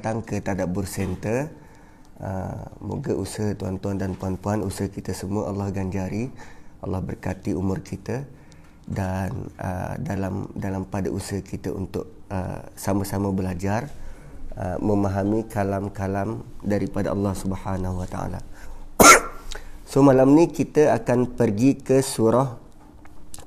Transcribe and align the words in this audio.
datang 0.00 0.24
ke 0.24 0.40
Tadabbur 0.40 0.88
Center. 0.88 1.52
Uh, 2.16 2.64
moga 2.80 3.12
usaha 3.12 3.52
tuan-tuan 3.52 4.00
dan 4.00 4.16
puan-puan, 4.16 4.64
usaha 4.64 4.88
kita 4.88 5.12
semua 5.12 5.52
Allah 5.52 5.68
ganjari, 5.68 6.32
Allah 6.80 7.04
berkati 7.04 7.52
umur 7.52 7.84
kita 7.84 8.24
dan 8.88 9.52
uh, 9.60 10.00
dalam 10.00 10.48
dalam 10.56 10.88
pada 10.88 11.12
usaha 11.12 11.44
kita 11.44 11.68
untuk 11.68 12.08
uh, 12.32 12.64
sama-sama 12.80 13.28
belajar 13.28 13.92
uh, 14.56 14.80
memahami 14.80 15.44
kalam-kalam 15.52 16.40
daripada 16.64 17.12
Allah 17.12 17.36
Subhanahu 17.36 18.00
Wa 18.00 18.08
Taala. 18.08 18.40
so 19.92 20.00
malam 20.00 20.32
ni 20.32 20.48
kita 20.48 20.96
akan 20.96 21.36
pergi 21.36 21.76
ke 21.76 22.00
surah 22.00 22.56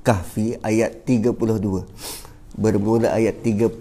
Kahfi 0.06 0.54
ayat 0.62 1.02
32. 1.02 1.34
Bermula 2.54 3.10
ayat 3.10 3.42
32 3.42 3.74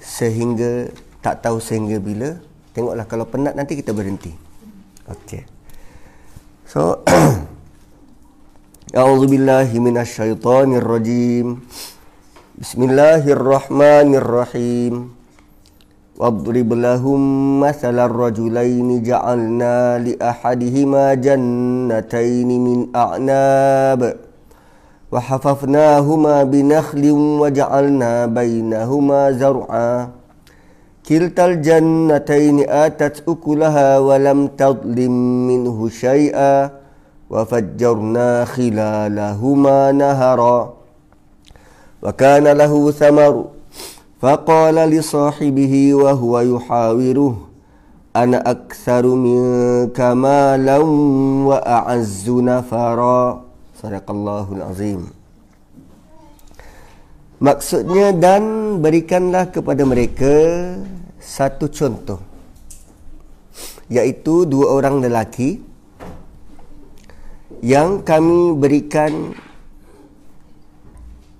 sehingga 0.00 0.92
tak 1.23 1.41
tahu 1.45 1.59
sehingga 1.61 1.99
bila 1.99 2.35
tengoklah 2.75 3.05
kalau 3.07 3.25
penat 3.29 3.55
nanti 3.55 3.75
kita 3.79 3.93
berhenti 3.95 4.31
okey 5.09 5.43
so 6.67 6.99
a'udzu 8.95 9.27
billahi 9.31 9.79
minasyaitonir 9.79 10.83
rajim 10.85 11.61
bismillahirrahmanirrahim 12.59 15.15
واضرب 16.15 16.73
لهم 16.73 17.19
مثل 17.59 17.99
الرجلين 17.99 19.03
جعلنا 19.03 19.99
لأحدهما 19.99 21.13
جنتين 21.13 22.47
من 22.47 22.87
أعناب 22.95 24.01
وحففناهما 25.11 26.43
بنخل 26.43 27.03
وجعلنا 27.11 28.25
بينهما 28.25 29.31
زرعا 29.31 30.09
kiltal 31.10 31.58
jannataini 31.58 32.70
atat 32.70 33.26
ukulaha 33.26 33.98
wa 33.98 34.14
lam 34.14 34.46
tadlim 34.54 35.10
minhu 35.50 35.90
syai'a 35.90 36.70
wa 37.26 37.42
fajjarna 37.42 38.46
khilalahuma 38.46 39.90
nahara. 39.90 40.70
Wa 41.98 42.14
kana 42.14 42.54
lahu 42.54 42.94
thamar 42.94 43.50
faqala 44.22 44.86
li 44.86 45.02
sahibihi 45.02 45.98
wa 45.98 46.14
huwa 46.14 46.46
yuhawiruh 46.46 47.34
ana 48.14 48.46
aktsaru 48.46 49.18
minka 49.18 50.14
malan 50.14 50.86
wa 51.42 51.58
a'azzu 51.58 52.38
nafara. 52.38 53.42
Sadaqallahu 53.82 54.62
alazim 54.62 55.10
maksudnya 57.40 58.12
dan 58.12 58.76
berikanlah 58.84 59.48
kepada 59.48 59.82
mereka 59.88 60.36
satu 61.20 61.68
contoh. 61.68 62.20
Iaitu 63.92 64.48
dua 64.48 64.80
orang 64.80 65.04
lelaki 65.04 65.60
yang 67.60 68.00
kami 68.00 68.56
berikan 68.56 69.36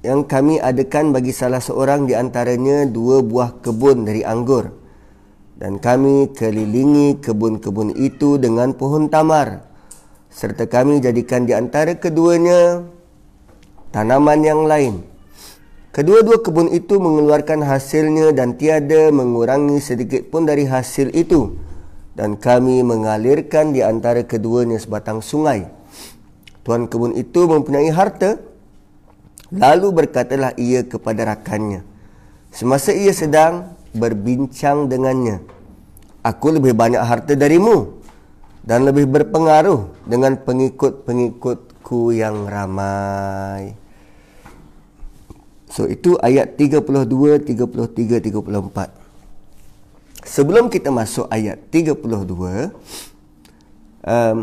yang 0.01 0.25
kami 0.25 0.57
adakan 0.57 1.13
bagi 1.13 1.33
salah 1.33 1.61
seorang 1.61 2.09
di 2.09 2.17
antaranya 2.17 2.89
dua 2.89 3.21
buah 3.21 3.61
kebun 3.61 4.09
dari 4.09 4.25
anggur. 4.25 4.73
Dan 5.61 5.77
kami 5.77 6.33
kelilingi 6.33 7.21
kebun-kebun 7.21 7.93
itu 8.01 8.41
dengan 8.41 8.73
pohon 8.73 9.13
tamar. 9.13 9.69
Serta 10.33 10.65
kami 10.65 11.05
jadikan 11.05 11.45
di 11.45 11.53
antara 11.53 11.93
keduanya 12.01 12.81
tanaman 13.93 14.41
yang 14.41 14.65
lain. 14.65 15.10
Kedua-dua 15.91 16.39
kebun 16.39 16.71
itu 16.71 17.03
mengeluarkan 17.03 17.67
hasilnya 17.67 18.31
dan 18.31 18.55
tiada 18.55 19.11
mengurangi 19.11 19.83
sedikit 19.83 20.23
pun 20.31 20.47
dari 20.47 20.63
hasil 20.63 21.11
itu. 21.19 21.59
Dan 22.15 22.39
kami 22.39 22.87
mengalirkan 22.87 23.75
di 23.75 23.83
antara 23.83 24.23
keduanya 24.23 24.79
sebatang 24.79 25.19
sungai. 25.19 25.67
Tuan 26.63 26.87
kebun 26.87 27.19
itu 27.19 27.43
mempunyai 27.51 27.91
harta. 27.91 28.39
Lalu 29.51 30.07
berkatalah 30.07 30.55
ia 30.55 30.87
kepada 30.87 31.27
rakannya. 31.27 31.83
Semasa 32.55 32.95
ia 32.95 33.11
sedang 33.11 33.75
berbincang 33.91 34.87
dengannya. 34.87 35.43
Aku 36.23 36.55
lebih 36.55 36.71
banyak 36.71 37.03
harta 37.03 37.35
darimu 37.35 37.99
dan 38.63 38.87
lebih 38.87 39.11
berpengaruh 39.11 39.91
dengan 40.07 40.39
pengikut-pengikutku 40.39 42.15
yang 42.15 42.47
ramai. 42.47 43.75
So 45.71 45.87
itu 45.87 46.19
ayat 46.19 46.59
32, 46.59 47.47
33, 47.47 48.19
34. 48.19 48.91
Sebelum 50.27 50.67
kita 50.67 50.91
masuk 50.91 51.31
ayat 51.31 51.63
32, 51.71 52.75
um, 54.05 54.39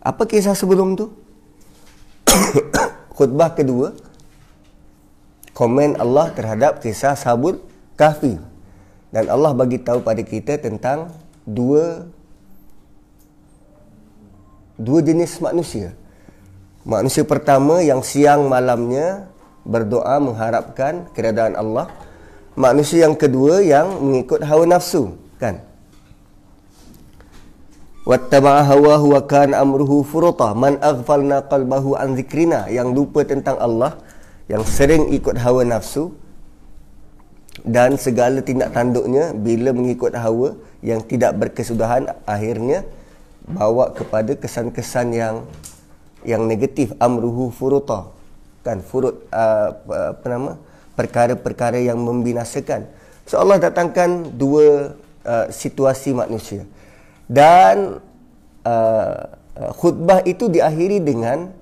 apa 0.00 0.22
kisah 0.24 0.56
sebelum 0.56 0.96
tu? 0.96 1.12
Khutbah 3.16 3.52
kedua, 3.52 3.92
komen 5.52 6.00
Allah 6.00 6.32
terhadap 6.32 6.80
kisah 6.80 7.12
Sabul 7.18 7.60
Kahfi. 8.00 8.40
Dan 9.12 9.28
Allah 9.28 9.52
bagi 9.52 9.76
tahu 9.80 10.02
pada 10.02 10.20
kita 10.24 10.56
tentang 10.60 11.12
dua 11.44 12.08
dua 14.76 15.00
jenis 15.00 15.40
manusia. 15.40 15.96
Manusia 16.86 17.26
pertama 17.26 17.82
yang 17.82 17.98
siang 18.06 18.46
malamnya 18.46 19.26
berdoa 19.66 20.22
mengharapkan 20.22 21.10
keredaan 21.10 21.58
Allah. 21.58 21.90
Manusia 22.54 23.10
yang 23.10 23.18
kedua 23.18 23.58
yang 23.58 23.90
mengikut 23.98 24.38
hawa 24.46 24.70
nafsu, 24.70 25.18
kan? 25.42 25.66
Wattaba'a 28.06 28.62
hawahu 28.70 29.18
wa 29.18 29.22
kana 29.26 29.58
amruhu 29.66 30.06
furuta 30.06 30.54
man 30.54 30.78
aghfalna 30.78 31.42
qalbahu 31.50 31.98
an 31.98 32.14
dzikrina 32.14 32.70
yang 32.70 32.94
lupa 32.94 33.26
tentang 33.26 33.58
Allah 33.58 33.98
yang 34.46 34.62
sering 34.62 35.10
ikut 35.10 35.34
hawa 35.42 35.66
nafsu 35.66 36.14
dan 37.66 37.98
segala 37.98 38.38
tindak 38.46 38.70
tanduknya 38.70 39.34
bila 39.34 39.74
mengikut 39.74 40.14
hawa 40.14 40.54
yang 40.86 41.02
tidak 41.02 41.34
berkesudahan 41.34 42.14
akhirnya 42.30 42.86
bawa 43.42 43.90
kepada 43.90 44.38
kesan-kesan 44.38 45.10
yang 45.10 45.42
yang 46.26 46.44
negatif 46.44 46.90
amruhu 46.98 47.54
furuta. 47.54 48.10
Kan 48.66 48.82
furut 48.82 49.22
uh, 49.30 49.68
apa 50.12 50.26
nama 50.26 50.52
perkara-perkara 50.98 51.78
yang 51.78 52.02
membinasakan. 52.02 52.90
So 53.24 53.38
Allah 53.38 53.62
datangkan 53.62 54.34
dua 54.34 54.98
uh, 55.22 55.46
situasi 55.54 56.10
manusia. 56.10 56.66
Dan 57.30 58.02
uh, 58.66 59.14
khutbah 59.78 60.22
itu 60.26 60.50
diakhiri 60.50 60.98
dengan 60.98 61.54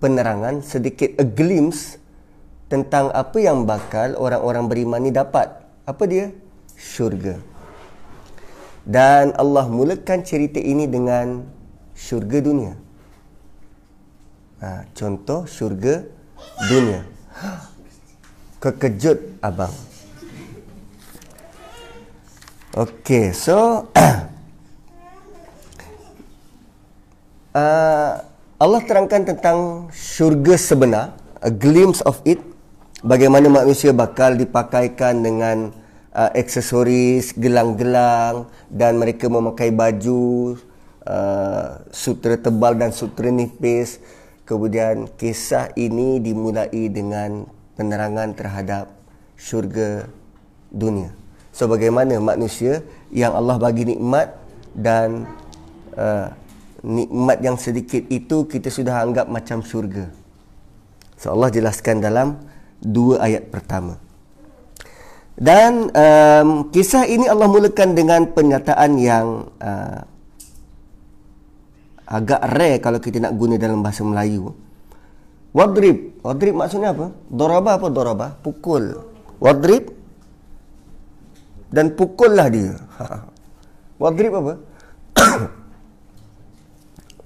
penerangan 0.00 0.64
sedikit 0.64 1.12
a 1.20 1.24
glimpse 1.28 2.00
tentang 2.72 3.12
apa 3.12 3.36
yang 3.36 3.68
bakal 3.68 4.16
orang-orang 4.16 4.64
beriman 4.64 5.00
ni 5.04 5.12
dapat. 5.12 5.52
Apa 5.84 6.08
dia? 6.08 6.32
Syurga. 6.78 7.36
Dan 8.86 9.36
Allah 9.36 9.68
mulakan 9.68 10.24
cerita 10.24 10.56
ini 10.56 10.88
dengan 10.88 11.44
syurga 12.00 12.38
dunia. 12.40 12.72
Ha, 14.64 14.88
contoh 14.96 15.44
syurga 15.44 16.00
dunia. 16.64 17.04
Kekejut 18.60 19.40
abang. 19.44 19.72
Okey, 22.70 23.34
so 23.34 23.90
uh, 27.58 28.12
Allah 28.60 28.80
terangkan 28.86 29.26
tentang 29.26 29.90
syurga 29.90 30.54
sebenar, 30.54 31.18
a 31.42 31.50
glimpse 31.50 31.98
of 32.06 32.22
it, 32.22 32.38
bagaimana 33.02 33.50
manusia 33.50 33.90
bakal 33.90 34.38
dipakaikan 34.38 35.18
dengan 35.18 35.74
uh, 36.14 36.30
aksesoris, 36.30 37.34
gelang-gelang 37.34 38.46
dan 38.70 39.02
mereka 39.02 39.26
memakai 39.26 39.74
baju 39.74 40.54
uh, 41.10 41.82
sutra 41.90 42.38
tebal 42.38 42.78
dan 42.78 42.94
sutra 42.94 43.28
nipis. 43.34 43.98
Kemudian 44.46 45.10
kisah 45.18 45.74
ini 45.78 46.22
dimulai 46.22 46.90
dengan 46.90 47.46
penerangan 47.74 48.34
terhadap 48.34 48.90
syurga 49.38 50.10
dunia. 50.70 51.14
So 51.50 51.66
bagaimana 51.66 52.18
manusia 52.22 52.82
yang 53.10 53.34
Allah 53.34 53.58
bagi 53.58 53.86
nikmat 53.94 54.34
dan 54.74 55.26
uh, 55.98 56.30
nikmat 56.82 57.38
yang 57.42 57.54
sedikit 57.58 58.06
itu 58.10 58.46
kita 58.46 58.70
sudah 58.70 59.02
anggap 59.02 59.26
macam 59.30 59.62
syurga. 59.62 60.10
So 61.14 61.30
Allah 61.34 61.50
jelaskan 61.54 62.02
dalam 62.02 62.42
dua 62.82 63.22
ayat 63.22 63.50
pertama. 63.54 64.00
Dan 65.40 65.88
um, 65.94 66.68
kisah 66.68 67.08
ini 67.08 67.24
Allah 67.24 67.48
mulakan 67.48 67.96
dengan 67.96 68.28
pernyataan 68.28 68.90
yang 69.00 69.48
uh, 69.56 70.04
agak 72.10 72.42
rare 72.50 72.82
kalau 72.82 72.98
kita 72.98 73.22
nak 73.22 73.38
guna 73.38 73.54
dalam 73.54 73.86
bahasa 73.86 74.02
Melayu. 74.02 74.50
Wadrib. 75.54 76.18
Wadrib 76.26 76.54
maksudnya 76.58 76.90
apa? 76.90 77.14
Doraba 77.30 77.78
apa 77.78 77.86
doraba? 77.86 78.34
Pukul. 78.34 78.98
Wadrib 79.38 79.94
dan 81.70 81.94
pukullah 81.94 82.50
dia. 82.50 82.74
Wadrib 84.02 84.32
apa? 84.34 84.52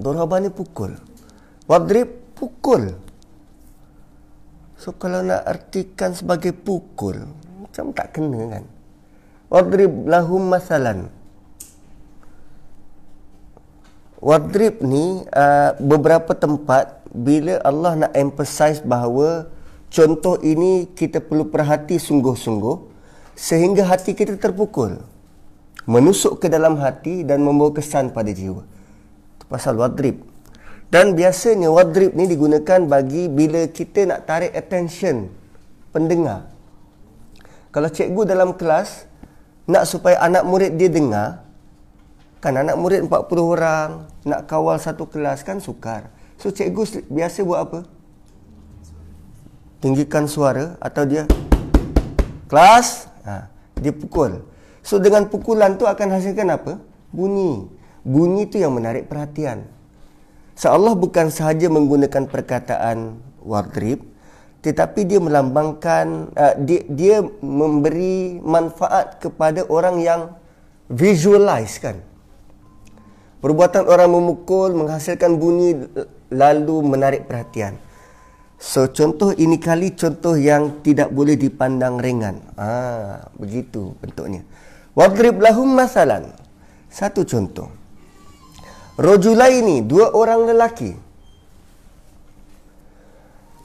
Doraba 0.05 0.37
ni 0.45 0.53
pukul. 0.53 0.93
Wadrib 1.65 2.37
pukul. 2.37 2.93
So 4.77 4.93
kalau 5.01 5.25
nak 5.25 5.49
artikan 5.49 6.13
sebagai 6.13 6.53
pukul, 6.53 7.25
macam 7.65 7.97
tak 7.97 8.13
kena 8.13 8.41
kan? 8.53 8.65
Wadrib 9.49 10.05
lahum 10.05 10.45
masalan. 10.45 11.09
Wadrib 14.25 14.81
ni 14.81 15.21
uh, 15.37 15.77
beberapa 15.77 16.33
tempat 16.33 17.05
bila 17.13 17.61
Allah 17.61 18.09
nak 18.09 18.13
emphasize 18.17 18.81
bahawa 18.81 19.53
contoh 19.93 20.41
ini 20.41 20.89
kita 20.97 21.21
perlu 21.21 21.53
perhati 21.53 22.01
sungguh-sungguh 22.01 22.77
sehingga 23.37 23.85
hati 23.85 24.17
kita 24.17 24.41
terpukul. 24.41 24.97
Menusuk 25.85 26.41
ke 26.41 26.49
dalam 26.49 26.81
hati 26.81 27.21
dan 27.21 27.45
membawa 27.45 27.77
kesan 27.77 28.17
pada 28.17 28.33
jiwa. 28.33 28.65
Itu 29.37 29.45
pasal 29.45 29.77
wadrib. 29.77 30.25
Dan 30.89 31.13
biasanya 31.13 31.69
wadrib 31.69 32.17
ni 32.17 32.25
digunakan 32.25 32.81
bagi 32.89 33.29
bila 33.29 33.69
kita 33.69 34.09
nak 34.09 34.25
tarik 34.25 34.57
attention 34.57 35.29
pendengar. 35.93 36.49
Kalau 37.77 37.93
cikgu 37.93 38.25
dalam 38.25 38.57
kelas 38.57 39.05
nak 39.69 39.85
supaya 39.85 40.17
anak 40.25 40.49
murid 40.49 40.81
dia 40.81 40.89
dengar, 40.89 41.44
Kan 42.45 42.61
anak 42.61 42.77
murid 42.77 43.09
40 43.09 43.25
orang 43.41 44.05
nak 44.29 44.45
kawal 44.45 44.77
satu 44.77 45.09
kelas 45.09 45.41
kan 45.41 45.65
sukar. 45.65 46.13
So 46.37 46.53
cikgu 46.53 47.09
biasa 47.09 47.41
buat 47.41 47.61
apa? 47.65 47.81
Tinggikan 49.81 50.29
suara 50.29 50.77
atau 50.77 51.09
dia 51.09 51.25
kelas, 52.45 53.09
ha, 53.25 53.49
dia 53.81 53.97
pukul. 53.97 54.45
So 54.85 55.01
dengan 55.01 55.33
pukulan 55.33 55.81
tu 55.81 55.89
akan 55.89 56.21
hasilkan 56.21 56.53
apa? 56.53 56.85
Bunyi. 57.17 57.65
Bunyi 58.05 58.45
tu 58.45 58.61
yang 58.61 58.77
menarik 58.77 59.09
perhatian. 59.09 59.65
So 60.53 60.69
Allah 60.69 60.93
bukan 60.93 61.33
sahaja 61.33 61.73
menggunakan 61.73 62.29
perkataan 62.29 63.25
wadrib 63.41 64.05
tetapi 64.61 65.09
dia 65.09 65.17
melambangkan 65.17 66.29
uh, 66.37 66.55
dia, 66.61 66.85
dia 66.93 67.17
memberi 67.41 68.37
manfaat 68.45 69.17
kepada 69.17 69.65
orang 69.73 70.05
yang 70.05 70.37
visualize 70.93 71.81
kan. 71.81 72.05
Perbuatan 73.45 73.85
orang 73.85 74.09
memukul 74.09 74.73
menghasilkan 74.73 75.37
bunyi 75.37 75.77
lalu 76.33 76.81
menarik 76.81 77.29
perhatian. 77.29 77.77
So 78.57 78.89
contoh 78.89 79.37
ini 79.37 79.61
kali 79.61 79.93
contoh 79.93 80.33
yang 80.33 80.81
tidak 80.81 81.13
boleh 81.13 81.37
dipandang 81.37 82.01
ringan. 82.01 82.41
Ah, 82.57 83.29
begitu 83.37 83.93
bentuknya. 84.01 84.49
Wadrib 84.97 85.45
lahum 85.45 85.69
masalan. 85.77 86.33
Satu 86.89 87.29
contoh. 87.29 87.69
Rojulai 88.97 89.61
ini 89.61 89.85
dua 89.85 90.17
orang 90.17 90.49
lelaki. 90.49 90.97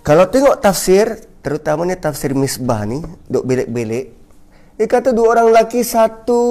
Kalau 0.03 0.27
tengok 0.27 0.59
tafsir, 0.59 1.23
terutamanya 1.39 1.95
tafsir 1.95 2.35
Misbah 2.35 2.83
ni, 2.83 2.99
duk 3.31 3.47
belik-belik, 3.47 4.11
dia 4.75 4.87
kata 4.91 5.15
dua 5.15 5.39
orang 5.39 5.55
lelaki, 5.55 5.87
satu 5.87 6.41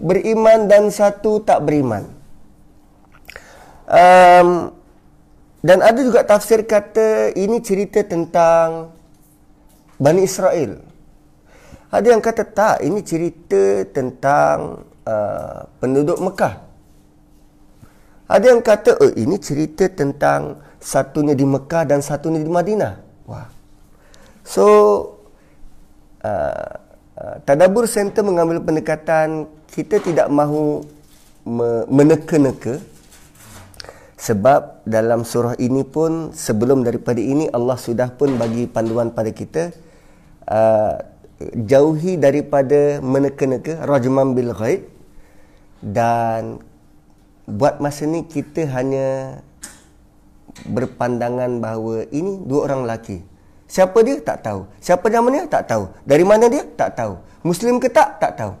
beriman 0.00 0.64
dan 0.64 0.88
satu 0.88 1.44
tak 1.44 1.60
beriman. 1.60 2.23
Um, 3.84 4.72
dan 5.64 5.80
ada 5.80 6.00
juga 6.00 6.24
tafsir 6.24 6.64
kata 6.64 7.32
ini 7.36 7.60
cerita 7.60 8.00
tentang 8.04 8.92
Bani 10.00 10.24
Israel. 10.24 10.80
Ada 11.92 12.06
yang 12.10 12.22
kata 12.24 12.42
tak, 12.48 12.76
ini 12.82 13.00
cerita 13.06 13.86
tentang 13.92 14.82
uh, 15.06 15.68
penduduk 15.78 16.18
Mekah. 16.18 16.58
Ada 18.24 18.56
yang 18.56 18.64
kata, 18.64 18.98
oh 18.98 19.12
ini 19.14 19.36
cerita 19.38 19.86
tentang 19.86 20.58
satunya 20.80 21.36
di 21.36 21.46
Mekah 21.46 21.84
dan 21.86 22.00
satunya 22.02 22.40
di 22.40 22.50
Madinah. 22.50 22.98
Wah. 23.28 23.48
So, 24.44 24.64
uh, 26.24 26.72
uh, 27.14 27.36
Tadabur 27.46 27.88
Center 27.88 28.24
mengambil 28.24 28.60
pendekatan 28.60 29.48
kita 29.70 30.00
tidak 30.02 30.28
mahu 30.28 30.84
me- 31.46 31.86
meneka-neka 31.88 32.80
sebab 34.14 34.86
dalam 34.86 35.26
surah 35.26 35.58
ini 35.58 35.82
pun 35.82 36.30
sebelum 36.30 36.86
daripada 36.86 37.18
ini 37.18 37.50
Allah 37.50 37.74
sudah 37.74 38.14
pun 38.14 38.38
bagi 38.38 38.70
panduan 38.70 39.10
pada 39.10 39.34
kita 39.34 39.74
uh, 40.46 40.94
jauhi 41.42 42.14
daripada 42.14 43.02
meneka-neka 43.02 43.82
rajman 43.82 44.38
bil 44.38 44.54
ghaib 44.54 44.86
dan 45.82 46.62
buat 47.44 47.82
masa 47.82 48.06
ni 48.08 48.24
kita 48.24 48.64
hanya 48.70 49.40
berpandangan 50.64 51.58
bahawa 51.58 52.06
ini 52.14 52.40
dua 52.46 52.70
orang 52.70 52.86
lelaki. 52.86 53.20
Siapa 53.66 53.98
dia? 54.06 54.22
Tak 54.22 54.46
tahu. 54.46 54.60
Siapa 54.78 55.10
nama 55.10 55.28
dia? 55.34 55.44
Tak 55.50 55.64
tahu. 55.66 55.84
Dari 56.06 56.22
mana 56.22 56.46
dia? 56.46 56.62
Tak 56.62 56.94
tahu. 56.94 57.18
Muslim 57.42 57.82
ke 57.82 57.90
tak? 57.90 58.22
Tak 58.22 58.32
tahu. 58.38 58.52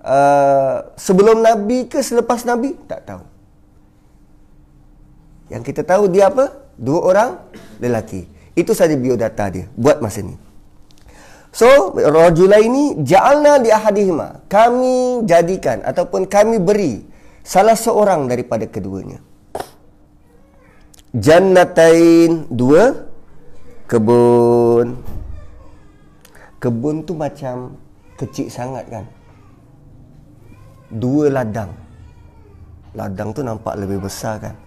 Uh, 0.00 0.76
sebelum 0.96 1.44
Nabi 1.44 1.90
ke 1.90 2.00
selepas 2.00 2.46
Nabi? 2.48 2.74
Tak 2.88 3.04
tahu. 3.04 3.22
Yang 5.46 5.62
kita 5.72 5.82
tahu 5.86 6.10
dia 6.10 6.28
apa? 6.30 6.50
Dua 6.76 7.00
orang 7.06 7.30
lelaki. 7.78 8.26
Itu 8.56 8.72
saja 8.72 8.96
biodata 8.96 9.52
dia 9.52 9.68
buat 9.76 10.00
masa 10.00 10.24
ni. 10.24 10.34
So, 11.56 11.96
rajula 11.96 12.60
ini 12.60 13.00
ja'alna 13.00 13.56
li 13.64 13.72
ahadihima. 13.72 14.44
Kami 14.44 15.24
jadikan 15.24 15.80
ataupun 15.80 16.28
kami 16.28 16.60
beri 16.60 17.00
salah 17.40 17.78
seorang 17.78 18.28
daripada 18.28 18.68
keduanya. 18.68 19.24
Jannatain 21.16 22.44
dua 22.52 23.08
kebun. 23.88 25.00
Kebun 26.60 26.96
tu 27.08 27.16
macam 27.16 27.80
kecil 28.20 28.52
sangat 28.52 28.84
kan. 28.92 29.04
Dua 30.92 31.32
ladang. 31.32 31.72
Ladang 32.92 33.32
tu 33.32 33.40
nampak 33.40 33.80
lebih 33.80 34.04
besar 34.04 34.44
kan. 34.44 34.65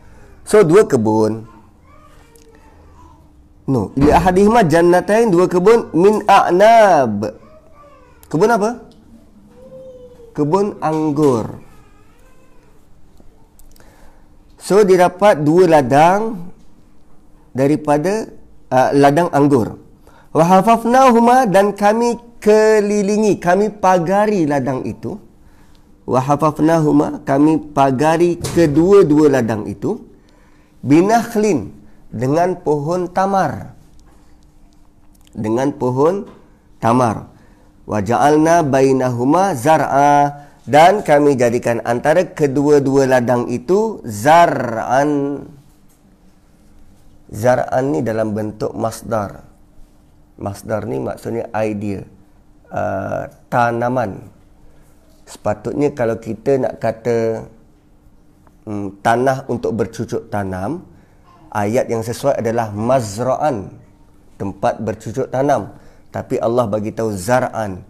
So 0.50 0.66
dua 0.66 0.82
kebun. 0.90 1.46
No, 3.70 3.94
ila 3.94 4.18
ahadihima 4.18 4.66
jannatain 4.66 5.30
dua 5.30 5.46
kebun 5.46 5.94
min 5.94 6.26
a'nab. 6.26 7.38
Kebun 8.34 8.50
apa? 8.50 8.82
Kebun 10.34 10.74
anggur. 10.82 11.62
So 14.58 14.82
didapat 14.82 15.46
dua 15.46 15.70
ladang 15.70 16.50
daripada 17.54 18.34
uh, 18.74 18.90
ladang 18.98 19.30
anggur. 19.30 19.78
Wa 20.34 20.50
hafafnahuma 20.50 21.46
dan 21.46 21.78
kami 21.78 22.18
kelilingi, 22.42 23.38
kami 23.38 23.70
pagari 23.70 24.50
ladang 24.50 24.82
itu. 24.82 25.14
Wa 26.10 26.26
hafafnahuma 26.26 27.22
kami 27.22 27.70
pagari 27.70 28.42
kedua-dua 28.42 29.30
ladang 29.38 29.70
itu 29.70 30.09
binakhlin 30.84 31.74
dengan 32.10 32.58
pohon 32.60 33.10
tamar. 33.12 33.76
Dengan 35.34 35.72
pohon 35.76 36.26
tamar. 36.82 37.30
Wa 37.86 38.00
ja'alna 38.02 38.66
bainahuma 38.66 39.54
zar'a. 39.54 40.46
Dan 40.70 41.02
kami 41.02 41.34
jadikan 41.34 41.82
antara 41.82 42.22
kedua-dua 42.30 43.10
ladang 43.10 43.50
itu 43.50 44.06
zar'an. 44.06 45.42
Zar'an 47.30 47.86
ni 47.90 48.06
dalam 48.06 48.38
bentuk 48.38 48.74
masdar. 48.78 49.50
Masdar 50.38 50.86
ni 50.86 51.02
maksudnya 51.02 51.50
idea 51.58 52.06
uh, 52.70 53.26
tanaman. 53.50 54.30
Sepatutnya 55.26 55.94
kalau 55.94 56.18
kita 56.18 56.58
nak 56.58 56.82
kata 56.82 57.46
hmm, 58.70 59.02
tanah 59.02 59.50
untuk 59.50 59.74
bercucuk 59.74 60.30
tanam. 60.30 60.86
Ayat 61.50 61.90
yang 61.90 62.06
sesuai 62.06 62.38
adalah 62.46 62.70
mazra'an 62.70 63.74
tempat 64.38 64.78
bercucuk 64.78 65.34
tanam. 65.34 65.74
Tapi 66.14 66.38
Allah 66.38 66.70
bagi 66.70 66.94
tahu 66.94 67.10
zar'an. 67.18 67.82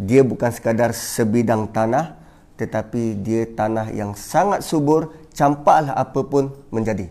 Dia 0.00 0.24
bukan 0.24 0.48
sekadar 0.48 0.96
sebidang 0.96 1.68
tanah 1.68 2.16
tetapi 2.56 3.20
dia 3.20 3.44
tanah 3.44 3.92
yang 3.92 4.16
sangat 4.16 4.64
subur 4.64 5.12
campaklah 5.36 5.92
apa 5.92 6.20
pun 6.24 6.56
menjadi. 6.72 7.10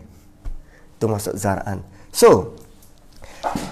Itu 0.98 1.06
maksud 1.06 1.38
zar'an. 1.38 1.86
So 2.10 2.58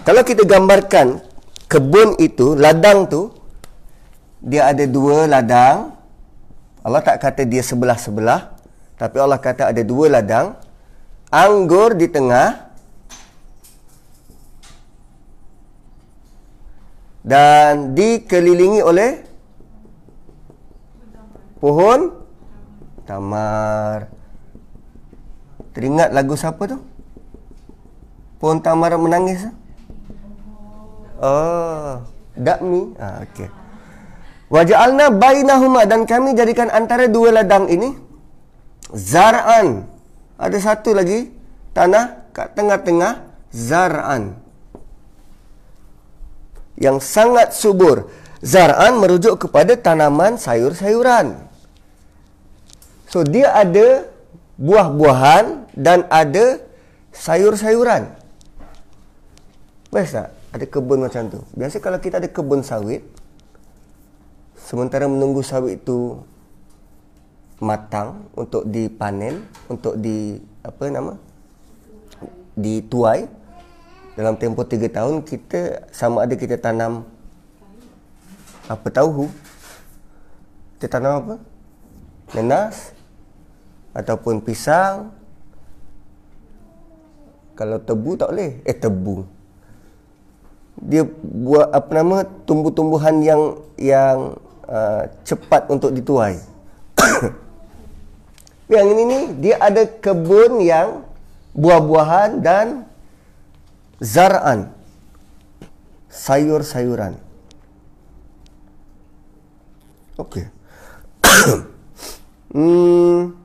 kalau 0.07 0.23
kita 0.23 0.47
gambarkan 0.47 1.19
kebun 1.67 2.19
itu 2.23 2.55
ladang 2.55 3.11
tu 3.11 3.31
dia 4.39 4.71
ada 4.71 4.87
dua 4.87 5.27
ladang. 5.27 5.99
Allah 6.81 7.03
tak 7.05 7.21
kata 7.21 7.43
dia 7.45 7.61
sebelah-sebelah 7.61 8.60
tapi 9.01 9.17
Allah 9.17 9.41
kata 9.41 9.73
ada 9.73 9.81
dua 9.81 10.13
ladang. 10.13 10.61
Anggur 11.33 11.97
di 11.97 12.05
tengah. 12.05 12.71
dan 17.21 17.93
dikelilingi 17.93 18.81
oleh 18.81 19.21
pohon 21.61 22.17
tamar. 23.05 24.09
Teringat 25.77 26.11
lagu 26.11 26.35
siapa 26.35 26.65
tu? 26.67 26.81
Pohon 28.41 28.59
tamar 28.65 28.97
menangis. 28.97 29.47
Oh, 31.21 32.01
dakmi. 32.35 32.97
Ah, 32.97 33.23
okey. 33.29 33.49
Waja'alna 34.51 35.15
bainahuma 35.15 35.87
dan 35.87 36.09
kami 36.09 36.35
jadikan 36.35 36.73
antara 36.73 37.07
dua 37.07 37.31
ladang 37.31 37.71
ini 37.71 38.10
zar'an. 38.95 39.87
Ada 40.41 40.59
satu 40.59 40.97
lagi 40.97 41.31
tanah 41.77 42.33
kat 42.33 42.57
tengah-tengah 42.57 43.29
zar'an. 43.53 44.39
Yang 46.81 47.05
sangat 47.05 47.53
subur. 47.53 48.09
Zar'an 48.41 48.97
merujuk 48.97 49.37
kepada 49.37 49.77
tanaman 49.77 50.41
sayur-sayuran. 50.41 51.37
So 53.05 53.21
dia 53.21 53.53
ada 53.53 54.09
buah-buahan 54.57 55.77
dan 55.77 56.09
ada 56.09 56.65
sayur-sayuran. 57.13 58.09
Best 59.93 60.17
tak? 60.17 60.33
Ada 60.57 60.65
kebun 60.65 61.05
macam 61.05 61.29
tu. 61.29 61.41
Biasa 61.53 61.83
kalau 61.85 61.99
kita 62.01 62.23
ada 62.23 62.31
kebun 62.31 62.63
sawit, 62.65 63.05
sementara 64.57 65.05
menunggu 65.11 65.43
sawit 65.43 65.83
itu 65.83 66.23
matang 67.61 68.27
untuk 68.35 68.65
dipanen, 68.67 69.45
untuk 69.69 70.01
di 70.01 70.41
apa 70.65 70.89
nama? 70.89 71.15
dituai. 72.61 73.27
Dalam 74.19 74.37
tempoh 74.37 74.67
tiga 74.67 74.91
tahun 74.91 75.25
kita 75.25 75.89
sama 75.95 76.27
ada 76.29 76.35
kita 76.37 76.61
tanam 76.61 77.07
apa 78.69 78.87
tahu 78.93 79.31
kita 80.77 80.99
tanam 80.99 81.13
apa? 81.25 81.35
Nenas 82.37 82.93
ataupun 83.97 84.45
pisang. 84.45 85.11
Kalau 87.57 87.77
tebu 87.81 88.17
tak 88.17 88.33
boleh? 88.33 88.61
Eh 88.65 88.77
tebu. 88.77 89.29
Dia 90.81 91.05
buat 91.21 91.69
apa 91.77 91.91
nama 91.93 92.25
tumbuh-tumbuhan 92.49 93.21
yang 93.21 93.43
yang 93.77 94.41
uh, 94.65 95.05
cepat 95.29 95.69
untuk 95.69 95.93
dituai. 95.93 96.41
yang 98.71 98.87
ini 98.87 99.03
ni 99.03 99.21
dia 99.43 99.59
ada 99.59 99.83
kebun 99.83 100.63
yang 100.63 101.03
buah-buahan 101.59 102.39
dan 102.39 102.87
zar'an 103.99 104.71
sayur-sayuran. 106.07 107.19
Okey. 110.19 110.47
hmm. 112.55 113.41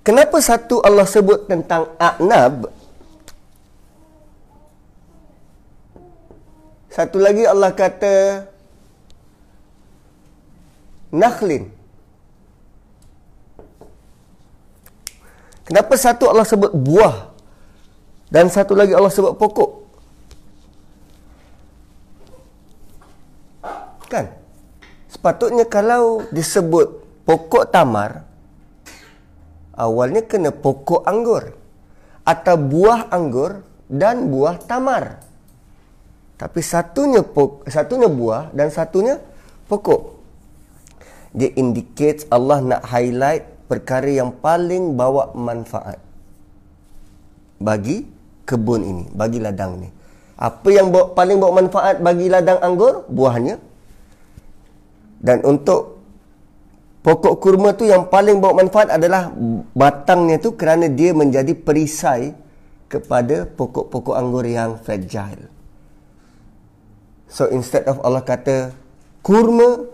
Kenapa 0.00 0.40
satu 0.40 0.80
Allah 0.80 1.04
sebut 1.04 1.44
tentang 1.44 1.92
a'nab 2.00 2.72
Satu 6.90 7.22
lagi 7.22 7.46
Allah 7.46 7.70
kata 7.70 8.48
Nakhlin. 11.10 11.70
Kenapa 15.66 15.94
satu 15.94 16.26
Allah 16.26 16.46
sebut 16.46 16.74
buah 16.74 17.30
dan 18.30 18.50
satu 18.50 18.74
lagi 18.74 18.90
Allah 18.90 19.10
sebut 19.10 19.38
pokok? 19.38 19.70
Kan? 24.10 24.26
Sepatutnya 25.06 25.66
kalau 25.70 26.26
disebut 26.34 27.06
pokok 27.22 27.70
tamar 27.70 28.26
awalnya 29.80 30.26
kena 30.26 30.52
pokok 30.52 31.06
anggur 31.08 31.56
atau 32.26 32.56
buah 32.60 33.08
anggur 33.08 33.64
dan 33.88 34.28
buah 34.28 34.60
tamar. 34.68 35.24
Tapi 36.36 36.60
satunya 36.60 37.24
pok, 37.24 37.68
satunya 37.68 38.08
buah 38.08 38.52
dan 38.52 38.68
satunya 38.68 39.16
pokok. 39.68 40.19
Dia 41.30 41.50
indicates 41.54 42.26
Allah 42.30 42.58
nak 42.58 42.82
highlight 42.90 43.46
perkara 43.70 44.10
yang 44.10 44.34
paling 44.42 44.98
bawa 44.98 45.30
manfaat 45.38 46.02
bagi 47.62 48.02
kebun 48.42 48.82
ini, 48.82 49.04
bagi 49.14 49.38
ladang 49.38 49.78
ini. 49.78 49.90
Apa 50.40 50.68
yang 50.72 50.90
bawa, 50.90 51.14
paling 51.14 51.36
bawa 51.38 51.52
manfaat 51.62 52.02
bagi 52.02 52.26
ladang 52.26 52.58
anggur? 52.64 53.06
Buahnya. 53.06 53.62
Dan 55.20 55.44
untuk 55.44 56.00
pokok 57.04 57.38
kurma 57.38 57.76
tu 57.76 57.86
yang 57.86 58.08
paling 58.08 58.40
bawa 58.40 58.64
manfaat 58.64 58.88
adalah 58.90 59.30
batangnya 59.76 60.40
tu 60.40 60.56
kerana 60.56 60.88
dia 60.88 61.12
menjadi 61.12 61.52
perisai 61.54 62.32
kepada 62.90 63.46
pokok-pokok 63.46 64.16
anggur 64.18 64.42
yang 64.42 64.80
fragile. 64.82 65.46
So 67.30 67.46
instead 67.54 67.86
of 67.86 68.02
Allah 68.02 68.26
kata 68.26 68.74
kurma 69.22 69.86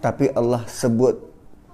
tapi 0.00 0.32
Allah 0.32 0.64
sebut 0.66 1.16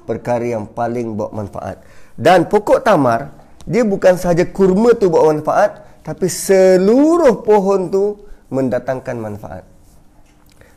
perkara 0.06 0.44
yang 0.44 0.66
paling 0.70 1.14
bawa 1.18 1.42
manfaat. 1.42 1.82
Dan 2.14 2.46
pokok 2.46 2.82
tamar 2.82 3.34
dia 3.66 3.82
bukan 3.82 4.14
sahaja 4.14 4.46
kurma 4.46 4.94
tu 4.94 5.10
bawa 5.10 5.34
manfaat 5.34 5.82
tapi 6.06 6.30
seluruh 6.30 7.42
pohon 7.42 7.90
tu 7.90 8.04
mendatangkan 8.50 9.16
manfaat. 9.18 9.64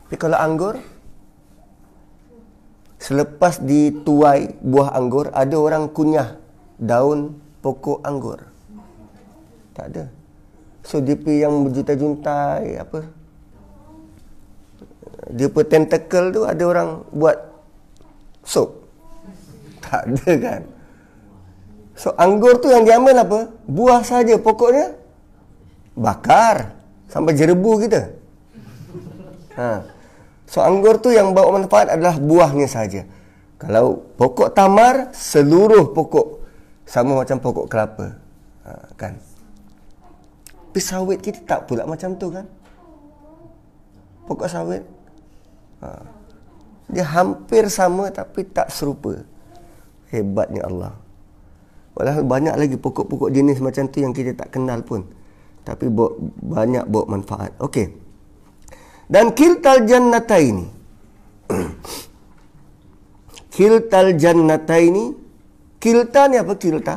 Tapi 0.06 0.16
kalau 0.18 0.38
anggur 0.38 0.74
selepas 2.98 3.62
dituai 3.62 4.58
buah 4.58 4.90
anggur 4.98 5.30
ada 5.30 5.54
orang 5.54 5.86
kunyah 5.90 6.34
daun 6.78 7.38
pokok 7.62 8.02
anggur. 8.02 8.42
Tak 9.74 9.86
ada. 9.94 10.04
So 10.82 10.98
dia 10.98 11.14
yang 11.46 11.62
berjuta-juntai 11.62 12.82
apa 12.82 13.19
dia 15.28 15.52
pun 15.52 15.64
tentacle 15.68 16.32
tu 16.32 16.48
ada 16.48 16.62
orang 16.64 17.04
buat 17.12 17.36
sup. 18.40 18.80
Tak 19.84 20.08
ada 20.08 20.32
kan. 20.40 20.62
So 22.00 22.16
anggur 22.16 22.56
tu 22.64 22.72
yang 22.72 22.88
diambil 22.88 23.20
apa? 23.20 23.40
Buah 23.68 24.00
saja 24.00 24.40
pokoknya 24.40 24.96
bakar 25.92 26.72
sampai 27.12 27.36
jerebu 27.36 27.84
kita. 27.84 28.08
Ha. 29.60 29.84
So 30.48 30.64
anggur 30.64 30.96
tu 30.96 31.12
yang 31.12 31.36
bawa 31.36 31.60
manfaat 31.60 31.92
adalah 31.92 32.16
buahnya 32.16 32.64
saja. 32.64 33.04
Kalau 33.60 34.00
pokok 34.16 34.56
tamar 34.56 35.12
seluruh 35.12 35.92
pokok 35.92 36.40
sama 36.88 37.20
macam 37.20 37.36
pokok 37.36 37.68
kelapa. 37.68 38.16
Ha, 38.64 38.70
kan. 38.96 39.20
Tapi 40.48 40.80
sawit 40.80 41.18
kita 41.20 41.44
tak 41.44 41.68
pula 41.68 41.84
macam 41.84 42.16
tu 42.16 42.32
kan. 42.32 42.48
Pokok 44.24 44.48
sawit 44.48 44.80
Ha. 45.80 45.88
Dia 46.90 47.06
hampir 47.06 47.70
sama 47.70 48.10
tapi 48.10 48.44
tak 48.50 48.68
serupa. 48.74 49.22
Hebatnya 50.10 50.66
Allah. 50.66 50.92
Walau 51.94 52.26
banyak 52.26 52.54
lagi 52.58 52.76
pokok-pokok 52.78 53.30
jenis 53.30 53.62
macam 53.62 53.86
tu 53.86 54.02
yang 54.02 54.10
kita 54.10 54.34
tak 54.34 54.50
kenal 54.50 54.82
pun. 54.82 55.06
Tapi 55.62 55.86
bawa, 55.86 56.10
banyak 56.42 56.84
bawa 56.90 57.04
manfaat. 57.18 57.52
Okey. 57.62 57.94
Dan 59.06 59.34
kiltal 59.34 59.86
jannata 59.86 60.38
ini. 60.38 60.66
kiltal 63.54 64.18
jannata 64.18 64.76
ini. 64.78 65.04
Kilta 65.80 66.28
ni 66.28 66.36
apa 66.36 66.54
kilta? 66.58 66.96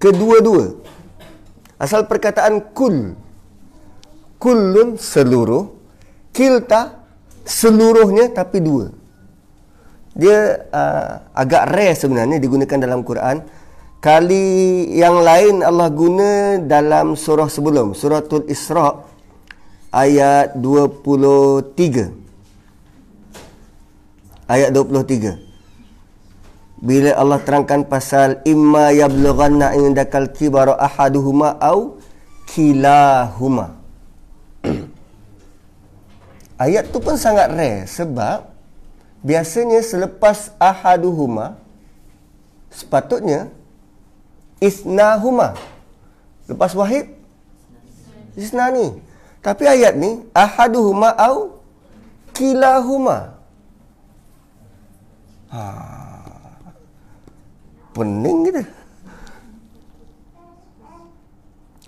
Kedua-dua. 0.00 0.78
Asal 1.76 2.06
perkataan 2.08 2.72
kul. 2.72 3.16
Kulun 4.40 4.96
seluruh 4.96 5.79
kilta 6.40 7.04
seluruhnya 7.44 8.32
tapi 8.32 8.64
dua. 8.64 8.88
Dia 10.16 10.64
uh, 10.72 11.28
agak 11.36 11.68
rare 11.68 11.92
sebenarnya 11.92 12.40
digunakan 12.40 12.80
dalam 12.80 13.04
Quran. 13.04 13.44
Kali 14.00 14.88
yang 14.96 15.20
lain 15.20 15.60
Allah 15.60 15.92
guna 15.92 16.56
dalam 16.56 17.20
surah 17.20 17.52
sebelum, 17.52 17.92
suratul 17.92 18.48
Isra 18.48 18.96
ayat 19.92 20.56
23. 20.56 22.08
Ayat 24.48 24.72
23. 24.72 25.36
Bila 26.80 27.12
Allah 27.12 27.44
terangkan 27.44 27.84
pasal 27.84 28.40
imma 28.48 28.88
yablughanna 28.96 29.76
indakal 29.76 30.32
kibara 30.32 30.80
ahaduhuma 30.80 31.60
au 31.60 32.00
kilahuma. 32.48 33.76
Ayat 36.60 36.92
tu 36.92 37.00
pun 37.00 37.16
sangat 37.16 37.48
rare 37.48 37.88
sebab 37.88 38.44
biasanya 39.24 39.80
selepas 39.80 40.52
ahaduhuma 40.60 41.56
sepatutnya 42.68 43.48
isnahuma. 44.60 45.56
Lepas 46.44 46.76
wahid 46.76 47.16
Isnani. 48.36 49.00
Tapi 49.40 49.64
ayat 49.64 49.96
ni 49.96 50.20
ahaduhuma 50.36 51.16
au 51.16 51.64
kilahuma. 52.36 53.40
Ha. 55.48 55.60
Pening 57.96 58.38
gitu. 58.52 58.62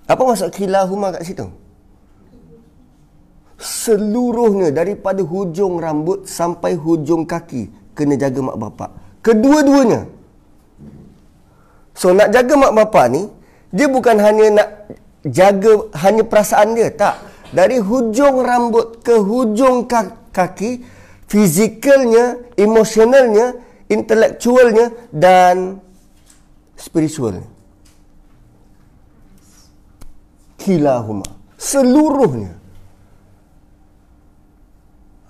Apa 0.08 0.22
maksud 0.24 0.48
kilahuma 0.50 1.12
kat 1.12 1.28
situ? 1.28 1.46
Seluruhnya 3.62 4.74
daripada 4.74 5.22
hujung 5.22 5.78
rambut 5.78 6.26
sampai 6.26 6.74
hujung 6.74 7.22
kaki 7.22 7.70
kena 7.94 8.18
jaga 8.18 8.42
mak 8.42 8.58
bapak. 8.58 8.90
Kedua-duanya. 9.22 10.10
So 11.94 12.10
nak 12.10 12.34
jaga 12.34 12.58
mak 12.58 12.74
bapak 12.74 13.06
ni 13.14 13.22
dia 13.70 13.86
bukan 13.86 14.18
hanya 14.18 14.46
nak 14.50 14.68
jaga 15.22 15.88
hanya 16.02 16.26
perasaan 16.26 16.74
dia, 16.74 16.90
tak. 16.90 17.22
Dari 17.52 17.78
hujung 17.78 18.42
rambut 18.42 19.04
ke 19.04 19.14
hujung 19.20 19.86
kaki, 20.32 20.82
fizikalnya, 21.28 22.40
emosionalnya, 22.56 23.60
intelektualnya 23.92 24.90
dan 25.12 25.78
spiritualnya. 26.74 27.44
Kilahuma. 30.56 31.28
Seluruhnya. 31.60 32.61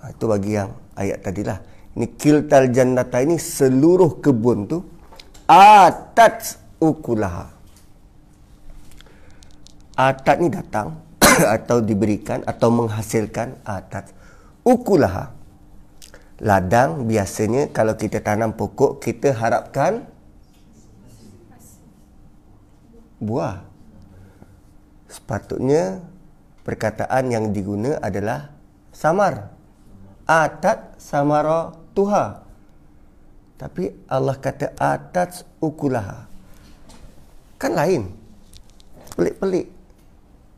Ha, 0.03 0.11
itu 0.11 0.27
bagi 0.27 0.59
yang 0.59 0.75
ayat 0.99 1.23
tadilah. 1.23 1.63
Ini 1.95 2.11
kiltal 2.19 2.75
jannata 2.75 3.23
ini 3.23 3.39
seluruh 3.39 4.19
kebun 4.19 4.67
tu 4.67 4.83
atat 5.47 6.59
ukulaha. 6.83 7.47
Atat 9.95 10.35
ni 10.43 10.51
datang 10.51 10.99
atau 11.55 11.79
diberikan 11.79 12.43
atau 12.43 12.67
menghasilkan 12.67 13.63
atat 13.63 14.11
ukulaha. 14.67 15.31
Ladang 16.43 17.07
biasanya 17.07 17.71
kalau 17.71 17.95
kita 17.95 18.19
tanam 18.19 18.51
pokok 18.51 18.99
kita 18.99 19.31
harapkan 19.31 20.03
buah. 23.23 23.63
Sepatutnya 25.07 26.03
perkataan 26.67 27.31
yang 27.31 27.55
diguna 27.55 28.01
adalah 28.03 28.51
samar. 28.91 29.62
Atat 30.25 30.95
samara 31.01 31.75
tuha. 31.91 32.43
Tapi 33.59 33.91
Allah 34.07 34.35
kata 34.39 34.75
atat 34.75 35.47
ukulaha. 35.63 36.27
Kan 37.59 37.75
lain. 37.75 38.11
Pelik-pelik. 39.15 39.67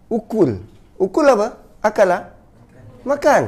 Ukul. 0.10 0.62
Ukul 0.98 1.25
apa? 1.27 1.60
Akalah. 1.81 2.34
Makan. 3.05 3.43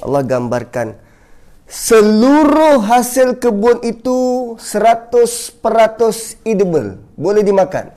Allah 0.00 0.22
gambarkan 0.24 0.96
seluruh 1.70 2.82
hasil 2.82 3.38
kebun 3.38 3.78
itu 3.86 4.18
100% 4.58 6.42
edible, 6.42 6.98
boleh 7.14 7.46
dimakan. 7.46 7.94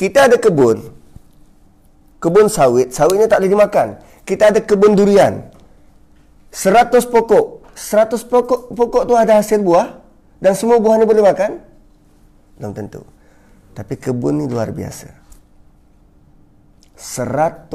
Kita 0.00 0.32
ada 0.32 0.40
kebun, 0.40 0.80
kebun 2.24 2.48
sawit, 2.48 2.96
sawitnya 2.96 3.28
tak 3.28 3.44
boleh 3.44 3.52
dimakan. 3.52 3.88
Kita 4.30 4.54
ada 4.54 4.62
kebun 4.62 4.94
durian, 4.94 5.42
100 6.54 7.02
pokok, 7.10 7.66
100 7.74 8.30
pokok, 8.30 8.70
pokok 8.78 9.02
tu 9.10 9.18
ada 9.18 9.42
hasil 9.42 9.58
buah 9.58 9.98
dan 10.38 10.54
semua 10.54 10.78
buah 10.78 11.02
ni 11.02 11.06
boleh 11.10 11.26
makan? 11.26 11.58
Belum 12.54 12.70
tentu. 12.70 13.02
Tapi 13.74 13.98
kebun 13.98 14.38
ni 14.38 14.46
luar 14.46 14.70
biasa. 14.70 15.10
100% 16.94 17.74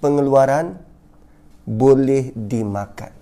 pengeluaran 0.00 0.80
boleh 1.68 2.32
dimakan. 2.32 3.12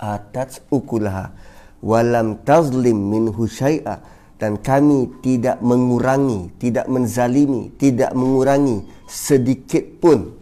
Atas 0.00 0.64
ukulaha 0.72 1.36
walam 1.84 2.40
tazlim 2.48 2.96
minhu 2.96 3.44
syai'a 3.44 4.00
dan 4.40 4.56
kami 4.56 5.20
tidak 5.20 5.60
mengurangi, 5.60 6.54
tidak 6.56 6.88
menzalimi, 6.88 7.74
tidak 7.76 8.14
mengurangi 8.14 8.88
sedikit 9.04 9.84
pun. 10.00 10.37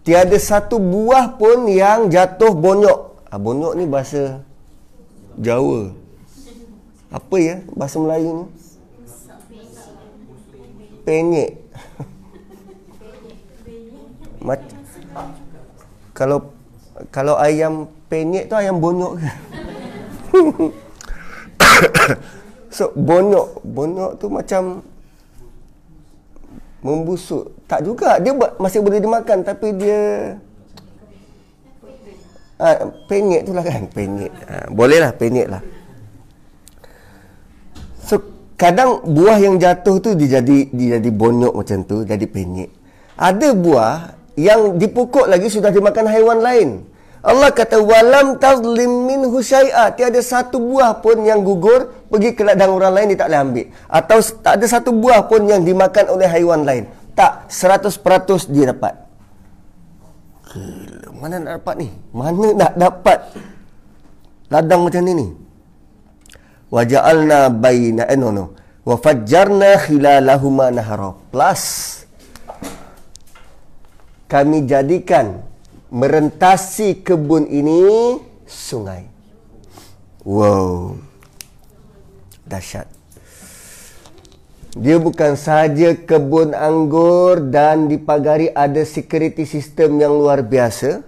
Tiada 0.00 0.38
satu 0.40 0.80
buah 0.80 1.36
pun 1.36 1.68
yang 1.68 2.08
jatuh 2.08 2.56
bonyok. 2.56 3.28
Ha, 3.30 3.36
bonyok 3.36 3.72
ni 3.76 3.84
bahasa 3.84 4.40
Jawa. 5.36 5.92
Apa 7.10 7.36
ya 7.36 7.56
bahasa 7.76 8.00
Melayu 8.00 8.30
ni? 8.32 8.44
Penyek. 11.04 11.50
Macam 14.46 14.80
kalau 16.20 16.52
kalau 17.08 17.40
ayam 17.40 17.88
penyek 18.12 18.52
tu 18.52 18.60
ayam 18.60 18.76
bonyok 18.76 19.16
ke? 19.16 19.30
so 22.76 22.92
bonyok, 22.92 23.64
bonyok 23.64 24.20
tu 24.20 24.28
macam 24.28 24.84
membusuk. 26.84 27.48
Tak 27.70 27.86
juga, 27.86 28.18
dia 28.18 28.34
masih 28.58 28.82
boleh 28.82 28.98
dimakan 28.98 29.46
tapi 29.46 29.70
dia 29.78 30.34
ha, 32.58 32.90
penyek 33.06 33.46
tu 33.46 33.54
lah 33.54 33.62
kan, 33.62 33.86
penyek. 33.96 34.32
Ha, 34.50 34.66
boleh 34.74 34.98
lah 34.98 35.14
penyek 35.14 35.46
lah. 35.46 35.62
So 38.02 38.18
kadang 38.58 39.06
buah 39.06 39.38
yang 39.38 39.62
jatuh 39.62 40.02
tu 40.02 40.18
dia 40.18 40.42
jadi 40.42 40.66
dia 40.74 40.98
jadi 40.98 41.10
bonyok 41.14 41.54
macam 41.54 41.78
tu, 41.86 42.02
jadi 42.02 42.26
penyek. 42.26 42.74
Ada 43.14 43.54
buah 43.54 44.18
yang 44.34 44.74
dipukul 44.74 45.30
lagi 45.30 45.46
sudah 45.46 45.70
dimakan 45.70 46.10
haiwan 46.10 46.42
lain. 46.42 46.90
Allah 47.20 47.52
kata 47.52 47.76
walam 47.84 48.40
tazlim 48.40 49.06
minhu 49.06 49.44
syai'a. 49.44 49.92
Tiada 49.92 50.18
satu 50.24 50.56
buah 50.56 51.04
pun 51.04 51.20
yang 51.20 51.44
gugur 51.44 51.92
pergi 52.08 52.32
ke 52.32 52.42
ladang 52.42 52.72
orang 52.72 52.96
lain 52.96 53.06
dia 53.12 53.18
tak 53.20 53.28
boleh 53.28 53.40
ambil. 53.44 53.66
Atau 53.92 54.18
tak 54.40 54.52
ada 54.58 54.66
satu 54.66 54.90
buah 54.90 55.28
pun 55.28 55.44
yang 55.44 55.60
dimakan 55.62 56.16
oleh 56.16 56.26
haiwan 56.26 56.64
lain. 56.64 56.88
Tak, 57.20 57.52
100% 57.52 58.48
dia 58.48 58.72
dapat. 58.72 58.96
Gila, 60.48 61.12
mana 61.20 61.36
nak 61.36 61.52
dapat 61.60 61.74
ni? 61.76 61.88
Mana 62.16 62.46
nak 62.56 62.72
dapat 62.80 63.18
ladang 64.48 64.88
macam 64.88 65.04
ni 65.04 65.12
ni? 65.12 65.28
Wa 66.72 66.80
ja'alna 66.80 67.52
baina 67.52 68.08
eh, 68.08 68.16
no 68.16 68.32
no. 68.32 68.56
Wa 68.88 68.96
fajjarna 68.96 69.76
khilalahuma 69.84 70.72
nahara. 70.72 71.12
Plus 71.28 71.62
kami 74.32 74.64
jadikan 74.64 75.44
merentasi 75.92 77.04
kebun 77.04 77.44
ini 77.52 78.16
sungai. 78.48 79.04
Wow. 80.24 80.96
Dahsyat. 82.48 82.99
Dia 84.78 85.02
bukan 85.02 85.34
sahaja 85.34 85.98
kebun 85.98 86.54
anggur 86.54 87.42
dan 87.50 87.90
dipagari 87.90 88.54
ada 88.54 88.86
security 88.86 89.42
system 89.42 89.98
yang 89.98 90.14
luar 90.14 90.46
biasa. 90.46 91.02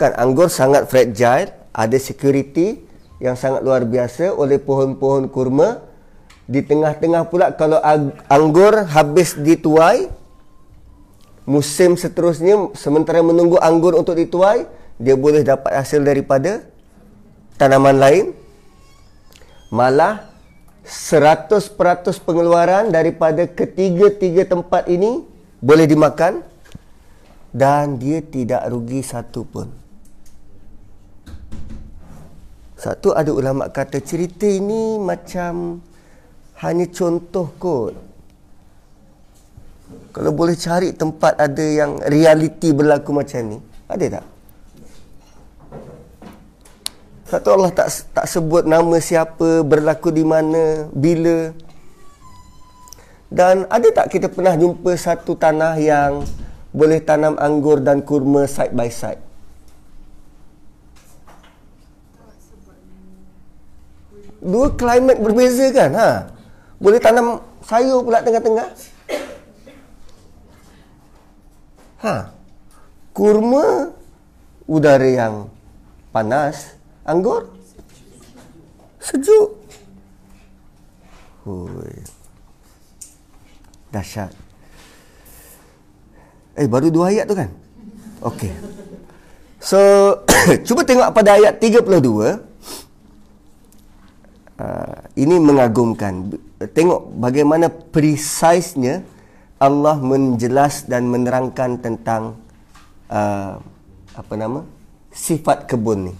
Kan 0.00 0.16
anggur 0.16 0.48
sangat 0.48 0.88
fragile, 0.88 1.52
ada 1.68 1.98
security 2.00 2.80
yang 3.20 3.36
sangat 3.36 3.60
luar 3.60 3.84
biasa 3.84 4.32
oleh 4.32 4.56
pohon-pohon 4.56 5.28
kurma. 5.28 5.84
Di 6.48 6.64
tengah-tengah 6.64 7.28
pula 7.28 7.52
kalau 7.54 7.78
anggur 8.26 8.88
habis 8.88 9.36
dituai, 9.36 10.08
musim 11.44 12.00
seterusnya 12.00 12.72
sementara 12.72 13.20
menunggu 13.20 13.58
anggur 13.60 13.98
untuk 13.98 14.14
dituai 14.16 14.64
dia 14.96 15.18
boleh 15.18 15.42
dapat 15.42 15.74
hasil 15.74 15.98
daripada 16.06 16.62
tanaman 17.58 17.98
lain 17.98 18.24
malah 19.74 20.31
100% 20.82 21.78
pengeluaran 22.26 22.90
daripada 22.90 23.46
ketiga-tiga 23.46 24.50
tempat 24.50 24.90
ini 24.90 25.22
boleh 25.62 25.86
dimakan? 25.86 26.42
Dan 27.52 28.00
dia 28.00 28.24
tidak 28.24 28.64
rugi 28.72 29.04
satu 29.04 29.44
pun. 29.44 29.68
Satu 32.80 33.14
ada 33.14 33.30
ulama 33.30 33.70
kata 33.70 34.02
cerita 34.02 34.48
ini 34.48 34.98
macam 34.98 35.78
hanya 36.66 36.86
contoh 36.90 37.46
kot. 37.60 37.94
Kalau 40.10 40.32
boleh 40.34 40.56
cari 40.58 40.90
tempat 40.96 41.38
ada 41.38 41.62
yang 41.62 42.00
realiti 42.02 42.74
berlaku 42.74 43.14
macam 43.14 43.54
ni, 43.54 43.58
ada 43.86 44.18
tak? 44.18 44.31
Satu 47.32 47.48
Allah 47.56 47.72
tak 47.72 47.88
tak 48.12 48.28
sebut 48.28 48.68
nama 48.68 49.00
siapa, 49.00 49.64
berlaku 49.64 50.12
di 50.12 50.20
mana, 50.20 50.84
bila. 50.92 51.56
Dan 53.32 53.64
ada 53.72 53.88
tak 53.88 54.12
kita 54.12 54.28
pernah 54.28 54.52
jumpa 54.52 54.92
satu 54.92 55.32
tanah 55.32 55.80
yang 55.80 56.28
boleh 56.76 57.00
tanam 57.00 57.40
anggur 57.40 57.80
dan 57.80 58.04
kurma 58.04 58.44
side 58.44 58.76
by 58.76 58.92
side? 58.92 59.24
Dua 64.44 64.68
climate 64.76 65.24
berbeza 65.24 65.72
kan? 65.72 65.90
Ha? 65.96 66.10
Boleh 66.76 67.00
tanam 67.00 67.40
sayur 67.64 68.04
pula 68.04 68.20
tengah-tengah. 68.20 68.68
Ha. 72.04 72.28
Kurma 73.16 73.88
udara 74.68 75.08
yang 75.08 75.48
panas, 76.12 76.76
anggur 77.02 77.50
sejuk. 79.02 79.58
Hui. 81.42 81.94
Dahsyat. 83.90 84.30
Eh 86.54 86.68
baru 86.70 86.88
dua 86.88 87.10
ayat 87.10 87.26
tu 87.26 87.34
kan? 87.34 87.50
Okey. 88.22 88.52
So 89.58 89.78
cuba 90.66 90.86
tengok 90.86 91.10
pada 91.10 91.34
ayat 91.34 91.58
32. 91.58 92.38
Uh, 94.62 94.94
ini 95.18 95.36
mengagumkan. 95.42 96.38
Tengok 96.62 97.18
bagaimana 97.18 97.66
precisenya 97.66 99.02
Allah 99.58 99.98
menjelas 99.98 100.86
dan 100.86 101.10
menerangkan 101.10 101.78
tentang 101.82 102.38
uh, 103.10 103.58
apa 104.14 104.34
nama 104.38 104.62
sifat 105.10 105.66
kebun 105.66 106.10
ni. 106.10 106.14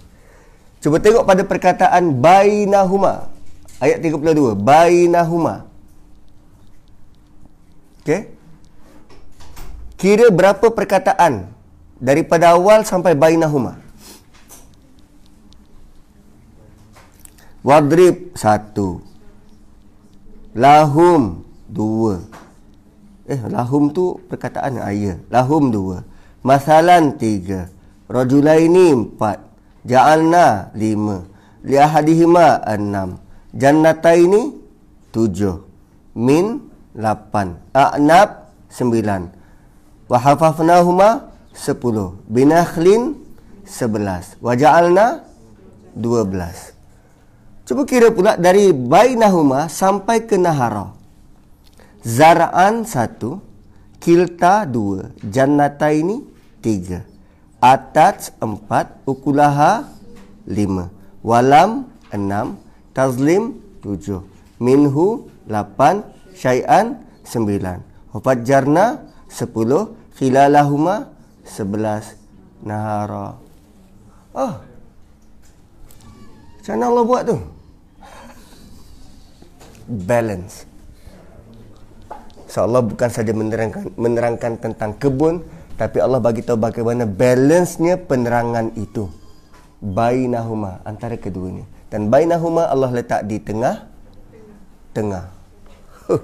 Cuba 0.83 0.99
tengok 0.99 1.23
pada 1.23 1.47
perkataan 1.47 2.19
bainahuma 2.19 3.31
ayat 3.79 4.03
32 4.03 4.51
bainahuma. 4.51 5.63
Okey. 8.03 8.35
Kira 9.95 10.27
berapa 10.27 10.67
perkataan 10.67 11.47
daripada 12.03 12.51
awal 12.59 12.83
sampai 12.83 13.15
bainahuma? 13.15 13.79
Wadrib 17.63 18.35
satu. 18.35 18.99
Lahum 20.51 21.47
dua. 21.71 22.19
Eh, 23.23 23.39
lahum 23.47 23.87
tu 23.87 24.19
perkataan 24.27 24.83
ayah. 24.83 25.15
Lahum 25.31 25.71
dua. 25.71 26.03
Masalan 26.43 27.15
tiga. 27.15 27.71
Rajulaini 28.11 28.91
empat. 28.91 29.52
Ja'alna 29.83 30.71
lima. 30.75 31.23
Liahadihima 31.63 32.63
enam. 32.67 33.19
Jannataini 33.55 34.55
tujuh. 35.11 35.63
Min 36.15 36.71
lapan. 36.95 37.59
A'nab 37.71 38.51
sembilan. 38.67 39.29
Wahafafnahuma 40.07 41.31
sepuluh. 41.55 42.19
Binakhlin 42.27 43.15
sebelas. 43.63 44.35
Waja'alna 44.43 45.23
dua 45.93 46.25
belas. 46.25 46.73
Cuba 47.63 47.87
kira 47.87 48.11
pula 48.11 48.35
dari 48.35 48.75
bainahuma 48.75 49.71
sampai 49.71 50.27
ke 50.27 50.35
nahara. 50.35 50.91
Zara'an 52.03 52.83
satu, 52.83 53.39
kilta 54.03 54.67
dua, 54.67 55.15
jannata 55.23 55.87
ini 55.95 56.19
tiga, 56.59 57.07
atat 57.63 58.35
empat, 58.43 58.91
ukulaha 59.07 59.87
lima, 60.43 60.91
walam 61.23 61.87
enam, 62.11 62.59
tazlim 62.91 63.55
tujuh, 63.79 64.19
minhu 64.59 65.31
lapan, 65.47 66.03
syai'an 66.35 66.99
sembilan, 67.23 67.79
hufat 68.11 68.43
jarna 68.43 68.99
sepuluh, 69.31 69.95
khilalahuma 70.19 71.07
sebelas, 71.47 72.19
nahara. 72.59 73.39
Oh, 74.35 74.59
macam 76.59 76.73
mana 76.75 76.85
Allah 76.91 77.05
buat 77.07 77.23
tu? 77.31 77.37
Balance. 79.87 80.67
So 82.47 82.67
Allah 82.67 82.85
bukan 82.85 83.09
saja 83.09 83.33
menerangkan 83.33 83.89
menerangkan 83.97 84.61
tentang 84.61 84.93
kebun 85.01 85.41
tapi 85.83 85.99
Allah 85.99 86.23
bagi 86.23 86.39
tahu 86.47 86.55
bagaimana 86.55 87.03
balance-nya 87.03 87.99
penerangan 87.99 88.71
itu. 88.79 89.11
Bainahuma 89.83 90.79
antara 90.87 91.19
keduanya. 91.19 91.67
Dan 91.91 92.07
bainahuma 92.07 92.71
Allah 92.71 92.87
letak 92.87 93.27
di 93.27 93.35
tengah 93.43 93.83
tengah. 94.95 95.27
Huh. 96.07 96.23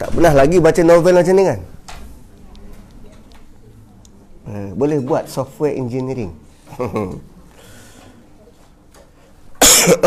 Tak 0.00 0.08
pernah 0.16 0.32
lagi 0.32 0.56
baca 0.56 0.80
novel 0.80 1.20
macam 1.20 1.36
ni 1.36 1.44
kan? 1.44 1.60
Uh, 4.48 4.72
boleh 4.72 5.04
buat 5.04 5.28
software 5.28 5.76
engineering. 5.76 6.32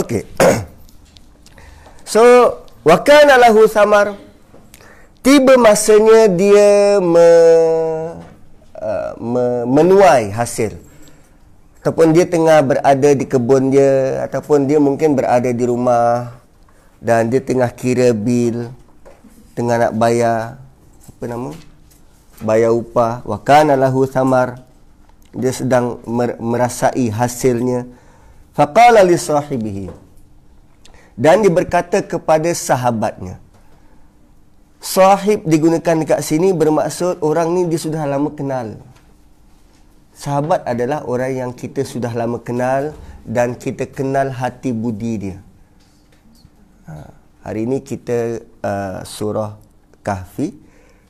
Okey. 0.01 0.25
so, 2.17 2.21
wa 2.81 2.97
kana 3.05 3.37
lahu 3.37 3.69
samar 3.69 4.17
tiba 5.21 5.53
masanya 5.57 6.25
dia 6.27 6.97
me, 6.97 7.29
uh, 8.77 9.11
me, 9.21 9.43
menuai 9.69 10.33
hasil. 10.33 10.77
Ataupun 11.81 12.13
dia 12.13 12.29
tengah 12.29 12.61
berada 12.61 13.09
di 13.17 13.25
kebun 13.25 13.73
dia 13.73 14.21
ataupun 14.29 14.69
dia 14.69 14.77
mungkin 14.77 15.17
berada 15.17 15.49
di 15.49 15.65
rumah 15.65 16.37
dan 17.01 17.25
dia 17.25 17.41
tengah 17.41 17.73
kira 17.73 18.13
bil 18.13 18.69
tengah 19.57 19.89
nak 19.89 19.93
bayar 19.97 20.61
apa 21.09 21.23
nama? 21.25 21.51
Bayar 22.41 22.73
upah. 22.73 23.25
Wa 23.25 23.37
kana 23.41 23.77
lahu 23.77 24.05
samar. 24.05 24.61
Dia 25.33 25.53
sedang 25.53 26.01
merasai 26.37 27.09
hasilnya. 27.09 27.89
Faqala 28.57 29.01
li 29.05 29.17
sahibihi. 29.17 29.87
Dan 31.17 31.45
dia 31.45 31.53
berkata 31.53 32.01
kepada 32.01 32.49
sahabatnya 32.53 33.41
Sahib 34.81 35.45
digunakan 35.45 35.93
dekat 35.93 36.25
sini 36.25 36.57
bermaksud 36.57 37.21
orang 37.21 37.53
ni 37.53 37.69
dia 37.69 37.77
sudah 37.77 38.01
lama 38.09 38.33
kenal. 38.33 38.81
Sahabat 40.17 40.65
adalah 40.65 41.05
orang 41.05 41.37
yang 41.37 41.51
kita 41.53 41.85
sudah 41.85 42.09
lama 42.17 42.41
kenal 42.41 42.97
dan 43.21 43.53
kita 43.53 43.85
kenal 43.85 44.33
hati 44.33 44.73
budi 44.73 45.13
dia. 45.21 45.37
Ha, 46.89 47.13
hari 47.45 47.69
ini 47.69 47.85
kita 47.85 48.41
uh, 48.65 49.05
surah 49.05 49.61
Kahfi 50.01 50.49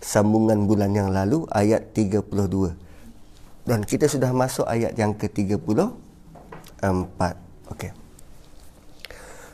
sambungan 0.03 0.67
bulan 0.67 0.91
yang 0.91 1.15
lalu 1.15 1.47
ayat 1.47 1.95
32. 1.95 2.27
Dan 3.63 3.87
kita 3.87 4.11
sudah 4.11 4.35
masuk 4.35 4.67
ayat 4.67 4.99
yang 4.99 5.15
ke-34. 5.15 5.95
Okey. 7.71 7.91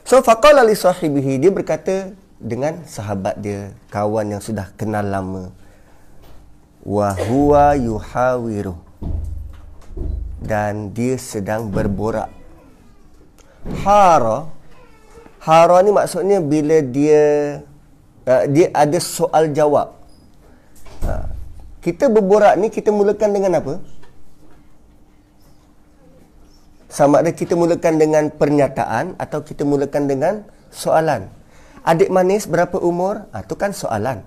So 0.02 0.18
faqala 0.26 0.66
li 0.66 0.74
sahibihi 0.74 1.38
dia 1.38 1.54
berkata 1.54 2.18
dengan 2.38 2.86
sahabat 2.86 3.42
dia, 3.42 3.74
kawan 3.90 4.38
yang 4.38 4.42
sudah 4.42 4.70
kenal 4.78 5.02
lama. 5.02 5.50
Wa 6.86 7.14
huwa 7.14 7.74
yuhawiru. 7.74 8.78
Dan 10.38 10.94
dia 10.94 11.18
sedang 11.18 11.68
berborak. 11.68 12.30
Hara 13.82 14.58
Hara 15.38 15.80
ni 15.86 15.94
maksudnya 15.94 16.42
bila 16.42 16.82
dia 16.82 17.24
uh, 18.26 18.44
dia 18.50 18.68
ada 18.74 18.98
soal 18.98 19.54
jawab. 19.54 19.94
Uh, 21.06 21.24
kita 21.78 22.10
berborak 22.10 22.58
ni 22.58 22.68
kita 22.68 22.90
mulakan 22.90 23.30
dengan 23.32 23.62
apa? 23.62 23.78
Sama 26.90 27.22
ada 27.22 27.30
kita 27.30 27.54
mulakan 27.54 27.96
dengan 27.96 28.24
pernyataan 28.28 29.14
atau 29.16 29.40
kita 29.40 29.62
mulakan 29.62 30.10
dengan 30.10 30.34
soalan. 30.74 31.30
Adik 31.84 32.10
manis 32.10 32.48
berapa 32.48 32.78
umur? 32.80 33.28
Ah 33.30 33.42
tu 33.46 33.54
kan 33.54 33.74
soalan. 33.74 34.22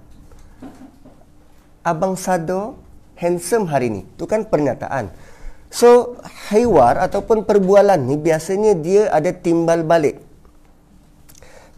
Abang 1.82 2.14
Sado 2.16 2.78
handsome 3.18 3.70
hari 3.70 3.90
ni. 3.90 4.02
Tu 4.18 4.26
kan 4.26 4.46
pernyataan. 4.46 5.14
So, 5.72 6.20
haywar 6.52 7.00
ataupun 7.00 7.48
perbualan 7.48 7.96
ni 7.96 8.20
biasanya 8.20 8.76
dia 8.76 9.08
ada 9.08 9.32
timbal 9.32 9.88
balik. 9.88 10.20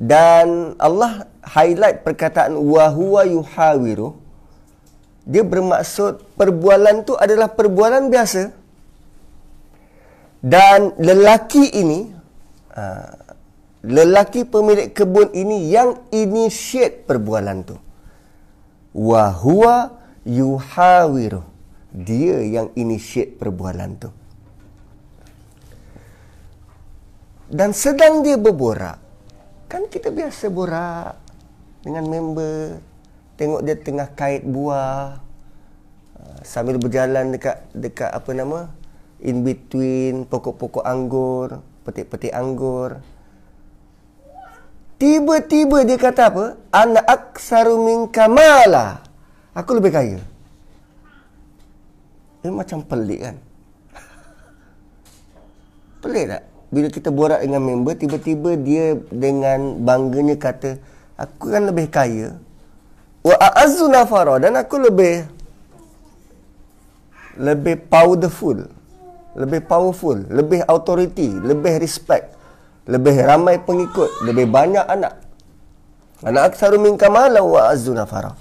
Dan 0.01 0.73
Allah 0.81 1.29
highlight 1.45 2.01
perkataan 2.01 2.57
wa 2.57 2.89
huwa 2.89 3.21
yuhawiru. 3.29 4.17
Dia 5.23 5.45
bermaksud 5.45 6.25
perbualan 6.35 7.05
tu 7.05 7.13
adalah 7.15 7.53
perbualan 7.53 8.09
biasa. 8.09 8.51
Dan 10.43 10.91
lelaki 10.99 11.71
ini 11.71 12.11
uh, 12.75 13.22
lelaki 13.83 14.47
pemilik 14.47 14.95
kebun 14.95 15.35
ini 15.35 15.67
yang 15.67 15.99
initiate 16.09 17.03
perbualan 17.03 17.57
tu. 17.67 17.75
Wa 18.95 19.35
huwa 19.35 19.99
yuhawiru. 20.23 21.43
Dia 21.93 22.41
yang 22.41 22.67
initiate 22.73 23.37
perbualan 23.37 23.91
tu. 23.99 24.09
Dan 27.53 27.75
sedang 27.75 28.25
dia 28.25 28.39
berborak. 28.39 28.97
Kan 29.69 29.85
kita 29.91 30.09
biasa 30.09 30.49
borak 30.49 31.13
dengan 31.85 32.07
member. 32.09 32.81
Tengok 33.37 33.61
dia 33.61 33.77
tengah 33.77 34.09
kait 34.17 34.41
buah. 34.41 35.21
Uh, 36.17 36.39
sambil 36.41 36.81
berjalan 36.81 37.35
dekat 37.35 37.61
dekat 37.77 38.09
apa 38.09 38.31
nama? 38.33 38.73
In 39.21 39.45
between 39.45 40.25
pokok-pokok 40.25 40.81
anggur, 40.81 41.61
petik-petik 41.85 42.33
anggur 42.33 43.05
Tiba-tiba 45.01 45.83
dia 45.83 45.97
kata 45.99 46.21
apa? 46.29 46.45
Ana 46.69 47.01
aksaru 47.03 47.81
minka 47.81 48.29
mala. 48.31 49.03
Aku 49.53 49.77
lebih 49.77 49.93
kaya. 49.93 50.19
Ini 52.43 52.51
macam 52.51 52.83
pelik 52.83 53.21
kan? 53.23 53.35
Pelik 56.03 56.25
tak? 56.27 56.43
Bila 56.73 56.87
kita 56.89 57.13
borak 57.13 57.45
dengan 57.45 57.61
member, 57.61 57.93
tiba-tiba 57.93 58.57
dia 58.57 58.97
dengan 59.13 59.77
bangganya 59.85 60.35
kata, 60.35 60.81
aku 61.15 61.53
kan 61.53 61.69
lebih 61.69 61.87
kaya. 61.87 62.33
Wa 63.21 63.37
a'azzu 63.37 63.87
nafara. 63.87 64.41
Dan 64.41 64.57
aku 64.57 64.81
lebih 64.81 65.29
lebih 67.37 67.77
powerful. 67.87 68.57
Lebih 69.37 69.61
powerful. 69.69 70.17
Lebih 70.27 70.65
authority. 70.65 71.29
Lebih 71.29 71.77
respect. 71.77 72.33
Lebih 72.89 73.15
ramai 73.23 73.59
pengikut. 73.59 74.27
Lebih 74.27 74.47
banyak 74.51 74.85
anak. 74.85 75.23
Anak 76.23 76.53
aksaru 76.53 76.79
min 76.79 76.95
kamala 76.99 77.43
wa 77.43 77.69
a'azzu 77.69 77.95
nafara. 77.95 78.35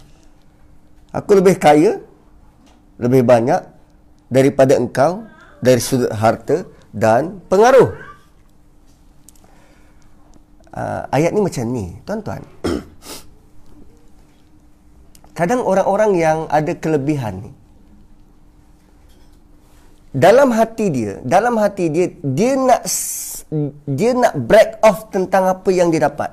Aku 1.14 1.38
lebih 1.38 1.59
kaya. 1.59 2.02
Lebih 2.98 3.22
banyak. 3.22 3.62
Daripada 4.33 4.78
engkau. 4.78 5.26
Dari 5.62 5.78
sudut 5.78 6.11
harta. 6.11 6.66
Dan 6.90 7.40
pengaruh 7.46 8.12
uh, 10.76 11.02
ayat 11.12 11.31
ni 11.33 11.40
macam 11.44 11.64
ni 11.68 11.87
tuan-tuan 12.05 12.42
kadang 15.38 15.61
orang-orang 15.64 16.12
yang 16.16 16.38
ada 16.48 16.72
kelebihan 16.76 17.48
ni 17.48 17.52
dalam 20.12 20.52
hati 20.52 20.87
dia 20.92 21.12
dalam 21.24 21.57
hati 21.57 21.88
dia 21.88 22.07
dia 22.20 22.52
nak 22.57 22.85
dia 23.84 24.16
nak 24.16 24.34
break 24.48 24.80
off 24.80 25.12
tentang 25.12 25.44
apa 25.52 25.68
yang 25.68 25.92
dia 25.92 26.08
dapat 26.08 26.32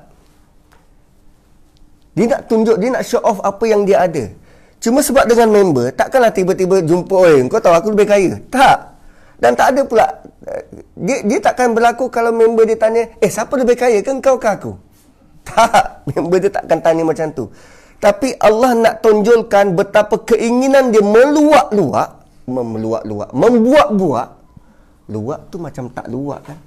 dia 2.16 2.26
nak 2.32 2.48
tunjuk 2.48 2.76
dia 2.80 2.88
nak 2.90 3.04
show 3.04 3.20
off 3.20 3.44
apa 3.44 3.64
yang 3.68 3.84
dia 3.84 4.02
ada 4.08 4.32
cuma 4.80 5.04
sebab 5.04 5.28
dengan 5.28 5.48
member 5.52 5.92
takkanlah 5.92 6.32
tiba-tiba 6.32 6.80
jumpa 6.80 7.14
oi 7.14 7.44
kau 7.52 7.60
tahu 7.60 7.76
aku 7.76 7.88
lebih 7.92 8.08
kaya 8.08 8.30
tak 8.48 8.96
dan 9.40 9.52
tak 9.56 9.76
ada 9.76 9.82
pula 9.84 10.06
dia, 10.96 11.18
dia 11.24 11.38
takkan 11.40 11.76
berlaku 11.76 12.08
kalau 12.08 12.32
member 12.32 12.64
dia 12.64 12.76
tanya, 12.76 13.08
eh 13.20 13.30
siapa 13.30 13.52
lebih 13.60 13.76
kaya 13.76 14.00
ke 14.00 14.10
kau 14.20 14.36
ke 14.40 14.48
aku? 14.48 14.72
Tak, 15.50 16.04
member 16.12 16.36
dia 16.36 16.52
takkan 16.52 16.78
tanya 16.84 17.02
macam 17.02 17.32
tu. 17.32 17.48
Tapi 18.00 18.36
Allah 18.40 18.76
nak 18.76 18.94
tonjolkan 19.04 19.76
betapa 19.76 20.20
keinginan 20.24 20.92
dia 20.92 21.04
meluak-luak, 21.04 22.10
meluak-luak, 22.48 23.30
membuat-buat. 23.32 24.28
Luak 25.10 25.40
tu 25.50 25.56
macam 25.58 25.90
tak 25.90 26.06
luak 26.06 26.40
kan? 26.44 26.58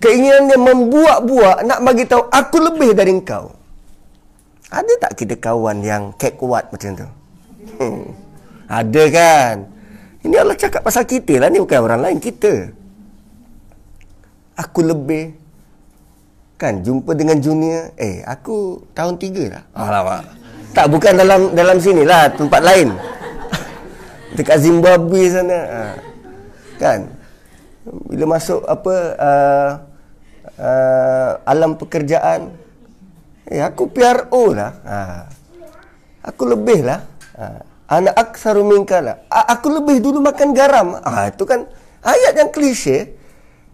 Keinginan 0.00 0.48
dia 0.48 0.56
membuat-buat 0.56 1.68
nak 1.68 1.80
bagi 1.84 2.08
tahu 2.08 2.24
aku 2.32 2.56
lebih 2.56 2.96
dari 2.96 3.12
engkau. 3.12 3.52
Ada 4.72 4.92
tak 4.96 5.12
kita 5.20 5.36
kawan 5.36 5.84
yang 5.84 6.16
kek 6.16 6.40
kuat 6.40 6.72
macam 6.72 6.90
tu? 6.96 7.08
Hmm. 7.76 8.08
Ada 8.80 9.02
kan? 9.12 9.54
Ini 10.24 10.34
Allah 10.40 10.56
cakap 10.56 10.80
pasal 10.80 11.04
kita 11.04 11.36
lah 11.36 11.52
ni 11.52 11.60
bukan 11.60 11.80
orang 11.84 12.00
lain 12.00 12.18
kita. 12.22 12.72
Aku 14.56 14.80
lebih 14.80 15.36
kan 16.60 16.84
jumpa 16.84 17.16
dengan 17.16 17.40
junior 17.40 17.92
eh 17.96 18.24
aku 18.24 18.88
tahun 18.96 19.20
tiga 19.20 19.58
lah. 19.58 19.62
Alamak. 19.76 20.24
Tak 20.72 20.86
bukan 20.88 21.12
dalam 21.18 21.40
dalam 21.52 21.76
sini 21.76 22.08
lah 22.08 22.30
tempat 22.32 22.60
lain. 22.64 22.88
Dekat 24.36 24.64
Zimbabwe 24.64 25.22
sana. 25.28 25.60
Ha. 25.60 25.80
Kan? 26.80 27.00
Bila 28.08 28.38
masuk 28.38 28.60
apa 28.68 28.94
uh, 29.18 29.70
uh, 30.60 31.40
alam 31.48 31.80
pekerjaan 31.80 32.52
eh 33.50 33.64
aku 33.64 33.90
PRO 33.90 34.54
lah. 34.54 34.72
Ha. 34.86 34.96
Aku 36.30 36.46
lebih 36.46 36.86
lah. 36.86 37.00
Ha. 37.34 37.44
Anak 37.90 38.14
aksaru 38.14 38.62
minkala. 38.62 39.26
Aku 39.26 39.72
lebih 39.72 39.98
dulu 39.98 40.22
makan 40.22 40.54
garam. 40.54 40.94
Ah 41.02 41.26
itu 41.26 41.42
kan 41.42 41.66
ayat 42.06 42.38
yang 42.38 42.54
klise. 42.54 43.18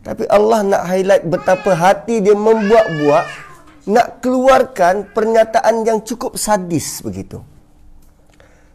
Tapi 0.00 0.24
Allah 0.30 0.62
nak 0.62 0.82
highlight 0.86 1.26
betapa 1.26 1.74
hati 1.74 2.22
dia 2.22 2.32
membuat-buat 2.32 3.24
nak 3.90 4.22
keluarkan 4.22 5.10
pernyataan 5.10 5.82
yang 5.84 5.98
cukup 6.00 6.38
sadis 6.38 7.02
begitu. 7.02 7.42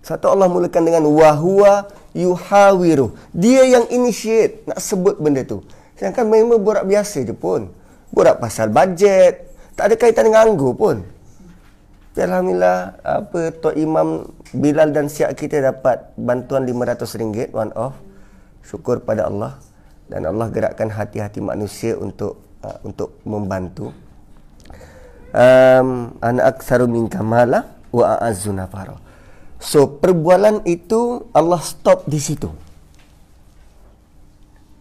Satu 0.04 0.30
Allah 0.30 0.52
mulakan 0.52 0.84
dengan 0.86 1.08
wahwa 1.08 1.88
yuhawiru. 2.14 3.16
Dia 3.32 3.64
yang 3.66 3.86
initiate 3.90 4.68
nak 4.68 4.84
sebut 4.84 5.18
benda 5.18 5.42
tu. 5.48 5.64
Sedangkan 5.96 6.28
memang 6.28 6.60
borak 6.62 6.86
biasa 6.86 7.24
je 7.24 7.34
pun. 7.34 7.81
Borak 8.12 8.44
pasal 8.44 8.70
bajet. 8.70 9.52
Tak 9.74 9.92
ada 9.92 9.96
kaitan 9.96 10.28
dengan 10.28 10.52
anggur 10.52 10.76
pun. 10.76 11.04
Alhamdulillah 12.12 13.00
apa 13.08 13.56
Tok 13.56 13.76
Imam 13.80 14.28
Bilal 14.52 14.92
dan 14.92 15.08
siap 15.08 15.32
kita 15.32 15.64
dapat 15.64 16.12
bantuan 16.20 16.68
RM500 16.68 17.56
one 17.56 17.72
off. 17.72 17.96
Syukur 18.68 19.00
pada 19.02 19.32
Allah 19.32 19.58
dan 20.12 20.28
Allah 20.28 20.52
gerakkan 20.52 20.92
hati-hati 20.92 21.40
manusia 21.40 21.96
untuk 21.96 22.44
uh, 22.68 22.78
untuk 22.84 23.16
membantu. 23.24 23.96
Um, 25.32 26.20
anak 26.20 26.60
aksaru 26.60 26.92
min 26.92 27.08
kamala 27.08 27.80
wa 27.96 28.20
a'azzu 28.20 28.52
nafara. 28.52 29.00
So 29.64 29.88
perbualan 29.88 30.68
itu 30.68 31.32
Allah 31.32 31.64
stop 31.64 32.12
di 32.12 32.20
situ. 32.20 32.52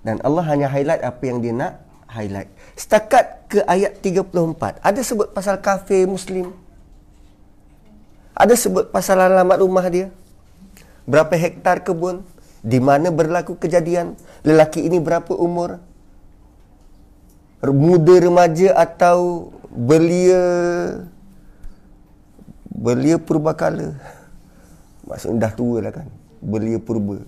Dan 0.03 0.19
Allah 0.27 0.45
hanya 0.51 0.67
highlight 0.67 1.07
apa 1.07 1.23
yang 1.23 1.39
dia 1.39 1.55
nak 1.55 1.73
highlight. 2.11 2.51
Setakat 2.81 3.45
ke 3.45 3.61
ayat 3.69 4.01
34. 4.01 4.81
Ada 4.81 5.01
sebut 5.05 5.29
pasal 5.37 5.61
kafir 5.61 6.09
muslim. 6.09 6.57
Ada 8.33 8.57
sebut 8.57 8.89
pasal 8.89 9.21
alamat 9.21 9.61
rumah 9.61 9.85
dia. 9.93 10.09
Berapa 11.05 11.37
hektar 11.37 11.85
kebun. 11.85 12.25
Di 12.65 12.81
mana 12.81 13.13
berlaku 13.13 13.61
kejadian. 13.61 14.17
Lelaki 14.49 14.81
ini 14.89 14.97
berapa 14.97 15.29
umur. 15.37 15.77
Muda 17.61 18.17
remaja 18.17 18.73
atau 18.73 19.53
belia. 19.69 20.41
Belia 22.65 23.21
purba 23.21 23.53
kala. 23.53 23.93
Maksudnya 25.05 25.37
dah 25.37 25.53
tua 25.53 25.85
lah 25.85 25.93
kan. 25.93 26.09
Belia 26.41 26.81
purba. 26.81 27.21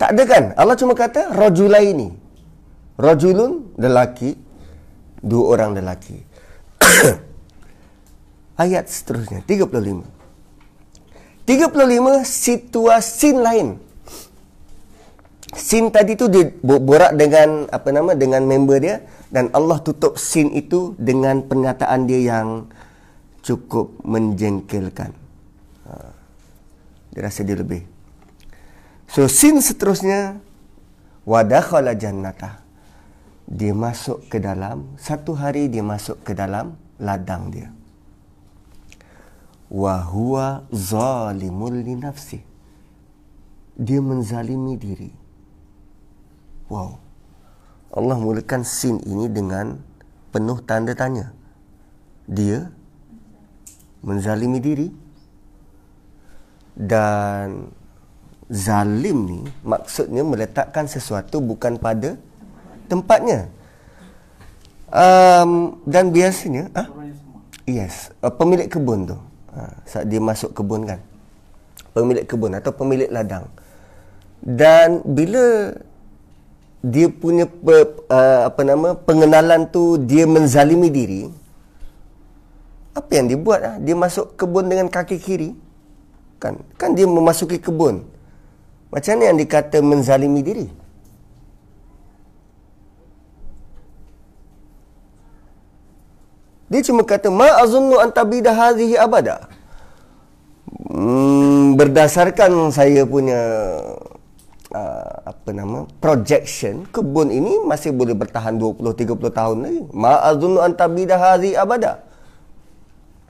Tak 0.00 0.16
ada 0.16 0.22
kan? 0.24 0.44
Allah 0.56 0.80
cuma 0.80 0.96
kata 0.96 1.36
rajulai 1.36 1.92
ini. 1.92 2.24
Rajulun 2.96 3.76
lelaki. 3.76 4.36
Dua 5.20 5.56
orang 5.56 5.76
lelaki. 5.76 6.16
ayat 8.56 8.88
seterusnya 8.88 9.44
35 9.44 9.68
35 11.44 12.24
situasi 12.24 13.30
lain 13.36 13.68
Sin 15.56 15.88
tadi 15.88 16.18
tu 16.18 16.26
dia 16.28 16.52
borak 16.60 17.16
dengan 17.16 17.64
apa 17.70 17.88
nama 17.88 18.12
dengan 18.12 18.44
member 18.44 18.76
dia 18.76 19.00
dan 19.32 19.48
Allah 19.56 19.80
tutup 19.80 20.20
sin 20.20 20.52
itu 20.52 20.92
dengan 21.00 21.40
pernyataan 21.46 22.04
dia 22.04 22.34
yang 22.34 22.68
cukup 23.40 23.94
menjengkelkan. 24.04 25.16
Ha. 25.86 25.92
Dia 27.14 27.20
rasa 27.24 27.40
dia 27.46 27.56
lebih. 27.56 27.88
So 29.08 29.30
sin 29.30 29.62
seterusnya 29.62 30.42
wadakhala 31.24 31.96
jannata. 31.96 32.65
Dia 33.46 33.70
masuk 33.70 34.26
ke 34.26 34.42
dalam 34.42 34.98
satu 34.98 35.38
hari 35.38 35.70
dia 35.70 35.82
masuk 35.82 36.18
ke 36.26 36.34
dalam 36.34 36.74
ladang 36.98 37.54
dia. 37.54 37.70
Wa 39.70 40.02
huwa 40.02 40.66
zalimun 40.74 41.82
li 41.82 41.94
nafsi. 41.94 42.42
Dia 43.78 44.02
menzalimi 44.02 44.74
diri. 44.74 45.10
Wow. 46.66 46.98
Allah 47.94 48.18
mulakan 48.18 48.66
scene 48.66 48.98
ini 49.06 49.30
dengan 49.30 49.78
penuh 50.34 50.58
tanda 50.66 50.98
tanya. 50.98 51.30
Dia 52.26 52.66
menzalimi 54.02 54.58
diri. 54.58 54.88
Dan 56.76 57.70
zalim 58.50 59.18
ni 59.26 59.40
maksudnya 59.64 60.22
meletakkan 60.22 60.86
sesuatu 60.86 61.40
bukan 61.40 61.80
pada 61.80 62.20
tempatnya. 62.86 63.50
Um, 64.86 65.82
dan 65.82 66.14
biasanya 66.14 66.70
ah? 66.72 66.86
Yes 67.66 68.14
uh, 68.22 68.30
pemilik 68.30 68.70
kebun 68.70 69.10
tu. 69.10 69.18
Ha, 69.52 69.82
saat 69.82 70.06
dia 70.06 70.22
masuk 70.22 70.54
kebun 70.54 70.86
kan. 70.86 71.02
Pemilik 71.90 72.22
kebun 72.22 72.54
atau 72.54 72.70
pemilik 72.70 73.10
ladang. 73.10 73.50
Dan 74.38 75.02
bila 75.02 75.74
dia 76.86 77.10
punya 77.10 77.50
pe, 77.50 77.76
uh, 78.06 78.46
apa 78.46 78.62
nama 78.62 78.94
pengenalan 78.94 79.66
tu 79.66 79.98
dia 79.98 80.22
menzalimi 80.22 80.86
diri 80.86 81.22
apa 82.96 83.10
yang 83.12 83.26
dia 83.28 83.36
buat 83.36 83.60
ah? 83.60 83.76
Dia 83.76 83.92
masuk 83.92 84.38
kebun 84.40 84.72
dengan 84.72 84.88
kaki 84.88 85.20
kiri. 85.20 85.50
Kan 86.40 86.62
kan 86.80 86.96
dia 86.96 87.04
memasuki 87.04 87.60
kebun. 87.60 88.06
Macam 88.88 89.10
mana 89.18 89.34
yang 89.34 89.38
dikata 89.42 89.82
menzalimi 89.82 90.40
diri 90.46 90.85
Dia 96.66 96.82
cuma 96.82 97.06
kata 97.06 97.30
ma 97.30 97.62
azunnu 97.62 97.94
an 98.02 98.10
tabida 98.10 98.50
hadhihi 98.50 98.98
abada. 98.98 99.46
Hmm, 100.90 101.78
berdasarkan 101.78 102.74
saya 102.74 103.06
punya 103.06 103.38
uh, 104.74 105.14
apa 105.22 105.50
nama 105.54 105.86
projection 106.02 106.82
kebun 106.90 107.30
ini 107.30 107.62
masih 107.62 107.94
boleh 107.94 108.18
bertahan 108.18 108.58
20 108.58 108.82
30 108.82 109.38
tahun 109.38 109.56
lagi. 109.62 109.80
Ma 109.94 110.18
azunnu 110.26 110.58
an 110.58 110.74
tabida 110.74 111.14
hadhihi 111.14 111.54
abada. 111.54 112.02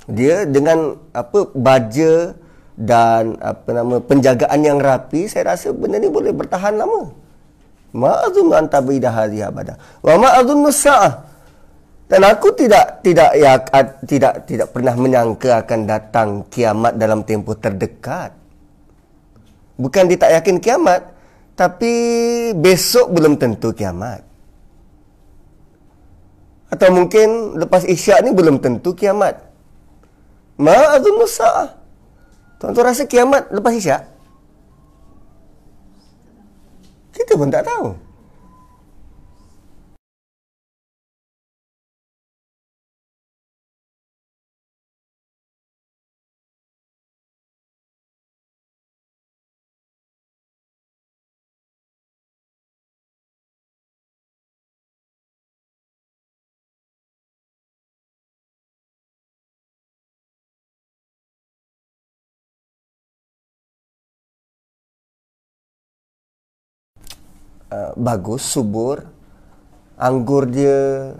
Dia 0.09 0.49
dengan 0.49 0.97
apa 1.13 1.53
baja 1.53 2.33
dan 2.77 3.37
apa 3.41 3.69
nama 3.69 4.01
penjagaan 4.01 4.61
yang 4.65 4.79
rapi 4.81 5.29
saya 5.29 5.53
rasa 5.53 5.77
benda 5.77 6.01
ni 6.01 6.09
boleh 6.09 6.33
bertahan 6.33 6.73
lama. 6.73 7.13
Ma 7.93 8.17
azunnu 8.25 8.57
an 8.57 8.65
tabida 8.65 9.13
hadhihi 9.13 9.45
abada. 9.45 9.77
Wa 10.01 10.17
ma 10.17 10.41
azunnu 10.41 10.73
sa'ah 10.73 11.26
dan 12.07 12.23
aku 12.23 12.55
tidak 12.55 13.03
tidak 13.03 13.31
ya 13.35 13.59
tidak 14.07 14.47
tidak 14.47 14.69
pernah 14.71 14.95
menyangka 14.95 15.67
akan 15.67 15.81
datang 15.91 16.29
kiamat 16.47 16.95
dalam 16.95 17.27
tempoh 17.27 17.59
terdekat. 17.59 18.31
Bukan 19.77 20.07
dia 20.07 20.17
tak 20.17 20.33
yakin 20.39 20.57
kiamat, 20.63 21.03
tapi 21.59 21.93
besok 22.55 23.11
belum 23.11 23.35
tentu 23.37 23.75
kiamat. 23.75 24.23
Atau 26.71 26.95
mungkin 26.95 27.59
lepas 27.59 27.83
isyak 27.83 28.23
ni 28.23 28.31
belum 28.31 28.63
tentu 28.63 28.95
kiamat. 28.95 29.43
Ma'adun 30.57 31.21
nusa'ah. 31.21 31.69
Tuan-tuan 32.57 32.87
rasa 32.89 33.05
kiamat 33.05 33.53
lepas 33.53 33.75
isyak? 33.77 34.03
Kita 37.13 37.33
pun 37.35 37.53
tak 37.53 37.67
tahu. 37.67 38.06
Uh, 67.67 67.91
bagus 67.99 68.47
subur 68.47 69.03
anggur 69.99 70.47
dia 70.47 71.13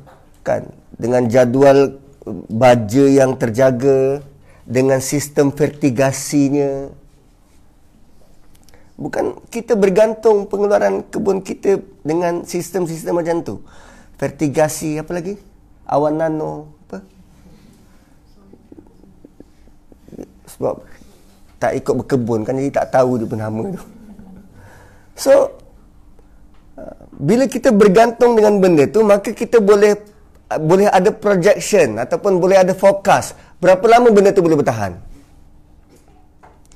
kan 0.47 0.63
dengan 0.95 1.27
jadual 1.27 1.99
baja 2.47 3.03
yang 3.03 3.35
terjaga 3.35 4.23
dengan 4.63 5.03
sistem 5.03 5.51
vertigasinya 5.51 6.87
bukan 8.97 9.37
kita 9.53 9.77
bergantung 9.77 10.49
pengeluaran 10.49 11.05
kebun 11.07 11.45
kita 11.45 11.79
dengan 12.01 12.43
sistem-sistem 12.49 13.21
macam 13.21 13.37
tu. 13.45 13.57
Vertigasi 14.17 14.97
apa 14.97 15.13
lagi? 15.13 15.37
Awan 15.85 16.17
nano 16.17 16.73
apa? 16.89 16.99
Sebab 20.57 20.75
tak 21.61 21.73
ikut 21.77 21.95
berkebun 22.05 22.41
kan 22.49 22.57
jadi 22.57 22.73
tak 22.73 22.97
tahu 22.97 23.21
dia 23.21 23.29
pun 23.29 23.41
nama 23.41 23.63
tu. 23.77 23.83
So 25.17 25.33
bila 27.17 27.49
kita 27.49 27.73
bergantung 27.73 28.37
dengan 28.37 28.61
benda 28.61 28.85
tu 28.85 29.01
maka 29.01 29.33
kita 29.33 29.65
boleh 29.65 29.97
boleh 30.47 30.87
ada 30.87 31.11
projection 31.11 31.99
ataupun 31.99 32.39
boleh 32.39 32.61
ada 32.61 32.77
forecast 32.77 33.35
berapa 33.59 33.83
lama 33.89 34.13
benda 34.13 34.31
tu 34.31 34.45
boleh 34.45 34.61
bertahan. 34.61 34.93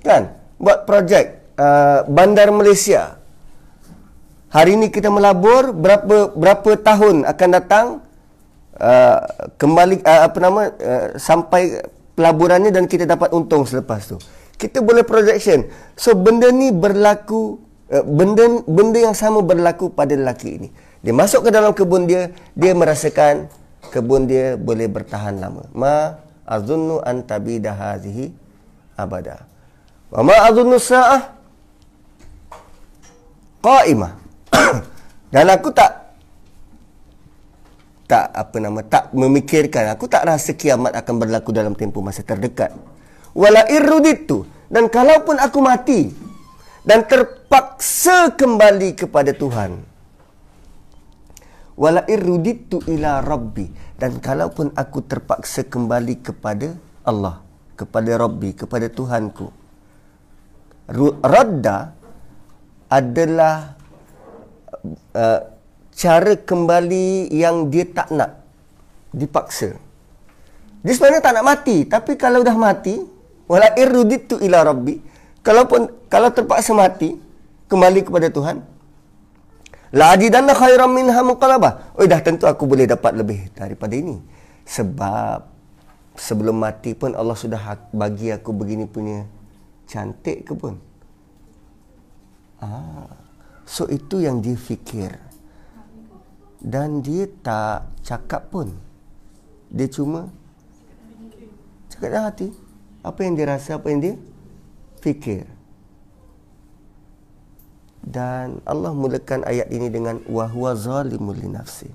Kan? 0.01 0.33
Buat 0.57 0.89
projek 0.89 1.55
uh, 1.61 2.09
bandar 2.09 2.49
Malaysia. 2.51 3.21
Hari 4.51 4.75
ini 4.75 4.91
kita 4.91 5.13
melabur 5.13 5.71
berapa 5.71 6.35
berapa 6.35 6.71
tahun 6.83 7.23
akan 7.23 7.49
datang 7.55 7.87
uh, 8.81 9.19
kembali 9.55 10.03
uh, 10.03 10.23
apa 10.27 10.39
nama 10.43 10.61
uh, 10.67 11.07
sampai 11.15 11.87
pelaburannya 12.19 12.75
dan 12.75 12.91
kita 12.91 13.07
dapat 13.07 13.31
untung 13.31 13.63
selepas 13.63 14.11
tu. 14.11 14.17
Kita 14.59 14.83
boleh 14.83 15.07
projection. 15.07 15.71
So 15.95 16.19
benda 16.19 16.51
ni 16.51 16.75
berlaku 16.75 17.70
benda 17.91 18.63
benda 18.71 18.99
yang 19.03 19.17
sama 19.19 19.43
berlaku 19.43 19.91
pada 19.91 20.15
lelaki 20.15 20.63
ini. 20.63 20.69
Dia 21.03 21.11
masuk 21.11 21.49
ke 21.49 21.51
dalam 21.51 21.75
kebun 21.75 22.07
dia, 22.07 22.31
dia 22.55 22.71
merasakan 22.71 23.51
kebun 23.91 24.31
dia 24.31 24.55
boleh 24.55 24.87
bertahan 24.87 25.43
lama. 25.43 25.67
Ma 25.75 26.15
azunnu 26.47 27.03
an 27.03 27.27
tabida 27.27 27.75
hadhihi 27.75 28.31
abada. 28.95 29.43
Wa 30.15 30.23
ma 30.23 30.37
azunnu 30.47 30.79
sa'ah 30.79 31.23
qa'imah. 33.59 34.13
Dan 35.35 35.47
aku 35.51 35.75
tak 35.75 36.01
tak 38.11 38.27
apa 38.35 38.57
nama 38.59 38.83
tak 38.83 39.15
memikirkan 39.15 39.95
aku 39.95 40.11
tak 40.11 40.27
rasa 40.27 40.51
kiamat 40.59 40.99
akan 40.99 41.15
berlaku 41.23 41.55
dalam 41.55 41.79
tempoh 41.79 42.03
masa 42.03 42.27
terdekat 42.27 42.75
wala 43.39 43.63
irruditu 43.71 44.43
dan 44.67 44.91
kalaupun 44.91 45.39
aku 45.39 45.63
mati 45.63 46.11
dan 46.85 47.05
terpaksa 47.05 48.33
kembali 48.33 48.97
kepada 48.97 49.37
Tuhan. 49.37 49.85
Wala 51.81 52.05
irruditu 52.09 52.85
ila 52.89 53.25
rabbi 53.25 53.69
dan 53.97 54.21
kalaupun 54.21 54.73
aku 54.77 55.05
terpaksa 55.05 55.65
kembali 55.65 56.21
kepada 56.21 56.77
Allah, 57.05 57.41
kepada 57.77 58.21
Rabbi, 58.21 58.53
kepada 58.53 58.93
Tuhanku. 58.93 59.49
Radda 61.25 61.97
adalah 62.91 63.79
uh, 65.17 65.41
cara 65.95 66.33
kembali 66.37 67.33
yang 67.33 67.73
dia 67.73 67.87
tak 67.89 68.09
nak 68.13 68.41
dipaksa. 69.15 69.77
Dia 70.81 70.93
sebenarnya 70.97 71.23
tak 71.23 71.35
nak 71.37 71.47
mati, 71.47 71.85
tapi 71.85 72.17
kalau 72.17 72.41
dah 72.41 72.57
mati, 72.57 72.97
wala 73.45 73.73
irruditu 73.77 74.41
ila 74.41 74.65
rabbi, 74.65 74.97
kalaupun 75.41 75.89
kalau 76.13 76.29
terpaksa 76.33 76.73
mati 76.77 77.17
kembali 77.71 78.03
kepada 78.03 78.29
Tuhan. 78.29 78.67
La 79.91 80.15
ajidanna 80.15 80.55
khairan 80.55 80.87
minha 80.95 81.19
munqalaba 81.27 81.91
oh 81.99 82.07
dah 82.07 82.23
tentu 82.23 82.47
aku 82.47 82.63
boleh 82.63 82.87
dapat 82.87 83.11
lebih 83.19 83.51
daripada 83.55 83.95
ini. 83.99 84.23
Sebab 84.63 85.51
sebelum 86.15 86.63
mati 86.63 86.95
pun 86.95 87.11
Allah 87.19 87.35
sudah 87.35 87.59
bagi 87.91 88.31
aku 88.31 88.55
begini 88.55 88.87
punya 88.87 89.27
cantik 89.91 90.47
ke 90.47 90.55
pun. 90.55 90.79
Ah 92.63 93.11
so 93.67 93.91
itu 93.91 94.23
yang 94.23 94.39
dia 94.39 94.55
fikir. 94.55 95.19
Dan 96.61 97.03
dia 97.03 97.27
tak 97.41 97.89
cakap 98.05 98.53
pun. 98.53 98.77
Dia 99.75 99.91
cuma 99.91 100.31
cakap 101.91 102.09
dalam 102.15 102.27
hati. 102.31 102.49
Apa 103.03 103.27
yang 103.27 103.35
dia 103.35 103.49
rasa 103.49 103.81
apa 103.81 103.91
yang 103.91 104.01
dia 104.05 104.15
fikir 105.01 105.49
dan 108.05 108.65
Allah 108.65 108.97
mulakan 108.97 109.45
ayat 109.45 109.69
ini 109.69 109.93
dengan 109.93 110.25
wahwa 110.25 110.73
zalimul 110.73 111.37
li 111.37 111.49
nafsi. 111.53 111.89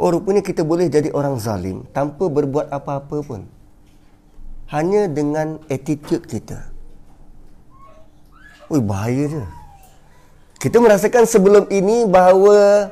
Oh 0.00 0.08
rupanya 0.08 0.40
kita 0.40 0.64
boleh 0.64 0.88
jadi 0.88 1.12
orang 1.12 1.36
zalim 1.36 1.84
tanpa 1.92 2.32
berbuat 2.32 2.72
apa-apa 2.72 3.20
pun. 3.20 3.44
Hanya 4.72 5.10
dengan 5.10 5.60
attitude 5.68 6.24
kita. 6.24 6.64
Oi 8.72 8.80
bahaya 8.80 9.28
je. 9.28 9.44
Kita 10.62 10.80
merasakan 10.80 11.28
sebelum 11.28 11.68
ini 11.68 12.08
bahawa 12.08 12.88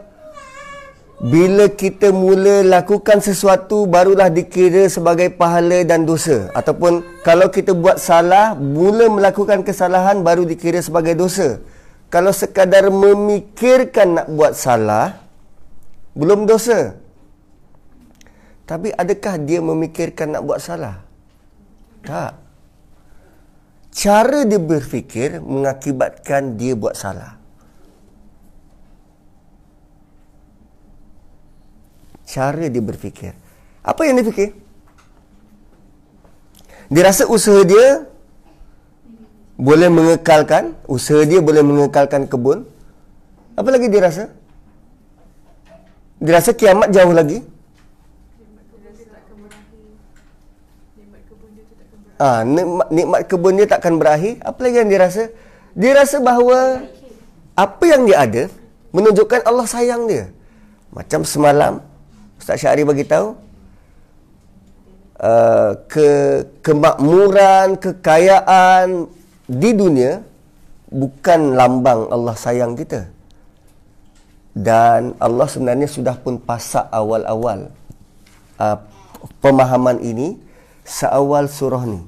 bila 1.18 1.66
kita 1.66 2.14
mula 2.14 2.62
lakukan 2.62 3.18
sesuatu 3.18 3.90
barulah 3.90 4.30
dikira 4.30 4.86
sebagai 4.86 5.34
pahala 5.34 5.82
dan 5.82 6.06
dosa. 6.06 6.46
Ataupun 6.54 7.02
kalau 7.26 7.50
kita 7.50 7.74
buat 7.74 7.98
salah 7.98 8.54
mula 8.54 9.10
melakukan 9.10 9.66
kesalahan 9.66 10.22
baru 10.22 10.46
dikira 10.46 10.78
sebagai 10.78 11.18
dosa. 11.18 11.58
Kalau 12.08 12.30
sekadar 12.30 12.86
memikirkan 12.88 14.22
nak 14.22 14.26
buat 14.30 14.54
salah 14.54 15.18
belum 16.14 16.46
dosa. 16.46 16.94
Tapi 18.62 18.94
adakah 18.94 19.42
dia 19.42 19.58
memikirkan 19.58 20.38
nak 20.38 20.42
buat 20.46 20.62
salah? 20.62 21.02
Tak. 22.06 22.32
Cara 23.90 24.46
dia 24.46 24.60
berfikir 24.62 25.42
mengakibatkan 25.42 26.54
dia 26.54 26.78
buat 26.78 26.94
salah 26.94 27.37
cara 32.28 32.64
dia 32.68 32.82
berfikir. 32.84 33.32
Apa 33.80 34.04
yang 34.04 34.20
dia 34.20 34.28
fikir? 34.28 34.52
Dia 36.92 37.02
rasa 37.08 37.24
usaha 37.24 37.64
dia 37.64 38.04
boleh 39.56 39.88
mengekalkan, 39.88 40.76
usaha 40.84 41.24
dia 41.24 41.40
boleh 41.40 41.64
mengekalkan 41.64 42.28
kebun. 42.28 42.68
Apa 43.56 43.68
lagi 43.72 43.88
dia 43.88 44.04
rasa? 44.04 44.24
Dia 46.20 46.32
rasa 46.36 46.50
kiamat 46.52 46.92
jauh 46.92 47.16
lagi. 47.16 47.40
Ah, 52.18 52.42
nikmat, 52.42 52.88
nikmat 52.90 53.20
kebun 53.30 53.54
dia 53.56 53.66
takkan 53.70 53.94
berakhir. 53.94 54.42
Apa 54.42 54.58
lagi 54.66 54.76
yang 54.82 54.90
dia 54.90 55.00
rasa? 55.06 55.22
Dia 55.78 55.92
rasa 55.94 56.18
bahawa 56.18 56.82
apa 57.54 57.84
yang 57.86 58.02
dia 58.10 58.18
ada 58.26 58.42
menunjukkan 58.90 59.46
Allah 59.46 59.66
sayang 59.70 60.10
dia. 60.10 60.26
Macam 60.90 61.22
semalam, 61.22 61.78
Ustaz 62.48 62.64
Syahri 62.64 62.80
bagi 62.80 63.04
tahu 63.04 63.36
uh, 65.20 65.76
ke 65.84 66.08
kemakmuran, 66.64 67.76
kekayaan 67.76 69.04
di 69.44 69.76
dunia 69.76 70.24
bukan 70.88 71.52
lambang 71.52 72.08
Allah 72.08 72.32
sayang 72.32 72.72
kita. 72.72 73.04
Dan 74.56 75.12
Allah 75.20 75.44
sebenarnya 75.44 75.92
sudah 75.92 76.16
pun 76.16 76.40
pasak 76.40 76.88
awal-awal 76.88 77.68
uh, 78.56 78.80
pemahaman 79.44 80.00
ini 80.00 80.40
seawal 80.88 81.52
surah 81.52 81.84
ni. 81.84 82.00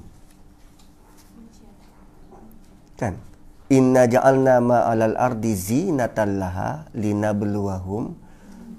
Kan? 2.97 3.21
Inna 3.69 4.09
ja'alna 4.09 4.57
ma'alal 4.65 5.21
ardi 5.21 5.53
zinatan 5.53 6.41
laha 6.41 6.89
linabluwahum 6.97 8.30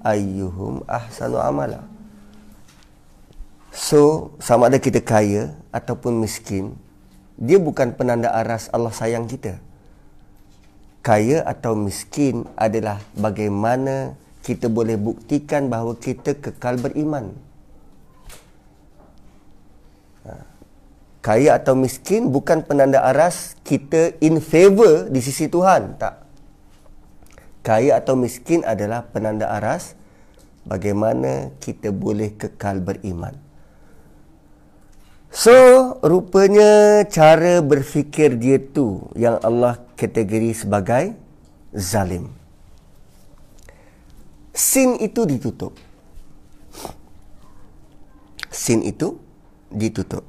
ayyuhum 0.02 0.82
ahsanu 0.86 1.38
amala. 1.38 1.86
So, 3.72 4.34
sama 4.36 4.68
ada 4.68 4.76
kita 4.76 5.00
kaya 5.00 5.56
ataupun 5.72 6.20
miskin, 6.20 6.76
dia 7.40 7.56
bukan 7.56 7.96
penanda 7.96 8.28
aras 8.28 8.68
Allah 8.68 8.92
sayang 8.92 9.24
kita. 9.24 9.56
Kaya 11.00 11.42
atau 11.42 11.74
miskin 11.74 12.46
adalah 12.54 13.00
bagaimana 13.16 14.14
kita 14.44 14.70
boleh 14.70 14.94
buktikan 14.94 15.66
bahawa 15.72 15.96
kita 15.98 16.36
kekal 16.38 16.78
beriman. 16.78 17.34
kaya 21.22 21.54
atau 21.54 21.78
miskin 21.78 22.28
bukan 22.34 22.66
penanda 22.66 22.98
aras 22.98 23.54
kita 23.62 24.18
in 24.18 24.42
favor 24.42 25.06
di 25.06 25.22
sisi 25.22 25.46
Tuhan 25.46 25.94
tak 25.94 26.21
kaya 27.62 27.98
atau 28.02 28.18
miskin 28.18 28.66
adalah 28.66 29.06
penanda 29.06 29.46
aras 29.46 29.94
bagaimana 30.66 31.54
kita 31.62 31.94
boleh 31.94 32.34
kekal 32.34 32.82
beriman. 32.82 33.38
So 35.32 35.96
rupanya 36.04 37.02
cara 37.08 37.64
berfikir 37.64 38.36
dia 38.36 38.60
tu 38.60 39.08
yang 39.16 39.40
Allah 39.40 39.80
kategori 39.96 40.52
sebagai 40.52 41.16
zalim. 41.72 42.28
Sin 44.52 45.00
itu 45.00 45.24
ditutup. 45.24 45.72
Sin 48.52 48.84
itu 48.84 49.16
ditutup. 49.72 50.20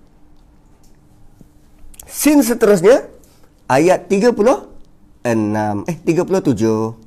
Sin 2.07 2.39
seterusnya 2.39 3.03
ayat 3.67 4.07
36 4.07 4.39
eh 5.27 5.97
37 6.07 7.02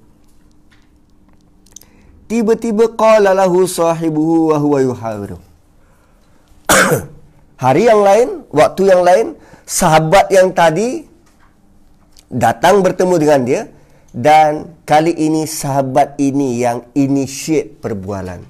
Tiba-tiba 2.26 2.90
qala 2.98 3.30
lahu 3.30 3.70
sahibuhu 3.70 4.50
wa 4.50 4.56
huwa 4.58 4.78
yuhawiru 4.82 5.38
Hari 7.64 7.82
yang 7.86 8.02
lain, 8.02 8.28
waktu 8.50 8.82
yang 8.90 9.02
lain, 9.06 9.26
sahabat 9.64 10.28
yang 10.28 10.50
tadi 10.52 11.06
datang 12.28 12.82
bertemu 12.84 13.14
dengan 13.16 13.40
dia 13.46 13.62
dan 14.12 14.76
kali 14.88 15.14
ini 15.14 15.48
sahabat 15.48 16.18
ini 16.20 16.60
yang 16.60 16.84
initiate 16.92 17.78
perbualan. 17.80 18.42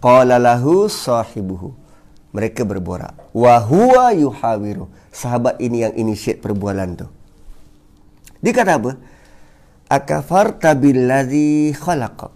Qala 0.00 0.36
lahu 0.40 0.86
sahibuhu 0.88 1.76
mereka 2.30 2.62
berborak. 2.62 3.14
Wahua 3.34 4.14
yuhawiru. 4.14 4.86
Sahabat 5.10 5.58
ini 5.58 5.82
yang 5.82 5.94
initiate 5.98 6.38
perbualan 6.38 7.04
tu. 7.04 7.06
Dia 8.40 8.52
kata 8.54 8.78
apa? 8.78 8.92
Akafarta 9.90 10.78
billadhi 10.78 11.74
khalaqa. 11.74 12.30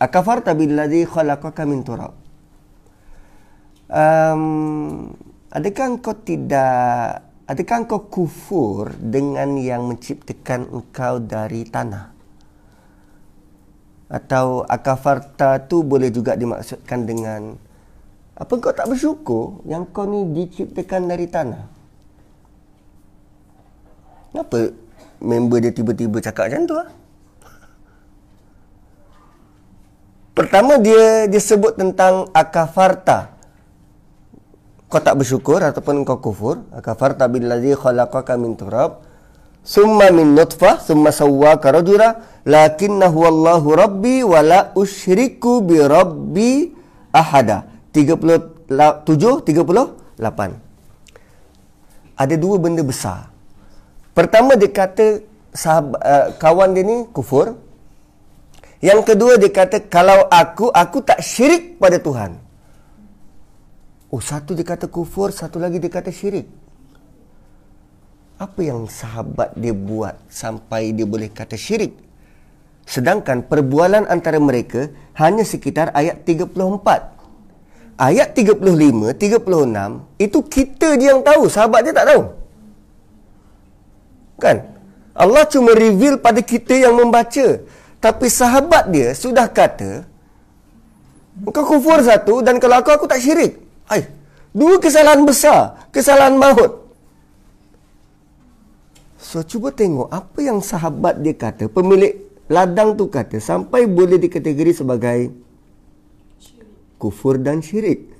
Akafarta 0.00 0.56
billadhi 0.56 1.04
khalaqaka 1.04 1.68
min 1.68 1.84
turab. 1.84 2.16
Um, 3.88 5.12
adakah 5.52 6.00
kau 6.00 6.16
tidak 6.24 7.20
adakah 7.44 7.84
kau 7.84 8.08
kufur 8.08 8.96
dengan 8.96 9.60
yang 9.60 9.84
menciptakan 9.92 10.72
engkau 10.72 11.20
dari 11.20 11.68
tanah? 11.68 12.16
Atau 14.08 14.64
akafarta 14.64 15.68
tu 15.68 15.84
boleh 15.84 16.08
juga 16.08 16.32
dimaksudkan 16.32 17.04
dengan 17.04 17.60
apa 18.40 18.52
kau 18.56 18.72
tak 18.72 18.88
bersyukur 18.88 19.60
yang 19.68 19.84
kau 19.92 20.08
ni 20.08 20.24
diciptakan 20.32 21.12
dari 21.12 21.28
tanah? 21.28 21.64
Kenapa 24.32 24.87
member 25.22 25.58
dia 25.62 25.72
tiba-tiba 25.74 26.18
cakap 26.22 26.50
macam 26.50 26.62
tu? 26.66 26.74
Ah? 26.78 26.88
Pertama 30.34 30.78
dia 30.78 31.26
dia 31.26 31.42
sebut 31.42 31.74
tentang 31.74 32.30
akafarta. 32.30 33.34
Kau 34.88 35.02
tak 35.02 35.20
bersyukur 35.20 35.60
ataupun 35.60 36.06
kau 36.06 36.22
kufur. 36.22 36.64
Akafarta 36.72 37.26
billazi 37.26 37.74
khalaqaka 37.74 38.38
min 38.38 38.54
turab. 38.54 39.02
Summa 39.66 40.08
min 40.14 40.32
nutfah. 40.38 40.80
Summa 40.80 41.10
sawwaka 41.10 41.74
rajula. 41.74 42.22
Lakinnahu 42.46 43.18
Allahu 43.26 43.68
rabbi 43.76 44.22
wa 44.24 44.40
la 44.40 44.60
usyriku 44.78 45.60
bi 45.60 45.76
rabbi 45.82 46.72
ahada. 47.12 47.66
37 47.92 49.42
38 49.44 50.68
ada 52.18 52.34
dua 52.34 52.56
benda 52.58 52.82
besar 52.82 53.30
pertama 54.18 54.58
dia 54.58 54.66
kata 54.66 55.22
sahabat, 55.54 56.00
uh, 56.02 56.26
kawan 56.42 56.74
dia 56.74 56.82
ni 56.82 57.06
kufur. 57.14 57.54
Yang 58.82 59.00
kedua 59.14 59.38
dia 59.38 59.50
kata 59.54 59.86
kalau 59.86 60.26
aku 60.26 60.74
aku 60.74 60.98
tak 61.06 61.22
syirik 61.22 61.78
pada 61.78 62.02
Tuhan. 62.02 62.34
Oh 64.10 64.18
satu 64.18 64.58
dia 64.58 64.66
kata 64.66 64.90
kufur 64.90 65.30
satu 65.30 65.62
lagi 65.62 65.78
dia 65.78 65.90
kata 65.90 66.10
syirik. 66.10 66.50
Apa 68.38 68.60
yang 68.62 68.86
sahabat 68.90 69.54
dia 69.54 69.74
buat 69.74 70.14
sampai 70.30 70.94
dia 70.94 71.06
boleh 71.06 71.30
kata 71.30 71.54
syirik? 71.54 71.94
Sedangkan 72.86 73.46
perbualan 73.46 74.06
antara 74.06 74.38
mereka 74.38 74.90
hanya 75.18 75.42
sekitar 75.42 75.90
ayat 75.94 76.22
34 76.22 77.18
ayat 77.98 78.28
35, 78.30 78.62
36 79.18 80.22
itu 80.22 80.38
kita 80.46 80.88
dia 80.94 81.18
yang 81.18 81.22
tahu, 81.26 81.50
sahabat 81.50 81.82
dia 81.82 81.92
tak 81.92 82.06
tahu. 82.14 82.47
Kan? 84.38 84.64
Allah 85.18 85.44
cuma 85.50 85.74
reveal 85.74 86.22
pada 86.22 86.38
kita 86.38 86.78
yang 86.78 86.94
membaca. 86.94 87.62
Tapi 87.98 88.26
sahabat 88.30 88.94
dia 88.94 89.10
sudah 89.10 89.50
kata 89.50 90.06
Engkau 91.38 91.78
kufur 91.78 92.02
satu 92.02 92.42
dan 92.42 92.58
kalau 92.58 92.82
aku, 92.82 92.90
aku 92.90 93.06
tak 93.06 93.22
syirik. 93.22 93.62
Ay, 93.86 94.10
dua 94.50 94.82
kesalahan 94.82 95.22
besar. 95.22 95.86
Kesalahan 95.94 96.34
maut. 96.34 96.90
So, 99.22 99.44
cuba 99.44 99.70
tengok 99.70 100.08
apa 100.08 100.38
yang 100.40 100.58
sahabat 100.58 101.20
dia 101.22 101.36
kata. 101.36 101.70
Pemilik 101.70 102.16
ladang 102.50 102.96
tu 102.98 103.06
kata 103.06 103.38
sampai 103.38 103.86
boleh 103.86 104.18
dikategori 104.18 104.82
sebagai 104.82 105.30
kufur 106.98 107.38
dan 107.38 107.62
syirik. 107.62 108.10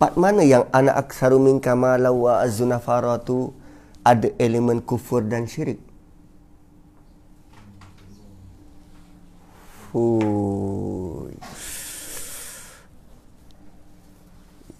Part 0.00 0.18
mana 0.18 0.42
yang 0.42 0.66
anak 0.74 1.06
aksaru 1.06 1.38
min 1.38 1.62
kamala 1.62 2.10
wa 2.10 2.42
azunafara 2.42 3.22
tu 3.22 3.54
ada 4.02 4.28
elemen 4.38 4.82
kufur 4.82 5.22
dan 5.22 5.46
syirik? 5.46 5.78
Hui. 9.92 11.34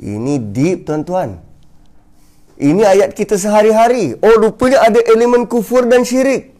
Ini 0.03 0.35
deep 0.51 0.89
tuan-tuan. 0.89 1.39
Ini 2.59 2.83
ayat 2.83 3.11
kita 3.15 3.39
sehari-hari. 3.39 4.19
Oh 4.19 4.35
rupanya 4.43 4.83
ada 4.83 4.99
elemen 5.15 5.47
kufur 5.47 5.87
dan 5.87 6.03
syirik. 6.03 6.53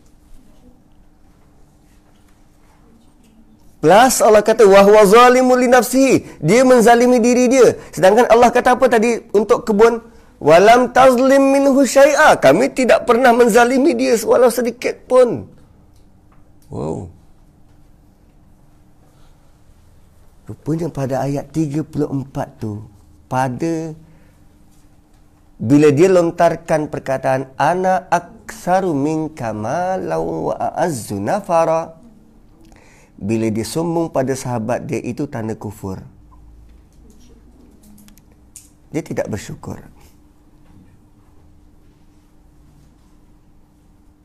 Plus 3.83 4.23
Allah 4.23 4.47
kata 4.47 4.63
wahwa 4.63 5.03
zalimu 5.03 5.59
li 5.59 5.67
nafsihi. 5.67 6.39
Dia 6.39 6.63
menzalimi 6.63 7.19
diri 7.19 7.51
dia. 7.51 7.75
Sedangkan 7.91 8.31
Allah 8.31 8.55
kata 8.55 8.79
apa 8.79 8.87
tadi 8.87 9.27
untuk 9.35 9.67
kebun? 9.67 10.12
Walam 10.43 10.91
tazlim 10.91 11.55
minhu 11.55 11.87
syai'a. 11.87 12.35
Kami 12.35 12.75
tidak 12.75 13.07
pernah 13.07 13.31
menzalimi 13.31 13.95
dia 13.95 14.19
walau 14.27 14.51
sedikit 14.51 15.07
pun. 15.07 15.47
Wow. 16.67 17.07
Rupanya 20.51 20.91
pada 20.91 21.23
ayat 21.23 21.55
34 21.55 22.59
tu 22.59 22.83
pada 23.31 23.95
bila 25.63 25.89
dia 25.95 26.11
lontarkan 26.11 26.91
perkataan 26.91 27.55
ana 27.55 28.11
aksaru 28.11 28.91
minka 28.91 29.55
malau 29.55 30.51
wa 30.51 30.55
a'azzu 30.59 31.23
nafara 31.23 31.95
bila 33.15 33.47
dia 33.47 33.63
sombong 33.63 34.11
pada 34.11 34.35
sahabat 34.35 34.83
dia 34.91 34.99
itu 34.99 35.31
tanda 35.31 35.55
kufur. 35.55 36.03
dia 38.93 39.01
tidak 39.01 39.27
bersyukur. 39.33 39.81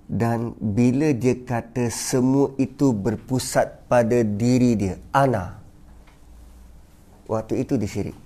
Dan 0.07 0.55
bila 0.55 1.11
dia 1.11 1.35
kata 1.35 1.91
semua 1.91 2.55
itu 2.55 2.95
berpusat 2.95 3.91
pada 3.91 4.23
diri 4.23 4.79
dia, 4.79 4.95
ana. 5.11 5.59
Waktu 7.27 7.67
itu 7.67 7.75
dia 7.75 7.91
syirik. 7.91 8.17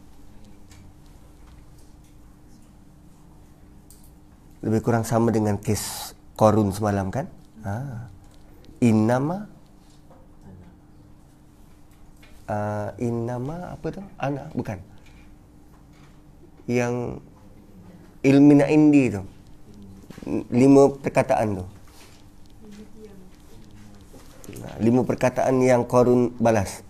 Lebih 4.61 4.81
kurang 4.85 5.01
sama 5.01 5.33
dengan 5.33 5.57
kes 5.57 6.13
Korun 6.37 6.69
semalam 6.69 7.09
kan? 7.09 7.25
Ha. 7.65 8.05
Innama 8.85 9.49
uh, 12.45 12.89
Innama 13.01 13.73
apa 13.73 13.87
tu? 13.89 14.01
Ana, 14.21 14.53
bukan. 14.53 14.77
Yang 16.69 17.17
ilmina 18.21 18.69
indi 18.69 19.09
tu 19.09 19.25
lima 20.27 20.93
perkataan 20.93 21.61
tu. 21.61 21.65
Lima 24.81 25.01
perkataan 25.05 25.61
yang 25.61 25.85
korun 25.85 26.33
balas. 26.37 26.85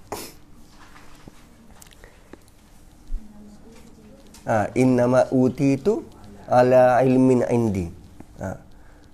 Ha, 4.41 4.73
innama 4.73 5.29
uti 5.29 5.77
itu 5.77 6.01
ala 6.49 6.99
ilmin 7.05 7.45
indi. 7.47 7.88
Ha. 8.41 8.57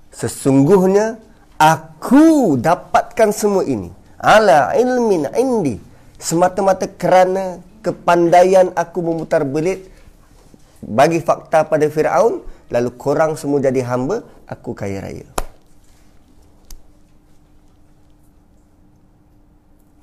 Sesungguhnya 0.09 1.19
aku 1.59 2.55
dapatkan 2.57 3.29
semua 3.35 3.67
ini 3.67 3.91
ala 4.17 4.73
ilmin 4.73 5.29
indi 5.37 5.77
semata-mata 6.17 6.89
kerana 6.89 7.61
kepandaian 7.85 8.73
aku 8.73 9.05
memutar 9.05 9.45
belit 9.45 9.85
bagi 10.81 11.21
fakta 11.21 11.65
pada 11.65 11.85
Firaun 11.89 12.41
lalu 12.67 12.89
korang 12.99 13.39
semua 13.39 13.63
jadi 13.63 13.83
hamba, 13.87 14.23
aku 14.47 14.75
kaya 14.75 14.99
raya. 14.99 15.27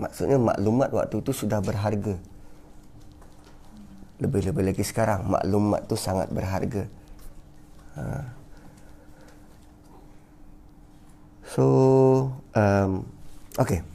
Maksudnya 0.01 0.37
maklumat 0.37 0.91
waktu 0.91 1.23
itu 1.23 1.33
sudah 1.33 1.63
berharga. 1.63 2.19
Lebih-lebih 4.19 4.75
lagi 4.75 4.85
sekarang, 4.85 5.27
maklumat 5.31 5.87
tu 5.87 5.95
sangat 5.95 6.29
berharga. 6.35 6.91
Ha. 7.95 8.27
So, 11.55 11.65
um, 12.59 13.07
okay. 13.55 13.87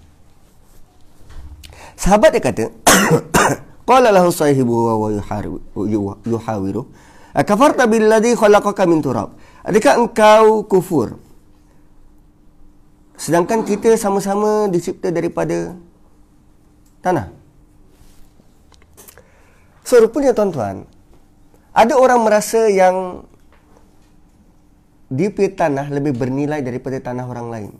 Sahabat 1.99 2.31
dia 2.31 2.39
kata, 2.39 2.71
Qala 3.89 4.13
lahu 4.13 4.31
sahibu 4.31 4.87
wa 4.87 5.09
yuhawiru. 6.23 6.83
Kafarta 7.33 7.85
billadhi 7.85 8.33
khalaqaka 8.33 8.89
min 8.89 9.05
turab. 9.05 9.37
Adakah 9.61 9.93
engkau 10.01 10.65
kufur? 10.65 11.21
Sedangkan 13.19 13.67
kita 13.67 13.93
sama-sama 13.99 14.71
dicipta 14.71 15.11
daripada 15.11 15.75
tanah. 17.03 17.29
So, 19.83 19.99
rupanya 19.99 20.31
tuan-tuan, 20.31 20.87
ada 21.75 21.93
orang 21.97 22.23
merasa 22.23 22.69
yang 22.71 23.27
dia 25.09 25.33
punya 25.33 25.49
tanah 25.51 25.89
lebih 25.89 26.13
bernilai 26.13 26.61
daripada 26.61 27.01
tanah 27.01 27.25
orang 27.25 27.47
lain. 27.49 27.71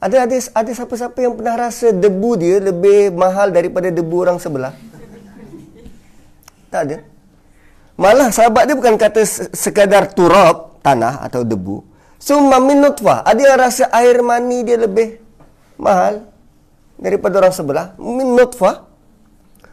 Ada 0.00 0.24
ada 0.24 0.36
ada 0.36 0.70
siapa-siapa 0.72 1.18
yang 1.20 1.36
pernah 1.36 1.56
rasa 1.60 1.92
debu 1.92 2.30
dia 2.40 2.56
lebih 2.56 3.12
mahal 3.12 3.52
daripada 3.52 3.92
debu 3.92 4.16
orang 4.16 4.40
sebelah? 4.40 4.72
Tak 6.70 6.80
ada. 6.86 6.98
Malah 8.00 8.32
sahabat 8.32 8.64
dia 8.64 8.78
bukan 8.78 8.96
kata 8.96 9.20
sekadar 9.52 10.08
turab, 10.14 10.80
tanah 10.80 11.20
atau 11.20 11.44
debu. 11.44 11.84
Summa 12.16 12.56
min 12.56 12.80
nutfah. 12.80 13.26
Ada 13.26 13.40
yang 13.40 13.58
rasa 13.60 13.84
air 13.92 14.24
mani 14.24 14.64
dia 14.64 14.80
lebih 14.80 15.20
mahal 15.76 16.24
daripada 16.96 17.44
orang 17.44 17.52
sebelah. 17.52 17.86
Min 18.00 18.32
nutfah. 18.38 18.88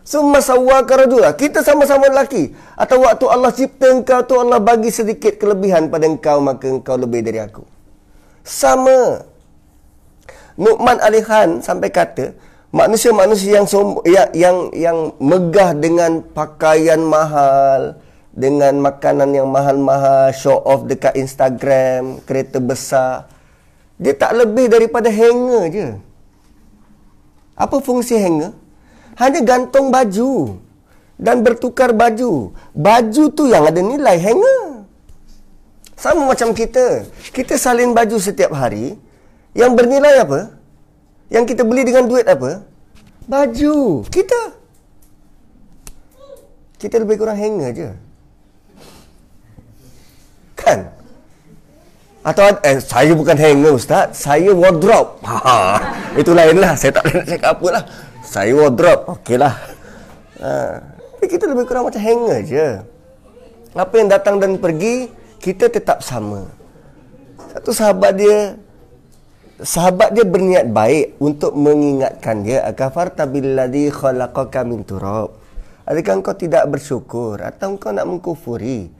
Summa 0.07 0.39
sawwaka 0.39 1.03
rajula. 1.03 1.35
Kita 1.35 1.63
sama-sama 1.63 2.07
lelaki. 2.07 2.55
Atau 2.79 3.03
waktu 3.03 3.27
Allah 3.27 3.51
cipta 3.51 3.91
engkau 3.91 4.23
tu 4.23 4.39
Allah 4.39 4.63
bagi 4.63 4.87
sedikit 4.87 5.35
kelebihan 5.35 5.91
pada 5.91 6.07
engkau 6.07 6.39
maka 6.39 6.67
engkau 6.71 6.95
lebih 6.95 7.23
dari 7.23 7.43
aku. 7.43 7.63
Sama. 8.47 9.23
Nu'man 10.57 10.97
Alihan 11.03 11.61
sampai 11.61 11.93
kata, 11.93 12.33
manusia-manusia 12.71 13.61
yang 13.61 13.67
yang 14.03 14.29
yang 14.33 14.57
yang 14.75 14.97
megah 15.19 15.71
dengan 15.77 16.21
pakaian 16.21 16.99
mahal 16.99 17.99
dengan 18.35 18.77
makanan 18.83 19.33
yang 19.33 19.49
mahal-mahal 19.49 20.29
show 20.35 20.61
off 20.61 20.85
dekat 20.85 21.15
Instagram 21.17 22.21
kereta 22.27 22.61
besar 22.61 23.37
dia 23.97 24.13
tak 24.13 24.37
lebih 24.37 24.69
daripada 24.69 25.09
hanger 25.09 25.63
je. 25.73 25.87
Apa 27.57 27.81
fungsi 27.81 28.13
hanger? 28.13 28.53
Hanya 29.17 29.41
gantung 29.41 29.89
baju 29.89 30.61
dan 31.17 31.41
bertukar 31.41 31.89
baju. 31.97 32.53
Baju 32.77 33.23
tu 33.33 33.49
yang 33.49 33.65
ada 33.65 33.81
nilai 33.81 34.21
hanger. 34.21 34.85
Sama 35.97 36.29
macam 36.29 36.53
kita. 36.53 37.09
Kita 37.33 37.57
salin 37.57 37.97
baju 37.97 38.21
setiap 38.21 38.53
hari 38.53 38.93
yang 39.57 39.73
bernilai 39.73 40.21
apa 40.21 40.53
yang 41.27 41.43
kita 41.43 41.67
beli 41.67 41.83
dengan 41.83 42.07
duit 42.07 42.23
apa? 42.23 42.63
Baju. 43.27 44.07
Kita. 44.07 44.41
Kita 46.79 46.95
lebih 47.03 47.19
kurang 47.19 47.35
hanger 47.35 47.69
je. 47.75 47.89
Kan? 50.55 50.87
Atau 52.23 52.43
eh, 52.63 52.79
saya 52.79 53.11
bukan 53.11 53.35
hanger 53.35 53.75
Ustaz. 53.75 54.15
Saya 54.15 54.51
wardrobe. 54.55 55.19
Ha, 55.27 55.79
itu 56.15 56.31
lainlah. 56.31 56.75
Saya 56.79 56.95
tak 56.95 57.03
boleh 57.07 57.15
nak 57.23 57.27
cakap 57.27 57.49
apa 57.59 57.67
lah. 57.71 57.83
Saya 58.23 58.51
wardrobe. 58.55 59.03
Okeylah. 59.19 59.55
Ha, 60.39 60.51
kita 61.27 61.43
lebih 61.49 61.67
kurang 61.67 61.91
macam 61.91 61.99
hanger 61.99 62.39
je. 62.47 62.67
Apa 63.75 63.93
yang 63.99 64.09
datang 64.09 64.39
dan 64.39 64.55
pergi, 64.55 65.11
kita 65.43 65.67
tetap 65.67 65.99
sama. 65.99 66.47
Satu 67.51 67.71
sahabat 67.75 68.15
dia 68.15 68.55
sahabat 69.61 70.13
dia 70.13 70.21
berniat 70.21 70.69
baik 70.69 71.17
untuk 71.17 71.57
mengingatkan 71.57 72.45
dia 72.45 72.61
akafarta 72.61 73.25
billadhi 73.25 73.89
khalaqaka 73.89 74.61
min 74.61 74.85
turab. 74.85 75.33
Adakah 75.87 76.19
engkau 76.19 76.35
tidak 76.35 76.67
bersyukur 76.67 77.41
atau 77.41 77.73
engkau 77.73 77.95
nak 77.95 78.05
mengkufuri 78.05 78.91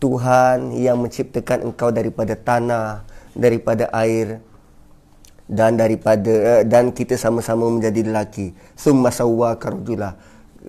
Tuhan 0.00 0.74
yang 0.74 0.98
menciptakan 0.98 1.70
engkau 1.70 1.94
daripada 1.94 2.34
tanah 2.34 3.04
daripada 3.36 3.92
air 3.92 4.40
dan 5.44 5.76
daripada 5.76 6.32
eh, 6.32 6.62
dan 6.64 6.90
kita 6.90 7.14
sama-sama 7.14 7.68
menjadi 7.70 8.08
lelaki? 8.08 8.56
Summa 8.74 9.14
sawwa 9.14 9.54
karjula 9.60 10.16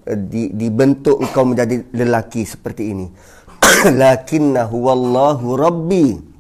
eh, 0.06 0.20
di, 0.20 0.54
dibentuk 0.54 1.24
engkau 1.24 1.48
menjadi 1.48 1.82
lelaki 1.96 2.46
seperti 2.46 2.94
ini. 2.94 3.08
Lakinnahu 4.02 4.76
wallahu 4.76 5.56
rabbi 5.56 6.35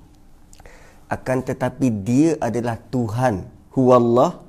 akan 1.12 1.38
tetapi 1.46 1.88
dia 2.06 2.30
adalah 2.42 2.78
Tuhan. 2.90 3.46
Huwallah 3.76 4.42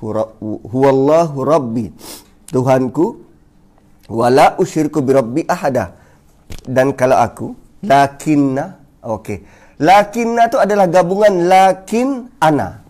huwallahu 0.00 1.38
rabbi. 1.44 1.92
Tuhanku 2.50 3.20
wala 4.10 4.58
usyirku 4.58 5.04
bi 5.04 5.12
rabbi 5.14 5.42
ahada. 5.46 5.94
Dan 6.66 6.96
kalau 6.98 7.18
aku 7.20 7.46
lakinna 7.84 8.80
okey. 9.04 9.44
Lakinna 9.80 10.52
tu 10.52 10.58
adalah 10.60 10.90
gabungan 10.90 11.48
lakin 11.48 12.28
ana. 12.42 12.84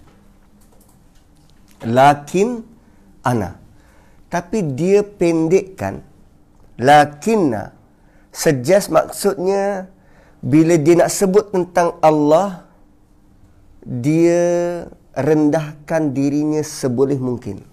Lakin 1.87 2.49
ana. 3.23 3.61
Tapi 4.31 4.59
dia 4.75 5.03
pendekkan 5.03 6.03
lakinna. 6.79 7.75
Suggest 8.31 8.95
maksudnya 8.95 9.91
bila 10.41 10.75
dia 10.79 10.95
nak 11.05 11.11
sebut 11.13 11.53
tentang 11.53 11.99
Allah 12.01 12.70
dia 13.85 14.43
rendahkan 15.17 16.13
dirinya 16.13 16.61
seboleh 16.61 17.17
mungkin. 17.17 17.65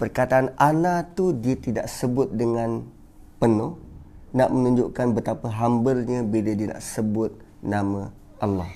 Perkataan 0.00 0.56
ana 0.56 1.04
tu 1.04 1.36
dia 1.36 1.60
tidak 1.60 1.84
sebut 1.84 2.32
dengan 2.32 2.88
penuh 3.36 3.76
nak 4.32 4.48
menunjukkan 4.48 5.12
betapa 5.12 5.52
humble-nya 5.52 6.24
bila 6.24 6.50
dia 6.56 6.72
nak 6.72 6.80
sebut 6.80 7.36
nama 7.60 8.08
Allah. 8.40 8.70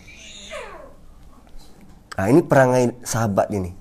Ha, 2.15 2.31
ini 2.31 2.45
perangai 2.45 2.95
sahabat 3.03 3.49
dia 3.49 3.65
ni. 3.65 3.73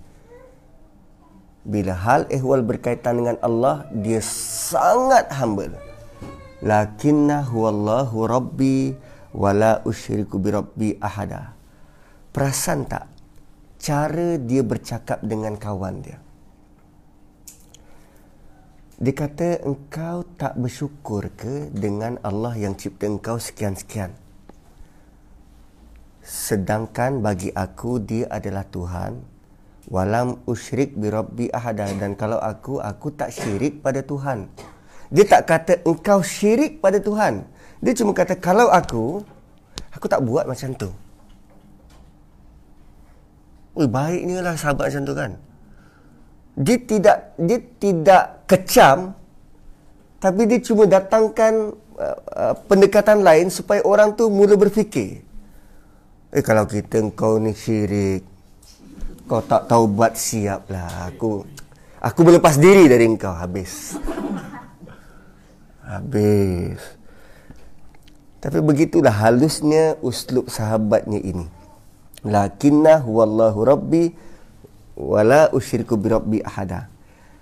Bila 1.63 1.95
hal 1.95 2.27
ehwal 2.27 2.63
berkaitan 2.63 3.23
dengan 3.23 3.37
Allah, 3.39 3.87
dia 3.91 4.19
sangat 4.23 5.31
humble. 5.31 5.75
Lakinna 6.63 7.43
huwallahu 7.43 8.23
rabbi 8.27 8.95
wala 9.33 9.81
usyriku 9.83 10.37
bi 10.37 10.49
rabbi 10.53 10.89
ahada. 11.01 11.57
Perasan 12.29 12.85
tak 12.85 13.09
cara 13.81 14.37
dia 14.37 14.61
bercakap 14.61 15.19
dengan 15.25 15.57
kawan 15.57 16.01
dia? 16.05 16.17
Dia 19.03 19.11
kata 19.11 19.65
engkau 19.67 20.23
tak 20.39 20.55
bersyukur 20.55 21.27
ke 21.33 21.67
dengan 21.73 22.15
Allah 22.23 22.55
yang 22.55 22.77
cipta 22.77 23.09
engkau 23.09 23.35
sekian-sekian. 23.35 24.15
Sedangkan 26.23 27.19
bagi 27.19 27.51
aku 27.51 27.99
dia 27.99 28.31
adalah 28.31 28.63
Tuhan. 28.63 29.19
Walam 29.91 30.39
usyrik 30.47 30.95
bi 30.95 31.11
rabbi 31.11 31.51
ahada 31.51 31.91
dan 31.99 32.15
kalau 32.15 32.39
aku 32.39 32.79
aku 32.79 33.11
tak 33.11 33.35
syirik 33.35 33.83
pada 33.83 33.99
Tuhan. 33.99 34.47
Dia 35.11 35.27
tak 35.27 35.51
kata 35.51 35.73
engkau 35.83 36.23
syirik 36.23 36.79
pada 36.79 37.03
Tuhan. 37.03 37.43
Dia 37.83 37.93
cuma 37.99 38.15
kata 38.15 38.39
kalau 38.39 38.71
aku 38.71 39.19
aku 39.91 40.05
tak 40.07 40.23
buat 40.23 40.47
macam 40.47 40.71
tu. 40.79 40.89
Ui, 43.75 43.89
baiknya 43.89 44.39
lah 44.39 44.55
sahabat 44.55 44.87
macam 44.87 45.03
tu 45.03 45.13
kan. 45.13 45.31
Dia 46.55 46.77
tidak 46.79 47.17
dia 47.35 47.59
tidak 47.81 48.23
kecam 48.47 49.11
tapi 50.23 50.47
dia 50.47 50.63
cuma 50.63 50.87
datangkan 50.87 51.75
uh, 51.99 52.17
uh, 52.31 52.53
pendekatan 52.71 53.19
lain 53.19 53.51
supaya 53.51 53.83
orang 53.83 54.15
tu 54.15 54.31
mula 54.31 54.55
berfikir. 54.55 55.19
Eh 56.33 56.41
kalau 56.41 56.65
kita 56.65 56.97
engkau 56.97 57.37
ni 57.37 57.53
syirik 57.53 58.25
Kau 59.29 59.37
tak 59.45 59.69
tahu 59.69 59.85
buat 59.85 60.17
siap 60.17 60.65
lah 60.65 61.13
Aku 61.13 61.45
Aku 62.01 62.19
berlepas 62.25 62.57
diri 62.57 62.89
dari 62.89 63.05
engkau 63.05 63.29
Habis 63.29 63.93
Habis 65.85 67.02
Tapi 68.43 68.59
begitulah 68.59 69.15
halusnya 69.23 69.95
Uslub 70.03 70.51
sahabatnya 70.51 71.15
ini 71.23 71.47
Lakinna 72.27 72.99
huwallahu 72.99 73.63
rabbi 73.63 74.11
Wala 74.99 75.47
usyiriku 75.55 75.95
bi 75.95 76.07
rabbi 76.11 76.37
ahada 76.43 76.91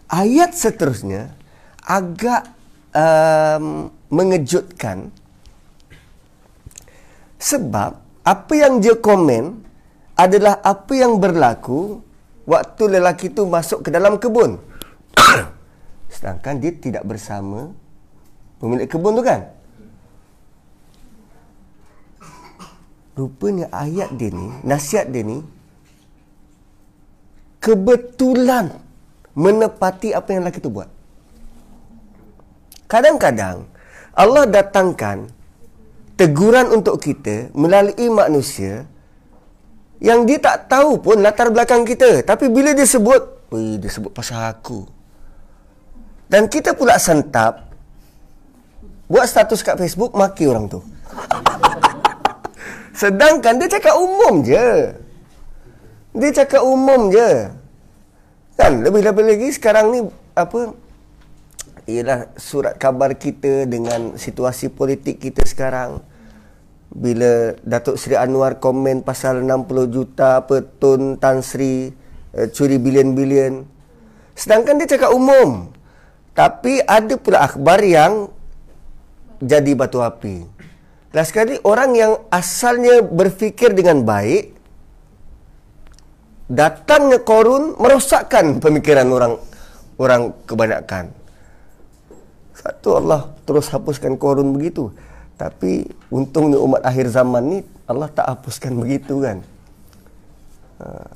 Ayat 0.06 0.54
seterusnya 0.54 1.34
Agak 1.82 2.54
um, 2.93 3.89
Mengejutkan 4.14 5.10
Sebab 7.41 7.97
apa 8.22 8.54
yang 8.54 8.78
dia 8.78 8.93
komen 8.93 9.66
adalah 10.14 10.62
apa 10.62 10.93
yang 10.93 11.18
berlaku 11.18 12.06
waktu 12.45 12.84
lelaki 12.97 13.34
itu 13.34 13.41
masuk 13.49 13.82
ke 13.82 13.89
dalam 13.89 14.22
kebun. 14.22 14.62
Sedangkan 16.14 16.62
dia 16.62 16.70
tidak 16.78 17.02
bersama 17.10 17.74
pemilik 18.62 18.86
kebun 18.86 19.18
tu 19.18 19.26
kan? 19.26 19.49
Rupanya 23.22 23.70
ayat 23.70 24.18
dia 24.18 24.34
ni, 24.34 24.50
nasihat 24.66 25.06
dia 25.14 25.22
ni 25.22 25.46
kebetulan 27.62 28.82
menepati 29.38 30.10
apa 30.18 30.34
yang 30.34 30.42
lelaki 30.42 30.58
itu 30.58 30.74
buat. 30.74 30.90
Kadang-kadang 32.90 33.70
Allah 34.18 34.50
datangkan 34.50 35.30
teguran 36.18 36.74
untuk 36.74 36.98
kita 36.98 37.54
melalui 37.54 38.10
manusia 38.10 38.90
yang 40.02 40.26
dia 40.26 40.42
tak 40.42 40.66
tahu 40.66 40.98
pun 40.98 41.22
latar 41.22 41.54
belakang 41.54 41.86
kita. 41.86 42.26
Tapi 42.26 42.50
bila 42.50 42.74
dia 42.74 42.90
sebut, 42.90 43.54
Wih, 43.54 43.78
dia 43.78 43.92
sebut 43.94 44.10
pasal 44.10 44.50
aku. 44.50 44.90
Dan 46.26 46.50
kita 46.50 46.74
pula 46.74 46.98
sentap, 46.98 47.70
buat 49.06 49.30
status 49.30 49.62
kat 49.62 49.78
Facebook, 49.78 50.18
maki 50.18 50.50
orang 50.50 50.66
tu. 50.66 50.82
Sedangkan 53.02 53.58
dia 53.58 53.66
cakap 53.66 53.97
umum 53.97 54.45
je. 54.45 54.93
Dia 56.14 56.32
cakap 56.38 56.62
umum 56.62 57.10
je. 57.10 57.49
Kan, 58.54 58.86
lebih-lebih 58.86 59.26
lagi 59.26 59.49
sekarang 59.58 59.89
ni, 59.89 59.99
apa, 60.38 60.78
ialah 61.89 62.30
surat 62.38 62.78
khabar 62.78 63.18
kita 63.18 63.66
dengan 63.66 64.22
situasi 64.22 64.70
politik 64.70 65.18
kita 65.18 65.41
sekarang 65.49 66.06
bila 66.93 67.58
Datuk 67.66 67.97
Seri 67.97 68.22
Anwar 68.22 68.62
komen 68.62 69.02
pasal 69.02 69.41
60 69.49 69.89
juta 69.89 70.43
apa 70.43 70.62
Tun 70.62 71.18
Tan 71.18 71.41
Sri 71.41 71.89
uh, 72.38 72.47
curi 72.54 72.78
bilion-bilion. 72.78 73.66
Sedangkan 74.38 74.78
dia 74.78 74.93
cakap 74.93 75.10
umum. 75.10 75.74
Tapi 76.38 76.86
ada 76.86 77.18
pula 77.18 77.49
akhbar 77.49 77.82
yang 77.82 78.30
jadi 79.41 79.74
batu 79.74 80.06
api. 80.06 80.62
Last 81.12 81.36
sekali 81.36 81.59
orang 81.68 81.91
yang 81.91 82.14
asalnya 82.32 83.03
berfikir 83.03 83.76
dengan 83.76 84.07
baik 84.07 84.55
datangnya 86.47 87.20
korun 87.20 87.76
merosakkan 87.76 88.64
pemikiran 88.64 89.07
orang 89.12 89.34
orang 89.99 90.22
kebanyakan. 90.47 91.12
Satu 92.55 92.99
Allah 92.99 93.28
terus 93.43 93.68
hapuskan 93.68 94.16
korun 94.16 94.55
begitu. 94.55 94.88
Tapi 95.36 95.89
untungnya 96.07 96.62
umat 96.64 96.86
akhir 96.86 97.12
zaman 97.12 97.43
ni 97.43 97.57
Allah 97.91 98.07
tak 98.07 98.32
hapuskan 98.32 98.78
begitu 98.80 99.20
kan. 99.20 99.43
Ha, 100.80 101.12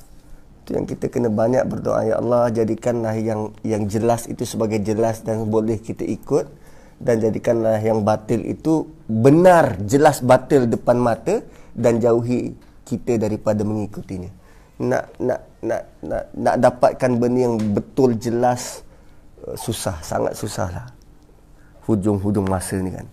itu 0.60 0.70
yang 0.76 0.84
kita 0.84 1.06
kena 1.08 1.30
banyak 1.30 1.62
berdoa 1.64 2.04
ya 2.04 2.20
Allah 2.20 2.50
jadikanlah 2.52 3.14
yang 3.16 3.54
yang 3.62 3.86
jelas 3.86 4.26
itu 4.26 4.42
sebagai 4.42 4.82
jelas 4.82 5.22
dan 5.22 5.46
boleh 5.46 5.78
kita 5.78 6.02
ikut 6.02 6.65
dan 6.96 7.20
jadikanlah 7.20 7.76
yang 7.80 8.00
batil 8.00 8.40
itu 8.40 8.88
benar 9.04 9.76
jelas 9.84 10.24
batil 10.24 10.64
depan 10.64 10.96
mata 10.96 11.44
dan 11.76 12.00
jauhi 12.00 12.56
kita 12.88 13.20
daripada 13.20 13.60
mengikutinya. 13.66 14.32
Nak 14.80 15.04
nak 15.20 15.40
nak 15.60 15.82
nak 16.04 16.24
nak 16.36 16.54
dapatkan 16.60 17.10
benda 17.16 17.48
yang 17.48 17.56
betul 17.72 18.16
jelas 18.16 18.84
uh, 19.44 19.56
susah 19.56 20.00
sangat 20.00 20.32
susahlah. 20.36 20.86
Hujung-hujung 21.84 22.48
masa 22.48 22.80
ni 22.80 22.90
kan. 22.90 23.06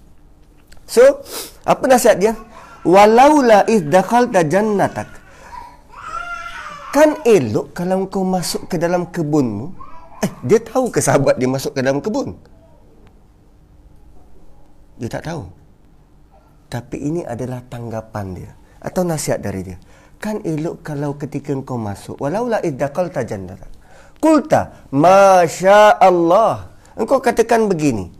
So, 0.89 1.03
apa 1.63 1.83
nasihat 1.85 2.17
dia? 2.19 2.33
Walaula 2.83 3.63
iz 3.69 3.85
dakhalta 3.85 4.43
jannatak. 4.43 5.07
Kan 6.91 7.21
elok 7.25 7.73
kalau 7.73 8.05
kau 8.09 8.25
masuk 8.25 8.67
ke 8.67 8.75
dalam 8.75 9.07
kebunmu. 9.07 9.71
Eh, 10.23 10.31
dia 10.45 10.59
tahu 10.59 10.87
ke 10.91 10.99
sahabat 10.99 11.35
dia 11.35 11.49
masuk 11.49 11.75
ke 11.75 11.81
dalam 11.83 11.99
kebun? 11.99 12.35
Dia 15.03 15.19
tak 15.19 15.27
tahu. 15.27 15.43
Tapi 16.71 16.95
ini 16.95 17.27
adalah 17.27 17.59
tanggapan 17.67 18.39
dia 18.39 18.51
atau 18.79 19.03
nasihat 19.03 19.43
dari 19.43 19.67
dia. 19.67 19.77
Kan 20.15 20.39
elok 20.47 20.79
kalau 20.79 21.19
ketika 21.19 21.51
kau 21.59 21.75
masuk 21.75 22.15
walaula 22.23 22.63
jannatak. 22.63 23.67
Qulta, 24.23 24.87
"Masya 24.95 25.99
Allah." 25.99 26.71
Engkau 26.95 27.19
katakan 27.19 27.67
begini, 27.67 28.15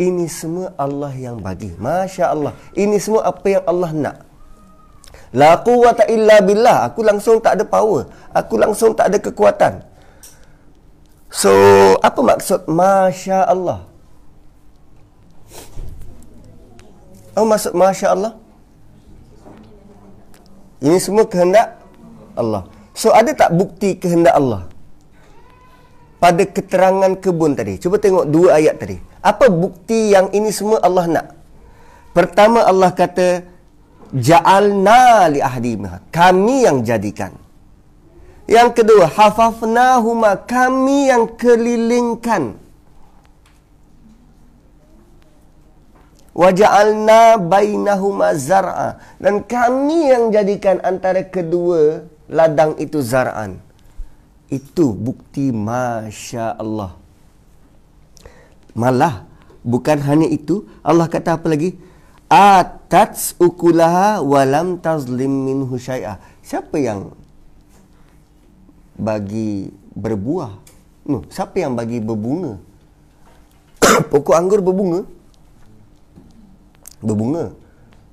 ini 0.00 0.24
semua 0.32 0.72
Allah 0.80 1.12
yang 1.12 1.36
bagi. 1.44 1.76
Masya 1.76 2.32
Allah. 2.32 2.56
Ini 2.72 2.96
semua 2.96 3.28
apa 3.28 3.44
yang 3.44 3.64
Allah 3.68 3.90
nak. 3.92 4.16
La 5.36 5.60
quwata 5.60 6.08
illa 6.08 6.40
billah. 6.40 6.88
Aku 6.88 7.04
langsung 7.04 7.36
tak 7.44 7.60
ada 7.60 7.64
power. 7.68 8.08
Aku 8.32 8.56
langsung 8.56 8.96
tak 8.96 9.12
ada 9.12 9.20
kekuatan. 9.20 9.84
So, 11.28 11.52
apa 12.00 12.20
maksud 12.24 12.64
Masya 12.64 13.44
Allah? 13.44 13.91
Oh, 17.32 17.48
maksud 17.48 17.72
Masya 17.72 18.12
Allah? 18.12 18.32
Ini 20.82 20.98
semua 21.00 21.24
kehendak 21.24 21.78
Allah. 22.36 22.68
So, 22.92 23.14
ada 23.14 23.32
tak 23.32 23.56
bukti 23.56 23.96
kehendak 23.96 24.36
Allah? 24.36 24.68
Pada 26.20 26.42
keterangan 26.44 27.12
kebun 27.18 27.56
tadi. 27.56 27.80
Cuba 27.80 27.96
tengok 27.96 28.28
dua 28.28 28.60
ayat 28.60 28.78
tadi. 28.78 28.98
Apa 29.22 29.48
bukti 29.48 30.12
yang 30.12 30.28
ini 30.34 30.50
semua 30.52 30.78
Allah 30.84 31.06
nak? 31.08 31.26
Pertama 32.12 32.62
Allah 32.68 32.92
kata 32.92 33.42
ja'alna 34.12 35.32
li 35.32 35.40
ahdi 35.40 35.80
Kami 36.12 36.56
yang 36.68 36.84
jadikan. 36.84 37.32
Yang 38.44 38.82
kedua, 38.82 39.08
hafafnahuma 39.08 40.44
kami 40.44 41.08
yang 41.08 41.24
kelilingkan. 41.38 42.58
Waja'alna 46.32 47.36
bainahuma 47.36 48.32
zar'a 48.32 48.96
dan 49.20 49.44
kami 49.44 50.08
yang 50.08 50.32
jadikan 50.32 50.80
antara 50.80 51.28
kedua 51.28 52.08
ladang 52.32 52.72
itu 52.80 53.04
zar'an. 53.04 53.60
Itu 54.48 54.96
bukti 54.96 55.52
masya 55.52 56.56
Allah. 56.56 56.96
Malah 58.72 59.28
bukan 59.60 60.00
hanya 60.08 60.24
itu, 60.24 60.64
Allah 60.80 61.04
kata 61.04 61.36
apa 61.36 61.52
lagi? 61.52 61.76
Atats 62.32 63.36
ukulaha 63.36 64.24
walam 64.24 64.80
tazlim 64.80 65.28
minhu 65.28 65.76
syai'ah. 65.76 66.16
Siapa 66.40 66.80
yang 66.80 67.12
bagi 68.96 69.68
berbuah? 69.92 70.56
No, 71.04 71.28
siapa 71.28 71.60
yang 71.60 71.76
bagi 71.76 72.00
berbunga? 72.00 72.56
Pokok 74.12 74.32
anggur 74.32 74.64
berbunga? 74.64 75.04
Berbunga. 77.02 77.52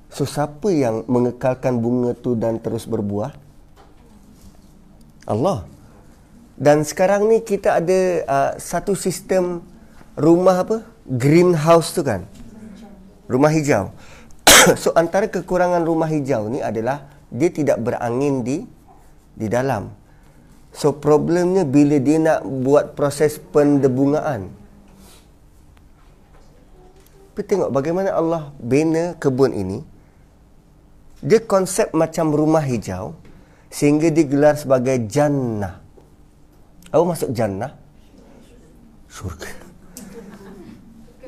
So 0.10 0.26
siapa 0.26 0.74
yang 0.74 1.06
mengekalkan 1.06 1.78
bunga 1.78 2.18
tu 2.18 2.34
dan 2.34 2.58
terus 2.58 2.90
berbuah? 2.90 3.32
Allah. 5.30 5.70
Dan 6.60 6.84
sekarang 6.84 7.30
ni 7.30 7.40
kita 7.40 7.80
ada 7.80 8.00
uh, 8.26 8.52
satu 8.58 8.98
sistem 8.98 9.64
rumah 10.18 10.66
apa? 10.66 10.84
Greenhouse 11.08 11.94
tu 11.96 12.02
kan? 12.02 12.26
Rumah 13.30 13.54
hijau. 13.54 13.94
so 14.82 14.92
antara 14.98 15.30
kekurangan 15.30 15.86
rumah 15.86 16.10
hijau 16.10 16.50
ni 16.50 16.60
adalah 16.60 17.06
dia 17.30 17.54
tidak 17.54 17.78
berangin 17.80 18.42
di 18.42 18.66
di 19.38 19.48
dalam. 19.48 19.94
So 20.74 20.94
problemnya 20.98 21.64
bila 21.64 21.98
dia 22.02 22.18
nak 22.18 22.42
buat 22.44 22.98
proses 22.98 23.40
pendebungaan. 23.40 24.50
Tapi 27.40 27.56
tengok 27.56 27.72
bagaimana 27.72 28.12
Allah 28.12 28.52
bina 28.60 29.16
kebun 29.16 29.56
ini. 29.56 29.80
Dia 31.24 31.40
konsep 31.40 31.88
macam 31.96 32.36
rumah 32.36 32.60
hijau 32.60 33.16
sehingga 33.72 34.12
digelar 34.12 34.60
sebagai 34.60 35.08
jannah. 35.08 35.80
Apa 36.92 37.00
maksud 37.00 37.32
jannah? 37.32 37.80
Surga. 39.08 39.48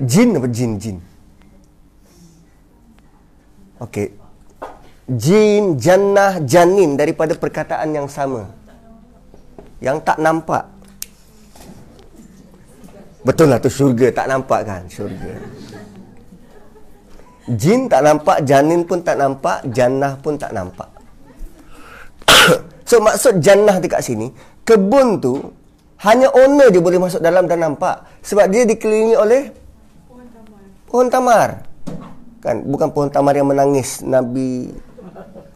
Jin 0.04 0.36
apa 0.36 0.52
jin 0.52 0.72
jin? 0.84 0.98
Okey. 3.80 4.12
Jin, 5.16 5.80
jannah, 5.80 6.44
janin 6.44 7.00
daripada 7.00 7.40
perkataan 7.40 7.96
yang 7.96 8.12
sama. 8.12 8.52
Yang 9.80 10.04
tak 10.04 10.20
nampak. 10.20 10.68
Betul 13.24 13.48
lah 13.48 13.64
tu 13.64 13.72
syurga 13.72 14.12
tak 14.12 14.28
nampak 14.28 14.68
kan? 14.68 14.84
Syurga. 14.92 15.40
Jin 17.50 17.90
tak 17.90 18.06
nampak, 18.06 18.46
janin 18.46 18.86
pun 18.86 19.02
tak 19.02 19.18
nampak, 19.18 19.66
jannah 19.74 20.14
pun 20.22 20.38
tak 20.38 20.54
nampak. 20.54 20.90
so 22.90 23.02
maksud 23.02 23.42
jannah 23.42 23.82
dekat 23.82 24.06
sini, 24.06 24.30
kebun 24.62 25.18
tu 25.18 25.42
hanya 26.06 26.30
owner 26.34 26.70
je 26.70 26.82
boleh 26.82 27.02
masuk 27.02 27.22
dalam 27.22 27.50
dan 27.50 27.62
nampak. 27.62 28.06
Sebab 28.22 28.46
dia 28.50 28.66
dikelilingi 28.66 29.16
oleh 29.18 29.50
pohon 30.90 31.10
tamar. 31.10 31.66
Kan 32.42 32.66
bukan 32.66 32.90
pohon 32.90 33.10
tamar 33.10 33.38
yang 33.38 33.50
menangis 33.50 34.02
Nabi 34.02 34.74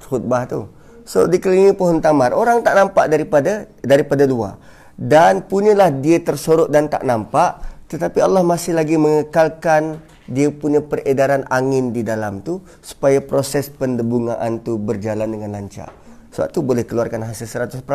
khutbah 0.05 0.45
tu. 0.45 0.69
So 1.05 1.29
dikelilingi 1.29 1.77
pohon 1.77 2.01
tamar, 2.01 2.33
orang 2.33 2.65
tak 2.65 2.77
nampak 2.77 3.09
daripada 3.09 3.69
daripada 3.81 4.25
luar. 4.25 4.57
Dan 4.97 5.45
punyalah 5.45 5.93
dia 5.93 6.17
tersorok 6.21 6.69
dan 6.69 6.89
tak 6.89 7.05
nampak, 7.05 7.61
tetapi 7.89 8.21
Allah 8.21 8.41
masih 8.41 8.73
lagi 8.73 8.97
mengekalkan 8.97 10.01
dia 10.25 10.49
punya 10.49 10.81
peredaran 10.81 11.45
angin 11.53 11.93
di 11.93 12.01
dalam 12.01 12.41
tu 12.41 12.65
supaya 12.81 13.21
proses 13.21 13.69
pendebungaan 13.69 14.65
tu 14.65 14.81
berjalan 14.81 15.29
dengan 15.29 15.53
lancar. 15.53 15.93
Sebab 16.33 16.47
tu 16.49 16.59
boleh 16.65 16.83
keluarkan 16.83 17.21
hasil 17.23 17.45
100%. 17.47 17.85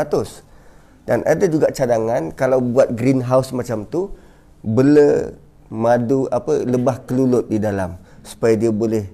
Dan 1.04 1.26
ada 1.26 1.44
juga 1.50 1.74
cadangan 1.74 2.30
kalau 2.30 2.62
buat 2.62 2.94
greenhouse 2.94 3.50
macam 3.50 3.82
tu 3.88 4.14
bela 4.62 5.34
madu 5.72 6.30
apa 6.30 6.62
lebah 6.62 7.02
kelulut 7.08 7.50
di 7.50 7.58
dalam 7.58 7.98
supaya 8.22 8.54
dia 8.54 8.70
boleh 8.70 9.06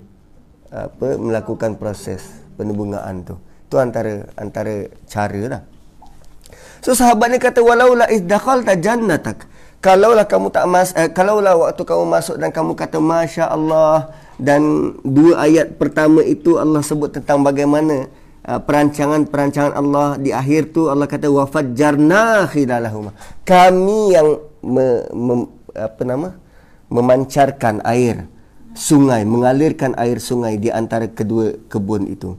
apa 0.68 1.16
melakukan 1.16 1.80
proses 1.80 2.20
pendebungaan 2.60 3.24
tu. 3.24 3.34
Tu 3.72 3.80
antara 3.80 4.28
antara 4.36 4.92
cara 5.08 5.42
lah. 5.48 5.62
So 6.84 6.92
sahabat 6.92 7.32
ni 7.32 7.38
kata 7.40 7.64
walau 7.64 7.96
la 7.96 8.06
izdaqal 8.12 8.62
ta 8.62 8.76
jannatak 8.76 9.48
kalaulah 9.80 10.26
kamu 10.26 10.48
tak 10.50 10.64
mas 10.66 10.90
eh, 10.96 11.08
kalaulah 11.10 11.54
waktu 11.56 11.82
kamu 11.82 12.04
masuk 12.04 12.36
dan 12.36 12.50
kamu 12.50 12.72
kata 12.74 12.98
masya 12.98 13.50
Allah 13.50 14.10
dan 14.36 14.92
dua 15.00 15.48
ayat 15.48 15.80
pertama 15.80 16.20
itu 16.20 16.60
Allah 16.60 16.84
sebut 16.84 17.08
tentang 17.08 17.40
bagaimana 17.40 18.04
uh, 18.44 18.60
perancangan-perancangan 18.60 19.72
Allah. 19.72 20.20
Di 20.20 20.30
akhir 20.30 20.76
tu 20.76 20.92
Allah 20.92 21.08
kata 21.08 21.32
wafajjarna 21.32 22.44
khilalahuma. 22.52 23.16
Kami 23.48 24.12
yang 24.12 24.28
me, 24.60 25.08
me, 25.12 25.34
apa 25.72 26.02
nama? 26.04 26.30
memancarkan 26.86 27.82
air 27.82 28.30
sungai 28.70 29.26
mengalirkan 29.26 29.90
air 29.98 30.22
sungai 30.22 30.54
di 30.54 30.70
antara 30.70 31.10
kedua 31.10 31.58
kebun 31.66 32.06
itu. 32.06 32.38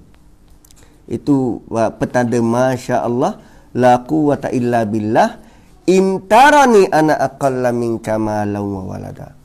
Itu 1.04 1.68
petanda 2.00 2.40
masya 2.40 3.04
Allah 3.04 3.44
la 3.76 4.00
quwata 4.08 4.48
illa 4.56 4.88
billah 4.88 5.40
Intarani 5.88 6.84
ana 6.92 7.16
aqalla 7.16 7.72
minka 7.72 8.20
malan 8.20 8.60
wa 8.60 8.92
walada. 8.92 9.40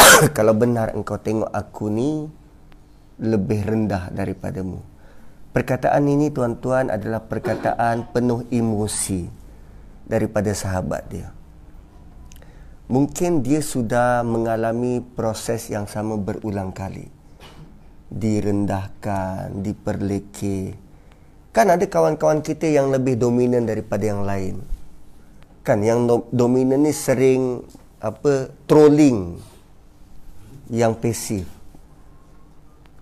Kalau 0.36 0.56
benar 0.56 0.96
engkau 0.96 1.20
tengok 1.20 1.52
aku 1.52 1.92
ni 1.92 2.24
lebih 3.20 3.60
rendah 3.60 4.08
daripadamu. 4.08 4.80
Perkataan 5.52 6.08
ini 6.08 6.32
tuan-tuan 6.32 6.88
adalah 6.88 7.28
perkataan 7.28 8.16
penuh 8.16 8.48
emosi 8.48 9.28
daripada 10.08 10.56
sahabat 10.56 11.04
dia. 11.12 11.28
Mungkin 12.88 13.44
dia 13.44 13.60
sudah 13.60 14.24
mengalami 14.24 15.04
proses 15.04 15.68
yang 15.68 15.84
sama 15.84 16.16
berulang 16.16 16.72
kali. 16.72 17.12
Direndahkan, 18.08 19.52
diperleke. 19.60 20.80
Kan 21.52 21.68
ada 21.68 21.84
kawan-kawan 21.84 22.40
kita 22.40 22.72
yang 22.72 22.88
lebih 22.88 23.20
dominan 23.20 23.68
daripada 23.68 24.08
yang 24.08 24.24
lain 24.24 24.80
kan 25.62 25.78
yang 25.78 26.10
dominan 26.34 26.82
ni 26.82 26.90
sering 26.90 27.62
apa 28.02 28.50
trolling 28.66 29.38
yang 30.66 30.98
pasif. 30.98 31.46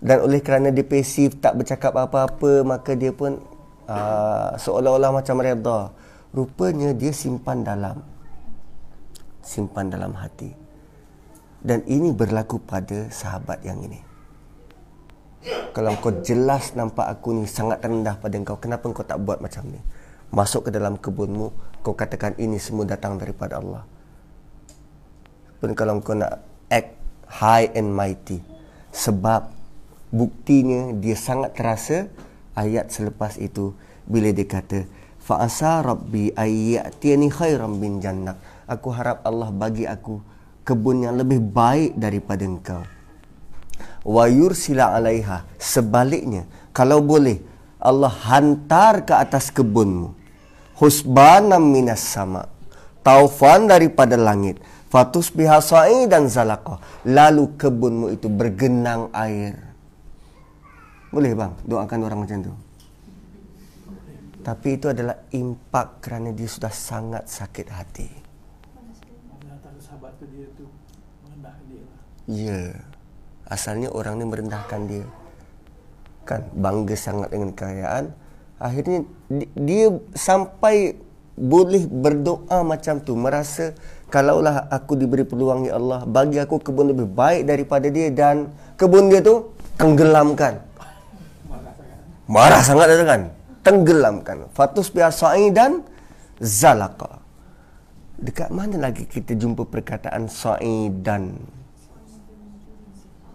Dan 0.00 0.24
oleh 0.24 0.40
kerana 0.40 0.72
dia 0.72 0.84
pasif 0.84 1.40
tak 1.40 1.60
bercakap 1.60 1.92
apa-apa 1.92 2.64
maka 2.64 2.96
dia 2.96 3.12
pun 3.12 3.40
uh, 3.88 4.56
seolah-olah 4.56 5.12
macam 5.12 5.40
redha 5.40 5.92
rupanya 6.32 6.96
dia 6.96 7.12
simpan 7.12 7.64
dalam 7.64 8.00
simpan 9.40 9.88
dalam 9.88 10.12
hati. 10.16 10.52
Dan 11.60 11.84
ini 11.84 12.12
berlaku 12.12 12.56
pada 12.60 13.12
sahabat 13.12 13.60
yang 13.64 13.80
ini. 13.84 14.00
Kalau 15.72 15.96
kau 16.00 16.12
jelas 16.20 16.76
nampak 16.76 17.08
aku 17.08 17.32
ni 17.36 17.44
sangat 17.48 17.80
rendah 17.80 18.20
pada 18.20 18.36
engkau 18.36 18.60
kenapa 18.60 18.84
kau 18.92 19.04
tak 19.04 19.16
buat 19.24 19.40
macam 19.40 19.64
ni 19.72 19.80
masuk 20.30 20.66
ke 20.66 20.70
dalam 20.70 20.94
kebunmu 20.94 21.50
kau 21.82 21.94
katakan 21.94 22.38
ini 22.38 22.62
semua 22.62 22.86
datang 22.86 23.18
daripada 23.18 23.58
Allah. 23.58 23.82
Pun 25.58 25.74
kalau 25.74 25.98
kau 26.00 26.16
nak 26.16 26.40
act 26.70 26.96
high 27.26 27.68
and 27.74 27.90
mighty. 27.92 28.40
Sebab 28.90 29.50
buktinya 30.10 30.94
dia 30.98 31.14
sangat 31.14 31.54
terasa 31.54 32.10
ayat 32.58 32.90
selepas 32.90 33.38
itu 33.38 33.74
bila 34.06 34.34
dia 34.34 34.46
kata 34.46 34.82
fa 35.22 35.46
asa 35.46 35.78
rabbi 35.82 36.34
ayyatini 36.34 37.30
khairan 37.30 37.76
min 37.76 37.98
jannah. 38.02 38.38
Aku 38.70 38.94
harap 38.94 39.26
Allah 39.26 39.50
bagi 39.50 39.86
aku 39.86 40.22
kebun 40.62 41.06
yang 41.06 41.18
lebih 41.18 41.42
baik 41.42 41.98
daripada 41.98 42.46
engkau. 42.46 42.82
Wa 44.06 44.30
yursila 44.30 44.94
alaiha. 44.94 45.42
Sebaliknya, 45.58 46.46
kalau 46.70 47.02
boleh 47.02 47.42
Allah 47.82 48.12
hantar 48.12 49.02
ke 49.02 49.14
atas 49.16 49.50
kebunmu 49.50 50.19
husbanam 50.80 51.60
minas 51.60 52.00
sama 52.00 52.48
taufan 53.04 53.68
daripada 53.68 54.16
langit 54.16 54.58
fatus 54.90 55.30
bihasai 55.30 56.10
dan 56.10 56.26
zalaqah. 56.26 56.82
Lalu 57.06 57.54
kebunmu 57.54 58.06
itu 58.10 58.26
bergenang 58.26 59.08
air. 59.14 59.56
Boleh 61.14 61.32
bang? 61.32 61.54
Doakan 61.64 62.00
orang 62.02 62.20
macam 62.26 62.38
tu. 62.42 62.54
Tapi 64.40 64.68
itu 64.74 64.90
adalah 64.90 65.14
impak 65.30 66.02
kerana 66.02 66.34
dia 66.34 66.48
sudah 66.50 66.72
sangat 66.74 67.30
sakit 67.30 67.66
hati. 67.70 68.08
Ya, 72.30 72.78
asalnya 73.50 73.90
orang 73.90 74.22
ni 74.22 74.24
merendahkan 74.26 74.80
dia. 74.86 75.06
Kan 76.22 76.46
bangga 76.54 76.94
sangat 76.94 77.34
dengan 77.34 77.50
kekayaan, 77.52 78.14
akhirnya 78.60 79.08
dia 79.56 79.88
sampai 80.12 81.00
boleh 81.40 81.88
berdoa 81.88 82.60
macam 82.60 83.00
tu 83.00 83.16
merasa 83.16 83.72
kalaulah 84.12 84.68
aku 84.68 84.92
diberi 85.00 85.24
peluang 85.24 85.64
ya 85.64 85.80
Allah 85.80 86.04
bagi 86.04 86.36
aku 86.36 86.60
kebun 86.60 86.92
lebih 86.92 87.08
baik 87.08 87.48
daripada 87.48 87.88
dia 87.88 88.12
dan 88.12 88.52
kebun 88.76 89.08
dia 89.08 89.24
tu 89.24 89.50
tenggelamkan. 89.80 90.60
Marah 92.28 92.62
sangat 92.62 92.92
dia 92.92 93.02
kan 93.02 93.22
tenggelamkan. 93.64 94.46
Fatus 94.52 94.92
biasai 94.92 95.48
dan 95.50 95.80
zalaka 96.38 97.20
dekat 98.20 98.52
mana 98.52 98.76
lagi 98.76 99.08
kita 99.08 99.32
jumpa 99.32 99.64
perkataan 99.64 100.28
sa'i 100.28 100.92
dan 101.00 101.40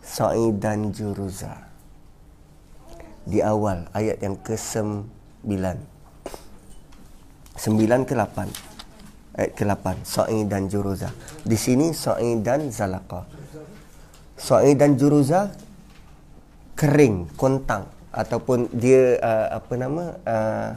sa'i 0.06 0.54
dan 0.62 0.94
juruza 0.94 1.65
di 3.26 3.42
awal 3.42 3.90
ayat 3.92 4.22
yang 4.22 4.38
ke-9 4.40 5.04
9 5.46 8.10
ke 8.10 8.14
8 8.14 8.50
ayat 9.36 9.52
ke 9.58 9.66
8 9.66 10.06
Sa'i 10.06 10.46
dan 10.46 10.70
Juruza. 10.70 11.10
Di 11.42 11.58
sini 11.58 11.90
Sa'i 11.92 12.38
dan 12.40 12.70
Zalaka 12.70 13.26
Sa'i 14.38 14.78
dan 14.78 14.96
Juruza 14.96 15.50
kering 16.78 17.26
kontang 17.36 17.90
ataupun 18.14 18.70
dia 18.72 19.18
uh, 19.20 19.60
apa 19.60 19.74
nama 19.76 20.04
uh, 20.24 20.72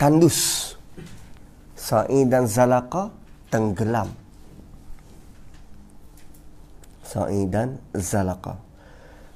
tandus. 0.00 0.72
Sa'i 1.76 2.24
dan 2.30 2.46
Zalaka 2.46 3.10
tenggelam. 3.52 4.22
Sa'idan 7.12 7.76
zalaqa 7.92 8.56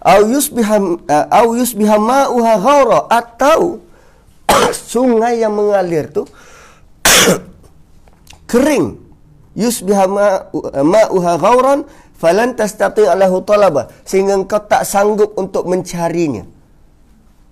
au 0.07 0.23
yusbiha 0.31 0.77
uh, 0.79 1.27
au 1.35 1.59
yusbiha 1.59 1.99
ma'uha 1.99 2.53
ghaura 2.63 2.99
atau 3.11 3.83
sungai 4.95 5.43
yang 5.43 5.59
mengalir 5.59 6.07
tu 6.15 6.23
kering. 8.51 9.03
Yusbiha 9.57 10.05
ma'uha 10.85 11.33
ghauran 11.41 11.89
falan 12.21 12.53
tastati' 12.55 13.09
lahu 13.17 13.43
talaba. 13.43 13.89
Sehingga 14.05 14.37
engkau 14.37 14.61
tak 14.63 14.85
sanggup 14.85 15.33
untuk 15.35 15.65
mencarinya. 15.65 16.45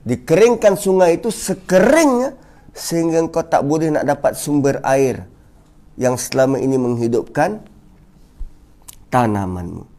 Dikeringkan 0.05 0.77
sungai 0.77 1.17
itu 1.17 1.33
sekeringnya 1.33 2.37
sehingga 2.77 3.25
engkau 3.25 3.41
tak 3.41 3.65
boleh 3.65 3.89
nak 3.89 4.05
dapat 4.05 4.37
sumber 4.37 4.85
air 4.85 5.25
yang 5.97 6.21
selama 6.21 6.61
ini 6.61 6.77
menghidupkan 6.77 7.63
tanamanmu 9.09 9.94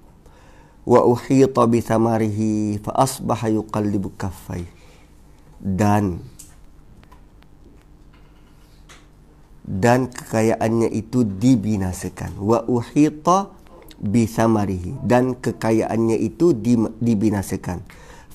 wa 0.86 1.01
uhita 1.01 1.65
bi 1.65 1.81
thamarihi 1.81 2.79
fa 2.86 2.93
asbaha 3.05 3.49
yuqallibu 3.49 4.13
kaffai 4.13 4.69
dan 5.57 6.21
dan 9.65 10.13
kekayaannya 10.13 10.93
itu 10.93 11.25
dibinasakan. 11.25 12.38
Wa 12.38 12.61
uhita 12.69 13.49
bi 13.97 14.29
samarihi 14.29 15.01
dan 15.01 15.33
kekayaannya 15.33 16.21
itu 16.21 16.53
dibinasakan. 17.01 17.81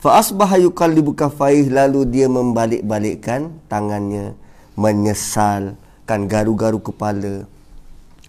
Fa 0.02 0.18
asbaha 0.18 0.58
yuqallibu 0.58 1.14
kafaih 1.14 1.70
lalu 1.70 2.08
dia 2.08 2.26
membalik-balikkan 2.26 3.54
tangannya 3.70 4.34
menyesal 4.74 5.78
kan 6.02 6.26
garu-garu 6.26 6.82
kepala. 6.82 7.46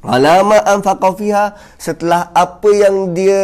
Alama 0.06 0.62
anfaqa 0.66 1.14
fiha 1.18 1.46
setelah 1.82 2.30
apa 2.34 2.70
yang 2.70 3.18
dia 3.18 3.42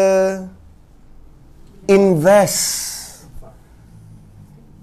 invest. 1.87 2.95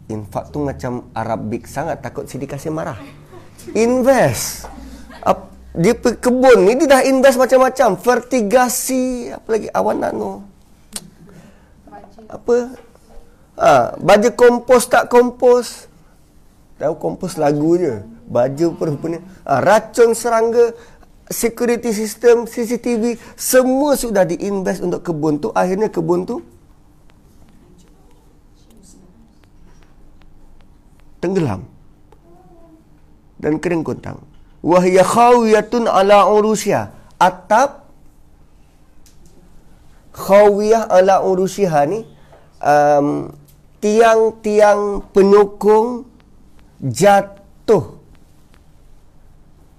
Infak 0.09 0.53
tu 0.53 0.61
macam 0.61 1.09
arabik 1.17 1.65
sangat 1.65 2.05
takut 2.05 2.29
sidi 2.29 2.45
kasih 2.45 2.73
marah. 2.73 3.01
Invest. 3.73 4.69
Dia 5.75 5.91
pergi 5.91 6.23
kebun 6.23 6.71
ni 6.71 6.79
dia 6.79 6.87
dah 6.87 7.03
invest 7.03 7.35
macam-macam. 7.35 7.99
Fertigasi 7.99 9.35
apa 9.35 9.49
lagi? 9.51 9.67
Awan 9.75 9.99
nano 9.99 10.47
apa? 12.31 12.79
Ha, 13.59 13.99
baju 13.99 14.29
kompos 14.39 14.87
tak 14.87 15.11
kompos? 15.11 15.91
Tahu 16.79 16.95
kompos 16.99 17.35
lagu 17.35 17.75
je. 17.75 18.07
Baju 18.31 18.79
perupanya 18.79 19.19
ha, 19.43 19.59
racun 19.59 20.15
serangga 20.15 20.79
security 21.27 21.91
system 21.91 22.47
CCTV 22.47 23.19
semua 23.35 23.99
sudah 23.99 24.23
diinvest 24.23 24.79
untuk 24.79 25.03
kebun 25.03 25.43
tu. 25.43 25.51
Akhirnya 25.59 25.91
kebun 25.91 26.23
tu 26.23 26.39
tenggelam 31.25 31.65
dan 33.41 33.57
kering 33.57 33.81
kontang. 33.81 34.21
Wahya 34.65 35.05
khawiyatun 35.05 35.85
ala 35.85 36.25
urusya. 36.29 36.93
Atap 37.21 37.89
khawiyah 40.17 40.89
ala 40.89 41.21
urusya 41.21 41.85
ni 41.85 42.09
um, 42.65 43.29
tiang-tiang 43.85 45.05
penyokong 45.13 46.09
jatuh 46.81 48.01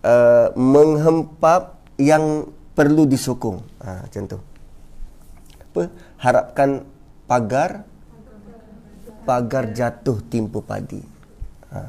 uh, 0.06 0.54
menghempap 0.54 1.82
yang 1.98 2.46
perlu 2.78 3.10
disokong. 3.10 3.66
Ha, 3.82 4.06
macam 4.06 4.22
tu. 4.30 4.39
Apa? 5.74 5.84
Harapkan 6.22 6.86
pagar 7.26 7.89
pagar 9.26 9.74
jatuh 9.74 10.22
timpa 10.30 10.62
padi. 10.62 11.02
Ha. 11.74 11.82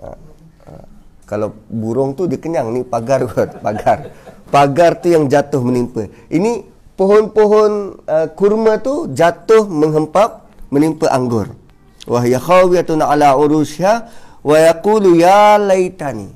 Ha 0.00 0.28
kalau 1.28 1.52
burung 1.68 2.16
tu 2.16 2.24
dia 2.24 2.40
kenyang 2.40 2.72
ni 2.72 2.80
pagar 2.80 3.28
pagar. 3.64 4.16
Pagar 4.48 4.96
tu 4.96 5.12
yang 5.12 5.28
jatuh 5.28 5.60
menimpa. 5.60 6.08
Ini 6.32 6.64
pohon-pohon 6.96 8.00
uh, 8.08 8.28
kurma 8.32 8.80
tu 8.80 9.12
jatuh 9.12 9.68
menghempap 9.68 10.48
menimpa 10.72 11.12
anggur. 11.12 11.52
Wa 12.08 12.24
ya 12.24 12.40
khawiyatun 12.40 13.04
ala 13.04 13.36
urusha 13.36 14.08
wa 14.40 14.56
yaqulu 14.56 15.20
ya 15.20 15.60
laitani. 15.60 16.32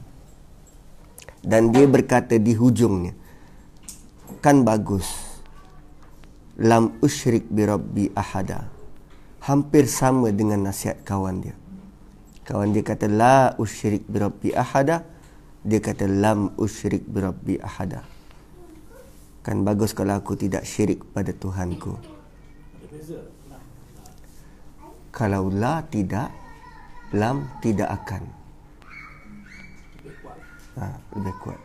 Dan 1.41 1.73
dia 1.73 1.89
berkata 1.89 2.37
di 2.37 2.53
hujungnya 2.53 3.17
kan 4.45 4.61
bagus. 4.61 5.09
Lam 6.61 7.01
usyrik 7.01 7.49
bi 7.49 7.65
rabbi 7.65 8.13
ahada. 8.13 8.69
Hampir 9.41 9.89
sama 9.89 10.29
dengan 10.31 10.69
nasihat 10.69 11.01
kawan 11.03 11.41
dia 11.43 11.62
Kawan 12.53 12.77
dia 12.77 12.85
kata 12.85 13.09
la 13.09 13.57
usyrik 13.57 14.05
bi 14.05 14.21
rabbi 14.21 14.53
ahada. 14.53 15.09
Dia 15.65 15.81
kata 15.81 16.05
lam 16.05 16.53
usyrik 16.61 17.01
bi 17.09 17.25
rabbi 17.25 17.57
ahada. 17.57 18.05
Kan 19.41 19.65
bagus 19.65 19.97
kalau 19.97 20.21
aku 20.21 20.37
tidak 20.37 20.69
syirik 20.69 21.01
pada 21.17 21.33
Tuhanku. 21.33 21.97
Kalau 25.09 25.49
la 25.49 25.81
tidak 25.89 26.29
lam 27.17 27.49
tidak 27.65 27.89
akan. 27.89 28.23
Ha, 30.77 30.85
lebih 31.17 31.37
kuat. 31.41 31.61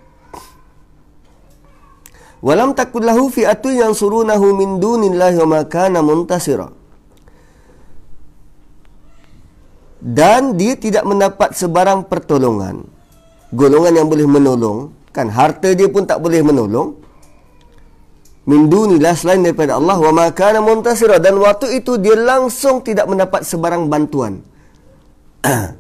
Walam 2.40 2.72
takul 2.72 3.04
lahu 3.04 3.28
fi'atu 3.28 3.76
yang 3.76 3.92
surunahu 3.92 4.56
min 4.56 4.80
dunillahi 4.80 5.36
wa 5.44 5.68
kana 5.68 6.00
muntasira. 6.00 6.72
Dan 9.98 10.54
dia 10.54 10.78
tidak 10.78 11.04
mendapat 11.04 11.58
sebarang 11.58 12.06
pertolongan. 12.06 12.86
Golongan 13.50 13.94
yang 14.04 14.08
boleh 14.12 14.28
menolong 14.28 14.94
kan 15.10 15.34
harta 15.34 15.74
dia 15.74 15.90
pun 15.90 16.06
tak 16.06 16.22
boleh 16.22 16.46
menolong. 16.46 16.94
Min 18.48 18.72
dunilah 18.72 19.12
selain 19.18 19.44
daripada 19.44 19.76
Allah 19.76 19.98
wa 20.00 20.14
makana 20.14 20.64
muntasira. 20.64 21.20
Dan 21.20 21.42
waktu 21.42 21.84
itu 21.84 22.00
dia 22.00 22.16
langsung 22.16 22.80
tidak 22.86 23.10
mendapat 23.10 23.44
sebarang 23.44 23.92
bantuan. 23.92 24.40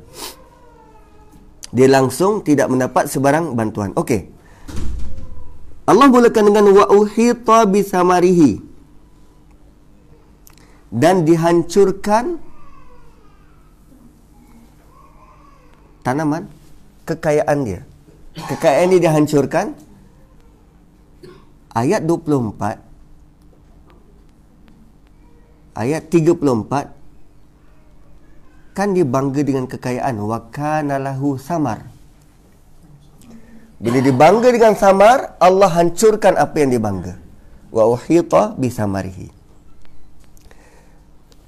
Dia 1.68 1.88
langsung 1.92 2.48
tidak 2.48 2.72
mendapat 2.72 3.12
sebarang 3.12 3.52
bantuan. 3.52 3.92
Okey. 3.92 4.32
Allah 5.84 6.08
mulakan 6.08 6.52
dengan 6.52 6.66
wa 6.72 6.88
uhita 6.92 7.68
bi 7.68 7.84
samarihi 7.84 8.60
dan 10.92 11.28
dihancurkan 11.28 12.40
tanaman 16.08 16.48
kekayaan 17.04 17.68
dia. 17.68 17.84
Kekayaan 18.40 18.96
dia 18.96 19.04
dihancurkan. 19.12 19.76
Ayat 21.76 22.08
24 22.08 22.88
ayat 25.78 26.10
34 26.10 26.90
kan 28.74 28.88
dia 28.96 29.06
bangga 29.06 29.42
dengan 29.44 29.68
kekayaan. 29.68 30.16
Wa 30.24 30.48
kana 30.48 30.96
lahu 30.98 31.36
samar. 31.38 31.84
Bila 33.78 34.02
dia 34.02 34.16
bangga 34.16 34.50
dengan 34.50 34.74
samar 34.74 35.38
Allah 35.38 35.70
hancurkan 35.70 36.34
apa 36.34 36.56
yang 36.58 36.74
dia 36.74 36.82
bangga. 36.82 37.14
Wa 37.70 37.84
uhita 37.94 38.58
bi 38.58 38.74
samarihi. 38.74 39.30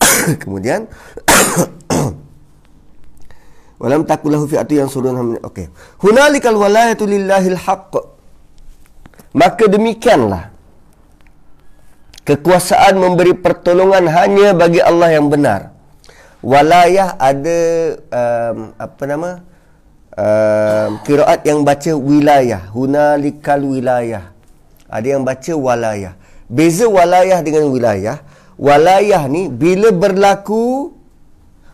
Kemudian 0.45 0.86
Walam 3.80 4.04
takulahu 4.04 4.44
fi'atu 4.44 4.76
yang 4.76 4.92
surun 4.92 5.40
Okey. 5.40 5.72
Hunalikal 6.04 6.60
walayatu 6.60 7.08
lillahil 7.08 7.56
haqq. 7.56 7.96
Maka 9.32 9.72
demikianlah. 9.72 10.52
Kekuasaan 12.28 13.00
memberi 13.00 13.34
pertolongan 13.34 14.06
hanya 14.12 14.52
bagi 14.54 14.84
Allah 14.84 15.10
yang 15.16 15.32
benar. 15.32 15.72
Walayah 16.44 17.16
ada 17.18 17.60
um, 18.20 18.58
apa 18.76 19.04
nama? 19.08 19.32
Um, 20.20 20.90
kiraat 21.08 21.42
yang 21.48 21.64
baca 21.64 21.92
wilayah. 21.96 22.62
Hunalikal 22.76 23.64
wilayah. 23.64 24.36
Ada 24.92 25.08
yang 25.16 25.24
baca 25.24 25.54
walayah. 25.56 26.14
Beza 26.52 26.86
walayah 26.86 27.40
dengan 27.40 27.72
wilayah. 27.72 28.20
Walayah 28.60 29.24
ni 29.32 29.48
bila 29.48 29.90
berlaku 29.96 30.99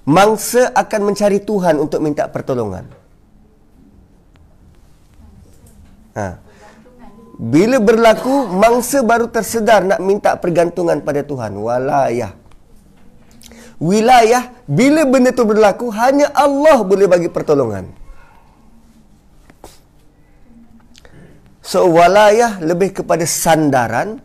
mangsa 0.05 0.69
akan 0.71 1.01
mencari 1.11 1.41
Tuhan 1.41 1.81
untuk 1.81 1.99
minta 1.99 2.29
pertolongan. 2.29 2.85
Ha. 6.15 6.39
Bila 7.35 7.83
berlaku, 7.83 8.47
mangsa 8.47 9.03
baru 9.03 9.27
tersedar 9.27 9.83
nak 9.83 9.99
minta 9.99 10.39
pergantungan 10.39 11.03
pada 11.03 11.19
Tuhan. 11.19 11.59
Walayah. 11.59 12.31
Wilayah, 13.75 14.55
bila 14.63 15.03
benda 15.03 15.35
itu 15.35 15.43
berlaku, 15.43 15.91
hanya 15.91 16.31
Allah 16.31 16.79
boleh 16.79 17.11
bagi 17.11 17.27
pertolongan. 17.27 17.91
So, 21.59 21.91
walayah 21.91 22.63
lebih 22.63 23.03
kepada 23.03 23.27
sandaran. 23.27 24.23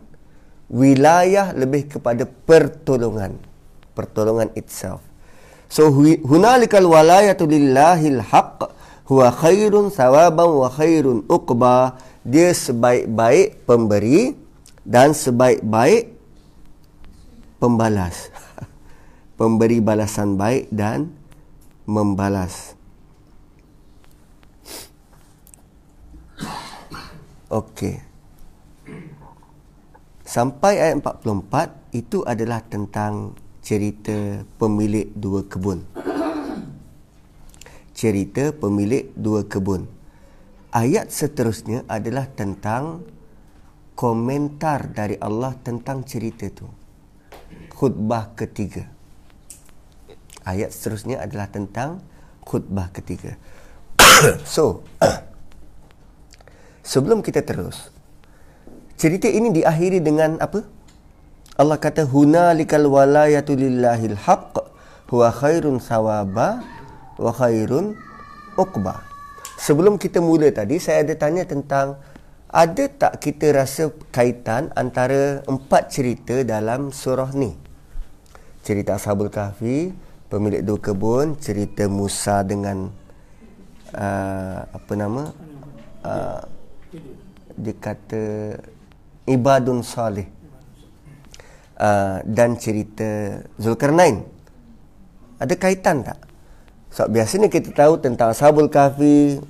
wilayah 0.71 1.51
lebih 1.51 1.99
kepada 1.99 2.23
pertolongan 2.23 3.35
pertolongan 3.91 4.47
itself 4.55 5.03
so 5.71 5.87
hunalikal 6.27 6.83
walayatu 6.83 7.47
lillahil 7.47 8.19
haqq 8.19 8.67
huwa 9.11 9.27
khairun 9.31 9.91
sawaban 9.91 10.51
wa 10.55 10.67
khairun 10.71 11.27
uqba. 11.27 11.99
Dia 12.21 12.53
sebaik-baik 12.53 13.65
pemberi 13.65 14.37
dan 14.85 15.11
sebaik-baik 15.11 16.13
pembalas. 17.57 18.29
Pemberi 19.41 19.81
balasan 19.81 20.37
baik 20.37 20.69
dan 20.69 21.09
membalas. 21.89 22.77
Okey. 27.49 27.99
Sampai 30.21 30.77
ayat 30.77 31.01
44 31.01 31.97
itu 31.97 32.21
adalah 32.23 32.61
tentang 32.63 33.33
cerita 33.61 34.45
pemilik 34.57 35.07
dua 35.13 35.45
kebun 35.45 35.85
cerita 38.01 38.49
pemilik 38.49 39.13
dua 39.13 39.45
kebun. 39.45 39.85
Ayat 40.73 41.13
seterusnya 41.13 41.85
adalah 41.85 42.25
tentang 42.33 43.05
komentar 43.93 44.89
dari 44.89 45.21
Allah 45.21 45.53
tentang 45.61 46.01
cerita 46.01 46.49
itu. 46.49 46.65
Khutbah 47.77 48.33
ketiga. 48.33 48.89
Ayat 50.41 50.73
seterusnya 50.73 51.21
adalah 51.21 51.45
tentang 51.53 52.01
khutbah 52.41 52.89
ketiga. 52.89 53.37
so, 54.47 54.81
sebelum 56.81 57.21
kita 57.21 57.45
terus, 57.45 57.93
cerita 58.97 59.29
ini 59.29 59.53
diakhiri 59.53 60.01
dengan 60.01 60.41
apa? 60.41 60.65
Allah 61.61 61.77
kata 61.77 62.09
hunalikal 62.09 62.89
walayatu 62.89 63.53
lillahil 63.53 64.17
haqq 64.17 64.65
huwa 65.13 65.29
khairun 65.29 65.77
sawaba 65.77 66.65
wa 67.21 67.29
khairun 67.29 67.93
uqba. 68.57 69.05
Sebelum 69.61 70.01
kita 70.01 70.17
mula 70.25 70.49
tadi 70.49 70.81
saya 70.81 71.05
ada 71.05 71.13
tanya 71.13 71.45
tentang 71.45 72.01
ada 72.49 72.89
tak 72.89 73.21
kita 73.21 73.53
rasa 73.53 73.93
kaitan 74.09 74.73
antara 74.73 75.45
empat 75.45 75.93
cerita 75.93 76.41
dalam 76.41 76.89
surah 76.89 77.29
ni? 77.37 77.53
Cerita 78.65 78.97
Ashabul 78.97 79.29
Kahfi, 79.29 79.93
pemilik 80.33 80.65
dua 80.65 80.81
kebun, 80.81 81.37
cerita 81.37 81.85
Musa 81.85 82.41
dengan 82.41 82.89
uh, 83.93 84.59
apa 84.65 84.93
nama? 84.97 85.29
Uh, 86.01 86.41
dia 87.53 87.77
kata 87.77 88.57
ibadun 89.29 89.85
salih. 89.85 90.40
Uh, 91.81 92.21
dan 92.29 92.61
cerita 92.61 93.41
Zulkarnain. 93.57 94.21
Ada 95.41 95.57
kaitan 95.57 96.05
tak? 96.05 96.21
Sebab 96.93 97.09
so, 97.09 97.09
biasanya 97.09 97.49
kita 97.49 97.73
tahu 97.73 97.97
tentang 97.97 98.37
Ashabul 98.37 98.69
Kahfi, 98.69 99.41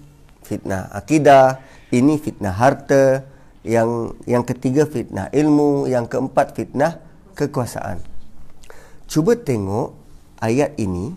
fitnah 0.47 0.87
akidah, 0.95 1.59
ini 1.91 2.15
fitnah 2.15 2.55
harta, 2.55 3.27
yang 3.67 4.15
yang 4.23 4.47
ketiga 4.47 4.87
fitnah 4.87 5.27
ilmu, 5.35 5.91
yang 5.91 6.07
keempat 6.07 6.55
fitnah 6.55 7.03
kekuasaan. 7.35 7.99
Cuba 9.11 9.35
tengok 9.35 9.91
ayat 10.39 10.71
ini 10.79 11.11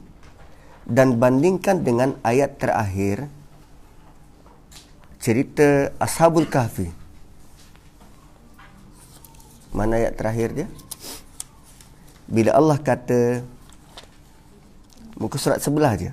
dan 0.82 1.22
bandingkan 1.22 1.86
dengan 1.86 2.18
ayat 2.26 2.58
terakhir 2.58 3.30
cerita 5.22 5.94
Ashabul 6.02 6.50
Kahfi. 6.50 6.90
Mana 9.70 10.02
ayat 10.02 10.18
terakhir 10.18 10.50
dia? 10.58 10.68
Bila 12.24 12.56
Allah 12.56 12.80
kata 12.80 13.44
muka 15.20 15.36
surat 15.36 15.60
sebelah 15.60 15.94
je. 15.96 16.10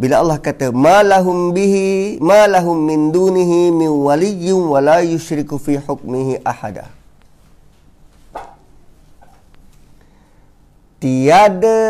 Bila 0.00 0.20
Allah 0.24 0.40
kata 0.40 0.72
malahum 0.72 1.52
bihi 1.52 2.16
malahum 2.24 2.76
min 2.88 3.12
dunihi 3.12 3.68
min 3.68 3.90
waliyyin 3.92 4.60
wa 4.64 4.80
la 4.80 5.04
yushriku 5.04 5.60
fi 5.60 5.76
hukmihi 5.76 6.40
ahada. 6.44 6.88
Tiada 11.00 11.80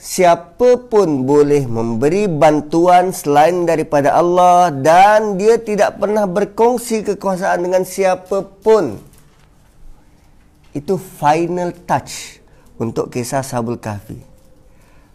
siapa 0.00 0.88
pun 0.88 1.28
boleh 1.28 1.66
memberi 1.68 2.30
bantuan 2.30 3.12
selain 3.12 3.66
daripada 3.68 4.14
Allah 4.16 4.70
dan 4.72 5.36
dia 5.36 5.58
tidak 5.58 6.00
pernah 6.00 6.24
berkongsi 6.24 7.02
kekuasaan 7.04 7.66
dengan 7.66 7.82
siapa 7.82 8.46
pun 8.62 8.96
itu 10.70 10.94
final 10.96 11.74
touch 11.82 12.38
untuk 12.78 13.10
kisah 13.10 13.42
Sabul 13.42 13.76
Kahfi. 13.76 14.22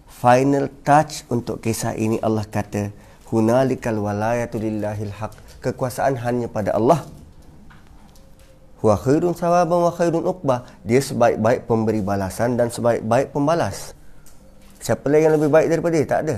Final 0.08 0.72
touch 0.84 1.28
untuk 1.32 1.60
kisah 1.64 1.96
ini 1.96 2.20
Allah 2.20 2.48
kata 2.48 2.92
hunalikal 3.32 3.98
walayatu 3.98 4.60
lillahil 4.60 5.12
haq. 5.16 5.34
Kekuasaan 5.64 6.20
hanya 6.20 6.52
pada 6.52 6.76
Allah. 6.76 7.08
Wa 8.84 9.00
khairun 9.00 9.32
sawaban 9.32 9.80
wa 9.80 9.92
khairun 9.96 10.24
uqbah. 10.28 10.68
Dia 10.84 11.00
sebaik-baik 11.00 11.66
pemberi 11.68 12.04
balasan 12.04 12.60
dan 12.60 12.68
sebaik-baik 12.68 13.32
pembalas. 13.32 13.96
Siapa 14.84 15.08
lagi 15.08 15.24
yang 15.32 15.40
lebih 15.40 15.50
baik 15.52 15.68
daripada 15.72 15.94
dia? 15.96 16.08
Tak 16.08 16.22
ada. 16.28 16.38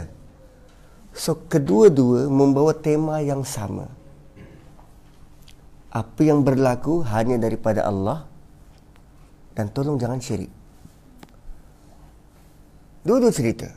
So 1.18 1.34
kedua-dua 1.50 2.30
membawa 2.30 2.70
tema 2.78 3.18
yang 3.26 3.42
sama. 3.42 3.90
Apa 5.90 6.22
yang 6.22 6.46
berlaku 6.46 7.02
hanya 7.08 7.42
daripada 7.42 7.82
Allah 7.82 8.30
dan 9.58 9.72
tolong 9.74 9.98
jangan 9.98 10.22
syirik 10.22 10.52
Dua-dua 13.06 13.30
cerita. 13.30 13.70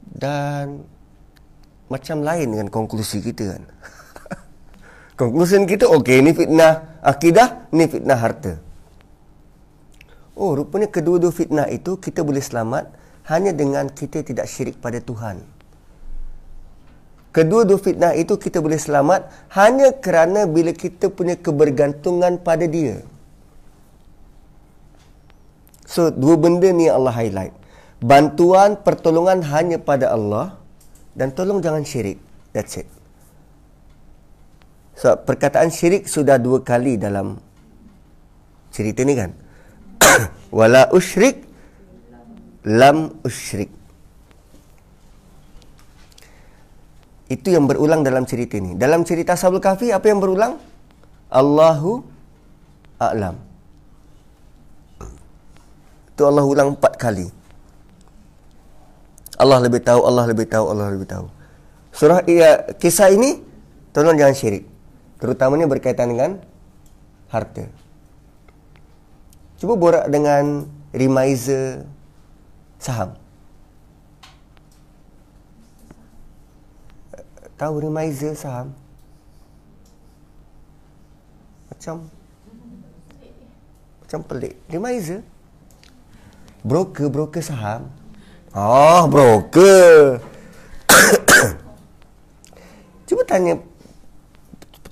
Dan 0.00 0.80
macam 1.92 2.24
lain 2.24 2.56
dengan 2.56 2.68
konklusi 2.72 3.20
kita 3.20 3.52
kan. 3.52 3.62
konklusi 5.20 5.60
kita 5.68 5.84
okey 5.86 6.24
ni 6.24 6.32
fitnah 6.32 6.98
akidah, 7.04 7.68
ni 7.70 7.84
fitnah 7.84 8.16
harta. 8.16 8.56
Oh, 10.32 10.56
rupanya 10.56 10.88
kedua-dua 10.88 11.28
fitnah 11.28 11.68
itu 11.68 12.00
kita 12.00 12.24
boleh 12.24 12.40
selamat 12.40 12.88
hanya 13.28 13.52
dengan 13.52 13.92
kita 13.92 14.24
tidak 14.24 14.48
syirik 14.48 14.80
pada 14.80 15.04
Tuhan. 15.04 15.44
Kedua-dua 17.30 17.78
fitnah 17.78 18.16
itu 18.16 18.34
kita 18.40 18.58
boleh 18.58 18.80
selamat 18.80 19.28
hanya 19.54 19.94
kerana 20.00 20.50
bila 20.50 20.74
kita 20.74 21.12
punya 21.12 21.36
kebergantungan 21.38 22.42
pada 22.42 22.66
Dia. 22.66 23.04
So 25.90 26.14
dua 26.14 26.38
benda 26.38 26.70
ni 26.70 26.86
Allah 26.86 27.10
highlight. 27.10 27.50
Bantuan 27.98 28.78
pertolongan 28.78 29.42
hanya 29.50 29.82
pada 29.82 30.14
Allah 30.14 30.54
dan 31.18 31.34
tolong 31.34 31.58
jangan 31.58 31.82
syirik. 31.82 32.22
That's 32.54 32.78
it. 32.78 32.86
So 34.94 35.18
perkataan 35.18 35.74
syirik 35.74 36.06
sudah 36.06 36.38
dua 36.38 36.62
kali 36.62 36.94
dalam 36.94 37.42
cerita 38.70 39.02
ni 39.02 39.18
kan. 39.18 39.34
Wala 40.58 40.94
usyrik 40.94 41.42
lam 42.62 43.10
usyrik. 43.26 43.74
Itu 47.26 47.50
yang 47.50 47.66
berulang 47.66 48.06
dalam 48.06 48.30
cerita 48.30 48.62
ni. 48.62 48.78
Dalam 48.78 49.02
cerita 49.02 49.34
Sabul 49.34 49.58
Kahfi 49.58 49.90
apa 49.90 50.06
yang 50.06 50.22
berulang? 50.22 50.54
Allahu 51.30 52.06
a'lam. 52.98 53.49
Itu 56.20 56.28
Allah 56.28 56.44
ulang 56.44 56.76
empat 56.76 57.00
kali. 57.00 57.32
Allah 59.40 59.56
lebih 59.64 59.80
tahu, 59.80 60.04
Allah 60.04 60.28
lebih 60.28 60.44
tahu, 60.44 60.68
Allah 60.68 60.92
lebih 60.92 61.08
tahu. 61.08 61.32
Surah 61.96 62.20
ya, 62.28 62.60
kisah 62.76 63.08
ini, 63.08 63.40
tolong 63.96 64.20
jangan 64.20 64.36
syirik. 64.36 64.68
Terutamanya 65.16 65.64
berkaitan 65.64 66.12
dengan 66.12 66.36
harta. 67.32 67.64
Cuba 69.56 69.80
borak 69.80 70.12
dengan 70.12 70.68
remaiser 70.92 71.88
saham. 72.76 73.16
Tahu 77.56 77.74
remaiser 77.80 78.36
saham? 78.36 78.76
Macam 81.72 82.12
macam 84.04 84.20
pelik. 84.28 84.60
Remaiser? 84.68 85.24
Broker 86.62 87.08
broker 87.08 87.42
saham 87.42 87.90
oh 88.54 89.08
broker 89.10 90.20
cuba 93.08 93.22
tanya 93.26 93.58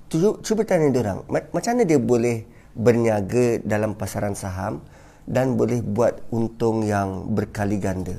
cuba, 0.08 0.62
tanya 0.64 0.88
dia 0.88 1.00
orang 1.04 1.20
macam 1.28 1.70
mana 1.76 1.84
dia 1.84 2.00
boleh 2.00 2.48
berniaga 2.72 3.60
dalam 3.62 3.92
pasaran 3.92 4.32
saham 4.32 4.80
dan 5.28 5.60
boleh 5.60 5.84
buat 5.84 6.24
untung 6.32 6.88
yang 6.88 7.28
berkali 7.36 7.76
ganda 7.76 8.16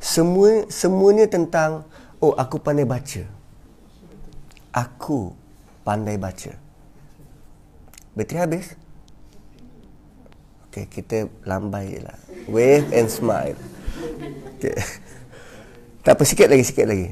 semua 0.00 0.64
semuanya 0.72 1.28
tentang 1.28 1.84
oh 2.22 2.32
aku 2.32 2.56
pandai 2.56 2.88
baca 2.88 3.28
aku 4.72 5.36
pandai 5.88 6.20
baca. 6.20 6.52
Bateri 8.12 8.38
habis? 8.44 8.76
Okay, 10.68 10.84
kita 10.84 11.32
lambai 11.48 11.96
je 11.96 12.00
lah. 12.04 12.18
Wave 12.44 12.92
and 12.92 13.08
smile. 13.08 13.56
Okay. 14.56 14.76
Tak 16.04 16.12
apa, 16.16 16.22
sikit 16.28 16.48
lagi, 16.48 16.64
sikit 16.64 16.86
lagi. 16.88 17.08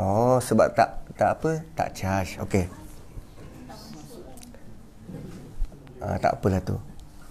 Oh, 0.00 0.38
sebab 0.40 0.72
tak 0.72 1.06
tak 1.18 1.36
apa, 1.36 1.50
tak 1.76 1.88
charge. 1.92 2.40
Okay. 2.48 2.64
Ah, 6.00 6.16
tak 6.16 6.40
apalah 6.40 6.64
tu. 6.64 6.80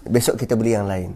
Besok 0.06 0.38
kita 0.38 0.54
beli 0.54 0.78
yang 0.78 0.86
lain. 0.86 1.10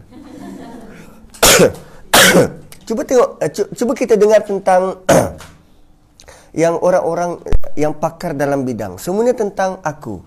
cuba 2.87 3.01
tengok, 3.07 3.29
eh, 3.39 3.49
cuba 3.53 3.93
kita 3.95 4.19
dengar 4.19 4.43
tentang 4.43 4.99
yang 6.65 6.75
orang-orang 6.83 7.39
yang 7.79 7.95
pakar 7.95 8.35
dalam 8.35 8.67
bidang. 8.67 8.99
Semuanya 8.99 9.31
tentang 9.31 9.79
aku. 9.81 10.19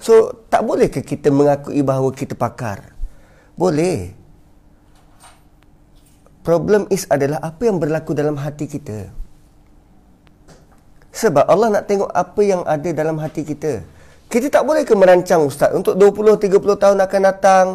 So, 0.00 0.44
tak 0.52 0.62
boleh 0.64 0.92
ke 0.92 1.00
kita 1.00 1.32
mengakui 1.32 1.80
bahawa 1.80 2.12
kita 2.12 2.36
pakar? 2.36 2.92
Boleh. 3.56 4.12
Problem 6.44 6.86
is 6.92 7.08
adalah 7.10 7.42
apa 7.42 7.66
yang 7.66 7.80
berlaku 7.82 8.12
dalam 8.14 8.38
hati 8.38 8.70
kita. 8.70 9.10
Sebab 11.16 11.48
Allah 11.48 11.80
nak 11.80 11.88
tengok 11.88 12.12
apa 12.12 12.40
yang 12.44 12.62
ada 12.68 12.92
dalam 12.92 13.16
hati 13.16 13.42
kita. 13.42 13.80
Kita 14.28 14.52
tak 14.52 14.68
boleh 14.68 14.84
ke 14.84 14.92
merancang 14.92 15.48
Ustaz 15.48 15.72
untuk 15.72 15.96
20-30 15.96 16.60
tahun 16.76 16.98
akan 17.00 17.20
datang. 17.24 17.66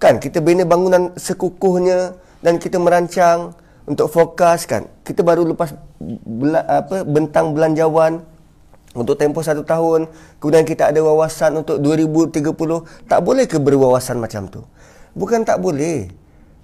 Kan 0.00 0.16
kita 0.16 0.40
bina 0.40 0.64
bangunan 0.64 1.12
sekukuhnya 1.12 2.16
dan 2.40 2.56
kita 2.56 2.80
merancang 2.80 3.52
untuk 3.84 4.08
fokus 4.08 4.64
kan. 4.64 4.88
Kita 5.04 5.20
baru 5.20 5.44
lepas 5.52 5.76
bela, 6.24 6.64
apa 6.64 7.04
bentang 7.04 7.52
belanjawan 7.52 8.24
untuk 8.96 9.20
tempoh 9.20 9.44
satu 9.44 9.62
tahun. 9.62 10.08
Kemudian 10.40 10.64
kita 10.64 10.90
ada 10.90 11.00
wawasan 11.04 11.60
untuk 11.60 11.78
2030. 11.78 12.42
Tak 13.06 13.20
boleh 13.20 13.44
ke 13.44 13.60
berwawasan 13.60 14.16
macam 14.16 14.48
tu? 14.48 14.64
Bukan 15.12 15.44
tak 15.44 15.60
boleh. 15.60 16.08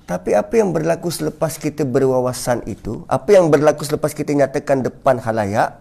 Tapi 0.03 0.35
apa 0.35 0.59
yang 0.59 0.74
berlaku 0.74 1.09
selepas 1.09 1.57
kita 1.57 1.87
berwawasan 1.87 2.66
itu, 2.66 3.07
apa 3.07 3.39
yang 3.39 3.49
berlaku 3.49 3.87
selepas 3.87 4.11
kita 4.12 4.35
nyatakan 4.35 4.83
depan 4.83 5.22
halayak, 5.22 5.78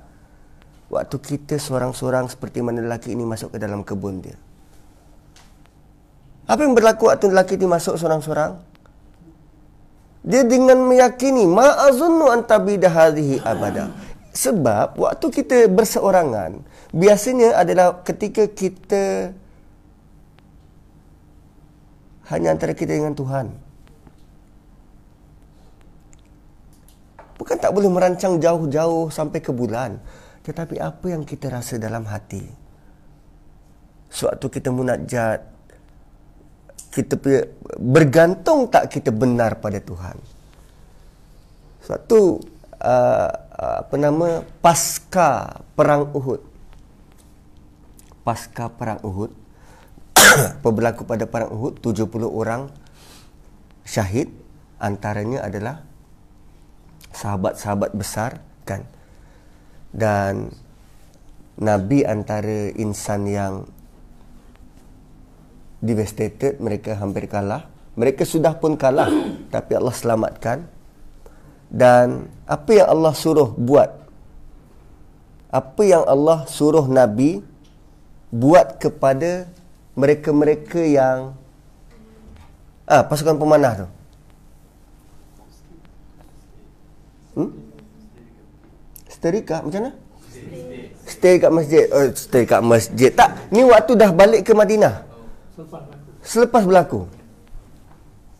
waktu 0.94 1.18
kita 1.18 1.58
seorang-seorang 1.58 2.30
seperti 2.30 2.62
mana 2.62 2.86
lelaki 2.86 3.18
ini 3.18 3.26
masuk 3.26 3.56
ke 3.56 3.58
dalam 3.58 3.82
kebun 3.82 4.22
dia. 4.22 4.38
Apa 6.46 6.68
yang 6.68 6.78
berlaku 6.78 7.10
waktu 7.10 7.34
lelaki 7.34 7.58
ini 7.58 7.66
masuk 7.66 7.98
seorang-seorang? 7.98 8.60
Dia 10.22 10.46
dengan 10.46 10.78
meyakini 10.86 11.50
ma'azunnu 11.50 12.30
antabida 12.30 12.94
hadhihi 12.94 13.42
abada. 13.42 13.90
Sebab 14.32 14.96
waktu 14.96 15.28
kita 15.28 15.68
berseorangan, 15.68 16.64
biasanya 16.96 17.60
adalah 17.60 18.00
ketika 18.02 18.48
kita 18.48 19.36
hanya 22.32 22.56
antara 22.56 22.72
kita 22.72 22.96
dengan 22.96 23.12
Tuhan. 23.12 23.52
Bukan 27.36 27.58
tak 27.60 27.76
boleh 27.76 27.92
merancang 27.92 28.40
jauh-jauh 28.40 29.12
sampai 29.12 29.44
ke 29.44 29.52
bulan. 29.52 30.00
Tetapi 30.42 30.82
apa 30.82 31.06
yang 31.06 31.22
kita 31.22 31.54
rasa 31.54 31.78
dalam 31.78 32.06
hati 32.10 32.42
Sewaktu 34.10 34.46
kita 34.60 34.70
munajat 34.74 35.40
kita 36.92 37.16
bergantung 37.80 38.68
tak 38.68 38.92
kita 38.92 39.14
benar 39.16 39.62
pada 39.64 39.80
Tuhan 39.80 40.18
Sewaktu 41.86 42.20
uh, 42.84 43.32
apa 43.62 43.94
nama 43.94 44.42
pasca 44.58 45.62
perang 45.78 46.10
Uhud. 46.18 46.42
Pasca 48.26 48.74
perang 48.74 48.98
Uhud 49.06 49.30
apa 50.58 50.70
berlaku 50.74 51.06
pada 51.06 51.30
perang 51.30 51.54
Uhud 51.54 51.78
70 51.78 52.10
orang 52.26 52.74
syahid 53.86 54.34
antaranya 54.82 55.46
adalah 55.46 55.86
sahabat-sahabat 57.14 57.94
besar 57.94 58.42
kan? 58.66 58.82
Dan 59.94 60.50
Nabi 61.62 62.02
antara 62.02 62.74
insan 62.74 63.30
yang 63.30 63.70
devastated 65.86 66.58
mereka 66.58 66.98
hampir 66.98 67.30
kalah. 67.30 67.70
Mereka 67.94 68.26
sudah 68.26 68.58
pun 68.58 68.74
kalah 68.74 69.14
tapi 69.54 69.78
Allah 69.78 69.94
selamatkan 69.94 70.81
dan 71.72 72.28
apa 72.44 72.72
yang 72.76 72.88
Allah 72.92 73.16
suruh 73.16 73.56
buat 73.56 73.90
apa 75.48 75.84
yang 75.88 76.04
Allah 76.04 76.44
suruh 76.52 76.84
Nabi 76.92 77.40
buat 78.32 78.76
kepada 78.76 79.48
mereka-mereka 79.96 80.84
yang 80.84 81.36
ah 82.88 83.04
pasukan 83.08 83.40
pemanah 83.40 83.74
tu 83.74 83.88
hmm? 87.40 87.52
Seterika 89.22 89.62
macam 89.62 89.86
mana? 89.86 89.94
Stay 91.06 91.38
kat 91.38 91.52
masjid. 91.54 91.86
Oh, 91.94 92.10
stay 92.18 92.44
kat 92.50 92.62
masjid. 92.66 93.14
Tak, 93.14 93.54
ni 93.54 93.62
waktu 93.62 93.94
dah 93.94 94.10
balik 94.10 94.42
ke 94.42 94.58
Madinah. 94.58 95.06
Selepas 96.26 96.66
berlaku. 96.66 97.06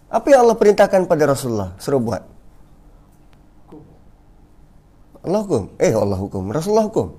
Apa 0.10 0.26
yang 0.34 0.42
Allah 0.42 0.58
perintahkan 0.58 1.06
pada 1.06 1.30
Rasulullah 1.30 1.78
suruh 1.78 2.02
buat? 2.02 2.26
Allah 5.22 5.42
hukum. 5.46 5.64
Eh, 5.78 5.94
Allah 5.94 6.18
hukum. 6.18 6.44
Rasulullah 6.50 6.88
hukum. 6.90 7.14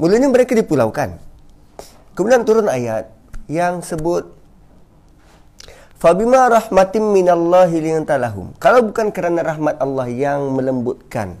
Mulanya 0.00 0.28
mereka 0.32 0.52
dipulaukan. 0.56 1.16
Kemudian 2.16 2.44
turun 2.44 2.68
ayat 2.68 3.12
yang 3.48 3.80
sebut 3.80 4.40
Fabima 6.00 6.48
rahmatim 6.48 7.12
minallahi 7.12 7.76
lintalahum. 7.84 8.56
Kalau 8.56 8.88
bukan 8.88 9.12
kerana 9.12 9.44
rahmat 9.44 9.76
Allah 9.84 10.08
yang 10.08 10.48
melembutkan 10.56 11.36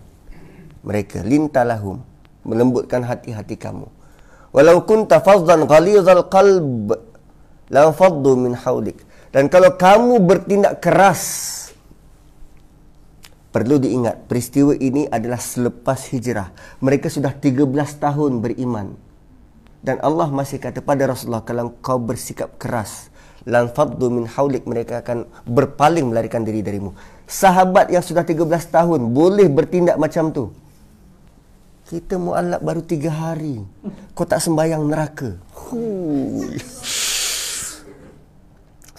mereka, 0.84 1.24
lintalahum, 1.24 2.04
melembutkan 2.44 3.00
hati-hati 3.00 3.56
kamu. 3.56 3.88
Walau 4.52 4.84
kunta 4.84 5.24
faddan 5.24 5.64
ghalizal 5.64 6.28
qalb 6.28 6.92
la 7.72 7.88
faddu 7.88 8.36
min 8.36 8.52
hawlik. 8.52 9.00
Dan 9.32 9.48
kalau 9.48 9.80
kamu 9.80 10.20
bertindak 10.28 10.84
keras 10.84 11.22
perlu 13.50 13.82
diingat 13.82 14.30
peristiwa 14.30 14.74
ini 14.78 15.06
adalah 15.10 15.38
selepas 15.42 16.10
hijrah. 16.14 16.54
Mereka 16.82 17.10
sudah 17.10 17.34
13 17.34 17.66
tahun 17.98 18.38
beriman. 18.42 18.94
Dan 19.80 19.96
Allah 20.04 20.28
masih 20.28 20.60
kata 20.60 20.84
pada 20.84 21.08
Rasulullah 21.08 21.42
kalau 21.42 21.72
kau 21.80 21.96
bersikap 21.96 22.60
keras 22.60 23.08
lan 23.48 23.72
faddu 23.72 24.12
min 24.12 24.28
haulik 24.28 24.68
mereka 24.68 25.00
akan 25.00 25.24
berpaling 25.48 26.12
melarikan 26.12 26.44
diri 26.44 26.60
darimu. 26.60 26.92
Sahabat 27.24 27.88
yang 27.88 28.04
sudah 28.04 28.20
13 28.20 28.44
tahun 28.68 29.00
boleh 29.16 29.48
bertindak 29.48 29.96
macam 29.96 30.28
tu? 30.28 30.52
Kita 31.88 32.20
mualaf 32.20 32.60
baru 32.60 32.84
3 32.84 33.08
hari. 33.08 33.64
Kau 34.12 34.28
tak 34.28 34.44
sembayang 34.44 34.82
neraka 34.84 35.30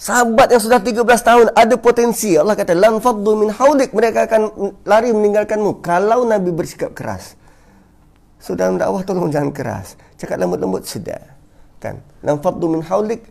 sahabat 0.02 0.50
yang 0.50 0.58
sudah 0.58 0.82
13 0.82 1.06
tahun 1.06 1.46
ada 1.54 1.74
potensi. 1.78 2.34
Allah 2.34 2.58
kata 2.58 2.74
lan 2.74 2.98
faddu 2.98 3.38
min 3.38 3.54
haulik 3.54 3.94
mereka 3.94 4.26
akan 4.26 4.74
lari 4.82 5.14
meninggalkanmu 5.14 5.78
kalau 5.78 6.26
nabi 6.26 6.50
bersikap 6.50 6.90
keras. 6.90 7.38
So 8.42 8.58
dalam 8.58 8.82
dakwah 8.82 9.06
tolong 9.06 9.30
jangan 9.30 9.54
keras. 9.54 9.94
Cakap 10.18 10.42
lembut-lembut 10.42 10.82
sudah. 10.82 11.22
Kan? 11.78 12.02
Lan 12.26 12.42
faddu 12.42 12.66
min 12.66 12.82
haulik 12.82 13.30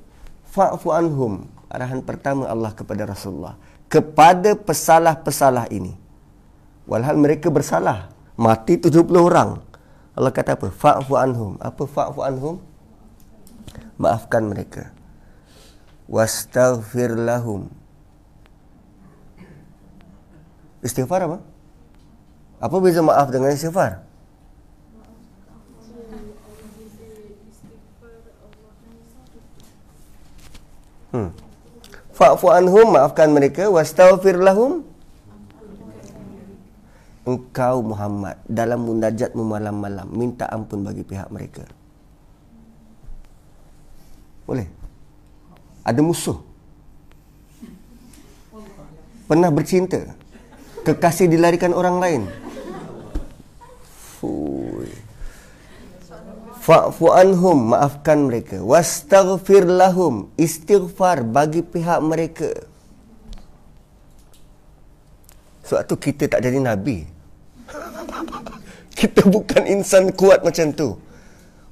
fa'fu 0.56 0.96
anhum. 0.96 1.44
Arahan 1.68 2.00
pertama 2.00 2.48
Allah 2.48 2.72
kepada 2.72 3.04
Rasulullah. 3.04 3.60
Kepada 3.92 4.56
pesalah-pesalah 4.56 5.68
ini. 5.68 5.92
Walhal 6.88 7.20
mereka 7.20 7.52
bersalah. 7.52 8.08
Mati 8.40 8.80
70 8.80 9.12
orang. 9.20 9.60
Allah 10.16 10.32
kata 10.32 10.56
apa? 10.56 10.72
Fa'fu 10.72 11.20
anhum. 11.20 11.60
Apa 11.60 11.84
fa'fu 11.84 12.24
anhum? 12.24 12.64
Maafkan 14.00 14.48
mereka 14.48 15.01
wastaghfir 16.12 17.16
lahum 17.16 17.72
istighfar 20.84 21.24
apa 21.24 21.38
apa 22.60 22.76
beza 22.84 23.00
maaf 23.00 23.32
dengan 23.32 23.56
istighfar 23.56 24.12
Hmm. 31.12 31.36
Fa'fu 32.16 32.48
anhum 32.56 32.96
maafkan 32.96 33.36
mereka 33.36 33.68
wastaghfir 33.68 34.40
lahum. 34.40 34.88
Engkau 37.28 37.84
Muhammad 37.86 38.40
dalam 38.48 38.88
munajatmu 38.88 39.44
malam-malam 39.44 40.08
minta 40.08 40.48
ampun 40.48 40.88
bagi 40.88 41.04
pihak 41.04 41.28
mereka. 41.30 41.68
Boleh? 44.48 44.81
Ada 45.82 46.02
musuh. 46.06 46.38
Pernah 49.26 49.50
bercinta. 49.50 50.12
Kekasih 50.84 51.32
dilarikan 51.32 51.72
orang 51.72 51.98
lain. 52.04 52.22
Fui. 54.20 54.92
Fa'fu 56.62 57.10
anhum, 57.10 57.74
maafkan 57.74 58.30
mereka. 58.30 58.62
Wastaghfir 58.62 59.66
lahum, 59.66 60.30
istighfar 60.38 61.26
bagi 61.26 61.66
pihak 61.66 61.98
mereka. 62.06 62.54
Sebab 65.66 65.82
tu 65.90 65.96
kita 65.98 66.30
tak 66.30 66.46
jadi 66.46 66.62
Nabi. 66.62 67.08
kita 69.00 69.26
bukan 69.26 69.66
insan 69.66 70.14
kuat 70.14 70.46
macam 70.46 70.70
tu. 70.70 71.00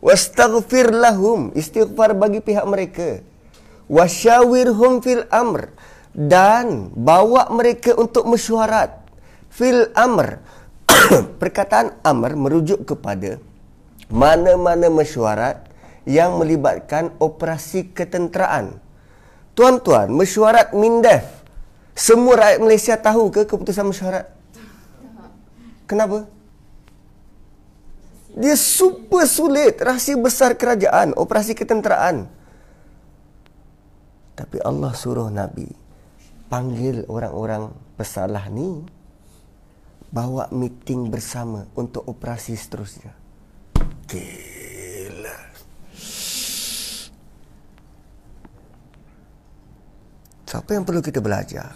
Wastaghfir 0.02 0.90
lahum, 0.90 1.54
istighfar 1.54 2.18
bagi 2.18 2.40
pihak 2.42 2.66
mereka. 2.66 3.22
Wasyawirhum 3.90 5.02
fil 5.02 5.26
amr. 5.34 5.74
Dan 6.14 6.94
bawa 6.94 7.50
mereka 7.50 7.98
untuk 7.98 8.30
mesyuarat. 8.30 9.02
Fil 9.50 9.90
amr. 9.98 10.40
Perkataan 11.42 11.98
amr 12.06 12.38
merujuk 12.38 12.86
kepada 12.86 13.42
mana-mana 14.10 14.90
mesyuarat 14.90 15.70
yang 16.10 16.42
melibatkan 16.42 17.14
operasi 17.22 17.94
ketenteraan. 17.94 18.82
Tuan-tuan, 19.54 20.10
mesyuarat 20.10 20.74
MINDEF. 20.74 21.26
Semua 21.94 22.40
rakyat 22.40 22.60
Malaysia 22.64 22.96
tahu 22.96 23.30
ke 23.30 23.44
keputusan 23.46 23.86
mesyuarat? 23.86 24.26
Kenapa? 25.84 26.30
Dia 28.40 28.56
super 28.56 29.28
sulit. 29.28 29.82
Rahsia 29.82 30.16
besar 30.16 30.56
kerajaan. 30.56 31.18
Operasi 31.18 31.58
ketenteraan. 31.58 32.30
Tapi 34.40 34.56
Allah 34.64 34.96
suruh 34.96 35.28
Nabi. 35.28 35.68
Panggil 36.48 37.04
orang-orang 37.12 37.76
pesalah 38.00 38.48
ni. 38.48 38.88
Bawa 40.10 40.48
meeting 40.56 41.12
bersama 41.12 41.68
untuk 41.76 42.08
operasi 42.08 42.56
seterusnya. 42.56 43.12
Gila. 44.08 45.38
Siapa 50.48 50.70
yang 50.74 50.88
perlu 50.88 51.04
kita 51.04 51.20
belajar? 51.20 51.76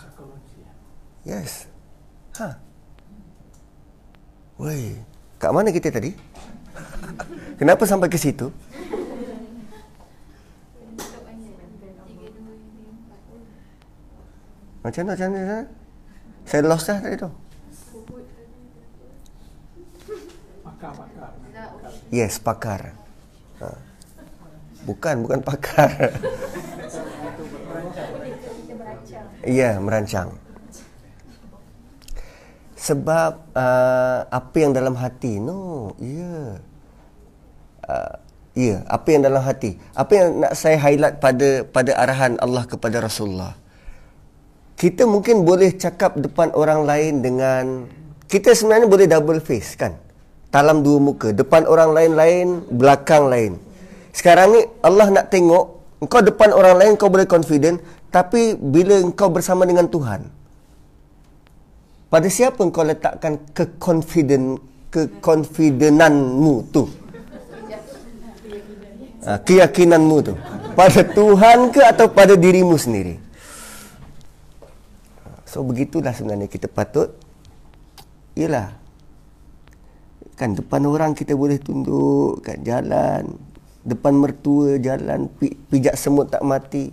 Yes. 1.27 1.67
Ha. 2.39 2.57
Woi, 4.57 4.97
kat 5.37 5.51
mana 5.53 5.69
kita 5.69 5.93
tadi? 5.93 6.15
Kenapa 7.59 7.85
sampai 7.85 8.09
ke 8.09 8.17
situ? 8.17 8.49
Macam 14.83 15.01
mana, 15.07 15.11
macam 15.15 15.29
mana? 15.31 15.59
Saya 16.43 16.61
lost 16.67 16.91
dah 16.91 16.99
tadi 16.99 17.15
tu. 17.15 17.31
Yes, 22.11 22.35
pakar. 22.37 22.91
Ha. 23.63 23.67
Bukan, 24.83 25.15
bukan 25.23 25.39
pakar. 25.39 26.11
Ya, 29.47 29.79
merancang. 29.79 30.35
Sebab 32.75 33.55
uh, 33.55 34.19
apa 34.27 34.55
yang 34.59 34.75
dalam 34.75 34.99
hati? 34.99 35.39
No, 35.39 35.95
ya. 36.03 36.11
Yeah. 36.11 36.47
Uh, 37.87 38.13
ya, 38.51 38.63
yeah, 38.67 38.79
apa 38.91 39.07
yang 39.15 39.23
dalam 39.23 39.39
hati? 39.39 39.79
Apa 39.95 40.11
yang 40.11 40.43
nak 40.43 40.53
saya 40.59 40.75
highlight 40.75 41.23
pada 41.23 41.63
pada 41.63 41.91
arahan 41.95 42.35
Allah 42.43 42.67
kepada 42.67 42.99
Rasulullah? 42.99 43.62
Kita 44.83 45.07
mungkin 45.07 45.47
boleh 45.47 45.79
cakap 45.79 46.19
depan 46.19 46.51
orang 46.59 46.83
lain 46.83 47.23
dengan 47.23 47.87
kita 48.27 48.51
sebenarnya 48.51 48.91
boleh 48.91 49.07
double 49.07 49.39
face 49.39 49.79
kan? 49.79 49.95
talam 50.53 50.85
dua 50.85 51.01
muka. 51.01 51.33
Depan 51.33 51.65
orang 51.65 51.97
lain-lain, 51.97 52.61
belakang 52.69 53.25
lain. 53.25 53.57
Sekarang 54.13 54.53
ni 54.53 54.61
Allah 54.85 55.09
nak 55.09 55.33
tengok, 55.33 55.97
engkau 56.05 56.21
depan 56.21 56.53
orang 56.53 56.77
lain 56.77 56.91
kau 56.93 57.09
boleh 57.09 57.25
confident, 57.25 57.81
tapi 58.13 58.53
bila 58.53 59.01
engkau 59.01 59.33
bersama 59.33 59.65
dengan 59.65 59.89
Tuhan, 59.89 60.29
pada 62.13 62.27
siapa 62.29 62.61
engkau 62.61 62.85
letakkan 62.85 63.41
keconfident 63.57 64.61
keconfidenanmu 64.93 66.55
tu? 66.69 66.85
Ha, 69.25 69.41
keyakinanmu 69.41 70.17
tu. 70.21 70.37
Pada 70.77 71.01
Tuhan 71.01 71.73
ke 71.73 71.81
atau 71.81 72.05
pada 72.05 72.37
dirimu 72.37 72.77
sendiri? 72.77 73.17
So 75.53 75.61
begitulah 75.61 76.17
sebenarnya 76.17 76.49
kita 76.49 76.65
patut 76.65 77.13
Ialah 78.33 78.81
Kan 80.33 80.57
depan 80.57 80.81
orang 80.89 81.13
kita 81.13 81.37
boleh 81.37 81.61
tunduk 81.61 82.41
kat 82.41 82.65
jalan. 82.65 83.37
Depan 83.85 84.17
mertua 84.17 84.81
jalan 84.81 85.29
pijak 85.69 85.93
semut 85.93 86.33
tak 86.33 86.41
mati. 86.41 86.89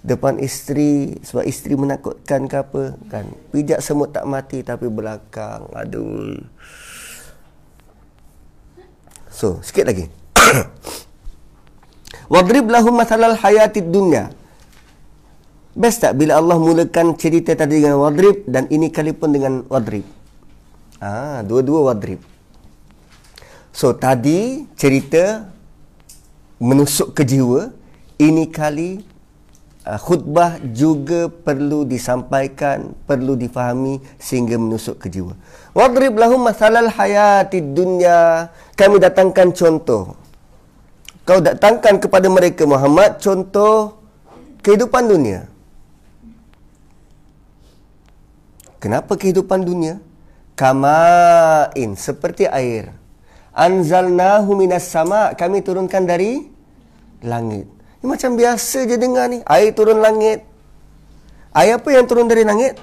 Depan 0.00 0.40
isteri 0.40 1.20
sebab 1.20 1.44
isteri 1.44 1.76
menakutkan 1.76 2.48
ke 2.48 2.56
apa 2.56 2.82
kan. 3.12 3.28
Pijak 3.52 3.84
semut 3.84 4.14
tak 4.14 4.24
mati 4.24 4.64
tapi 4.64 4.88
belakang 4.88 5.68
aduh. 5.76 6.40
So, 9.28 9.60
sikit 9.60 9.92
lagi. 9.92 10.08
Wadrib 12.32 12.72
lahum 12.72 12.96
masalal 12.96 13.36
hayatid 13.36 13.92
dunya. 13.92 14.32
Best 15.76 16.00
tak 16.00 16.16
bila 16.16 16.40
Allah 16.40 16.56
mulakan 16.56 17.12
cerita 17.20 17.52
tadi 17.52 17.84
dengan 17.84 18.00
wadrib 18.00 18.48
dan 18.48 18.64
ini 18.72 18.88
kali 18.88 19.12
pun 19.12 19.28
dengan 19.28 19.60
wadrib. 19.68 20.08
Ah, 20.96 21.44
dua-dua 21.44 21.92
wadrib. 21.92 22.16
So 23.76 23.92
tadi 23.92 24.64
cerita 24.72 25.52
menusuk 26.56 27.12
ke 27.12 27.28
jiwa 27.28 27.76
ini 28.16 28.48
kali 28.48 29.04
uh, 29.84 30.00
khutbah 30.00 30.56
juga 30.72 31.28
perlu 31.28 31.84
disampaikan 31.84 32.96
perlu 33.04 33.36
difahami 33.36 34.00
sehingga 34.16 34.56
menusuk 34.56 34.96
ke 34.96 35.12
jiwa. 35.12 35.36
Wadrib 35.76 36.16
lahum 36.16 36.40
masalal 36.40 36.88
hayati 36.88 37.60
dunya 37.60 38.48
kami 38.80 38.96
datangkan 38.96 39.52
contoh. 39.52 40.16
Kau 41.28 41.44
datangkan 41.44 42.00
kepada 42.00 42.32
mereka 42.32 42.64
Muhammad 42.64 43.20
contoh 43.20 44.00
kehidupan 44.64 45.04
dunia. 45.04 45.52
Kenapa 48.86 49.18
kehidupan 49.18 49.66
dunia? 49.66 49.98
Kamain 50.54 51.90
seperti 51.98 52.46
air. 52.46 52.94
Anzalnahu 53.50 54.54
minas 54.54 54.86
sama 54.86 55.34
kami 55.34 55.58
turunkan 55.58 56.06
dari 56.06 56.46
langit. 57.18 57.66
Ini 57.98 58.06
macam 58.06 58.38
biasa 58.38 58.86
je 58.86 58.94
dengar 58.94 59.26
ni. 59.26 59.42
Air 59.42 59.74
turun 59.74 59.98
langit. 59.98 60.46
Air 61.50 61.82
apa 61.82 61.88
yang 61.90 62.06
turun 62.06 62.30
dari 62.30 62.46
langit? 62.46 62.78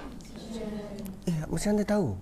Eh 1.24 1.40
macam 1.48 1.72
anda 1.72 1.88
tahu? 1.88 2.20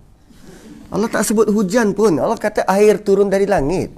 Allah 0.94 1.08
tak 1.10 1.26
sebut 1.26 1.50
hujan 1.50 1.90
pun. 1.90 2.22
Allah 2.22 2.38
kata 2.38 2.62
air 2.70 3.02
turun 3.02 3.26
dari 3.26 3.50
langit. 3.50 3.90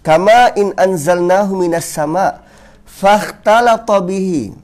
Kama 0.00 0.56
in 0.56 0.72
anzalnahu 0.72 1.60
minas 1.60 1.84
sama 1.84 2.40
fakhtalata 2.88 4.00
bihi. 4.00 4.56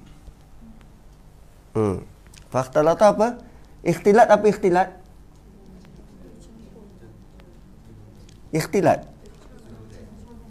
Hmm. 1.77 2.01
Fakhtalata 2.49 3.13
apa 3.13 3.48
ikhtilat 3.85 4.27
apa 4.27 4.45
ikhtilat? 4.49 4.89
Ikhtilat. 8.51 9.05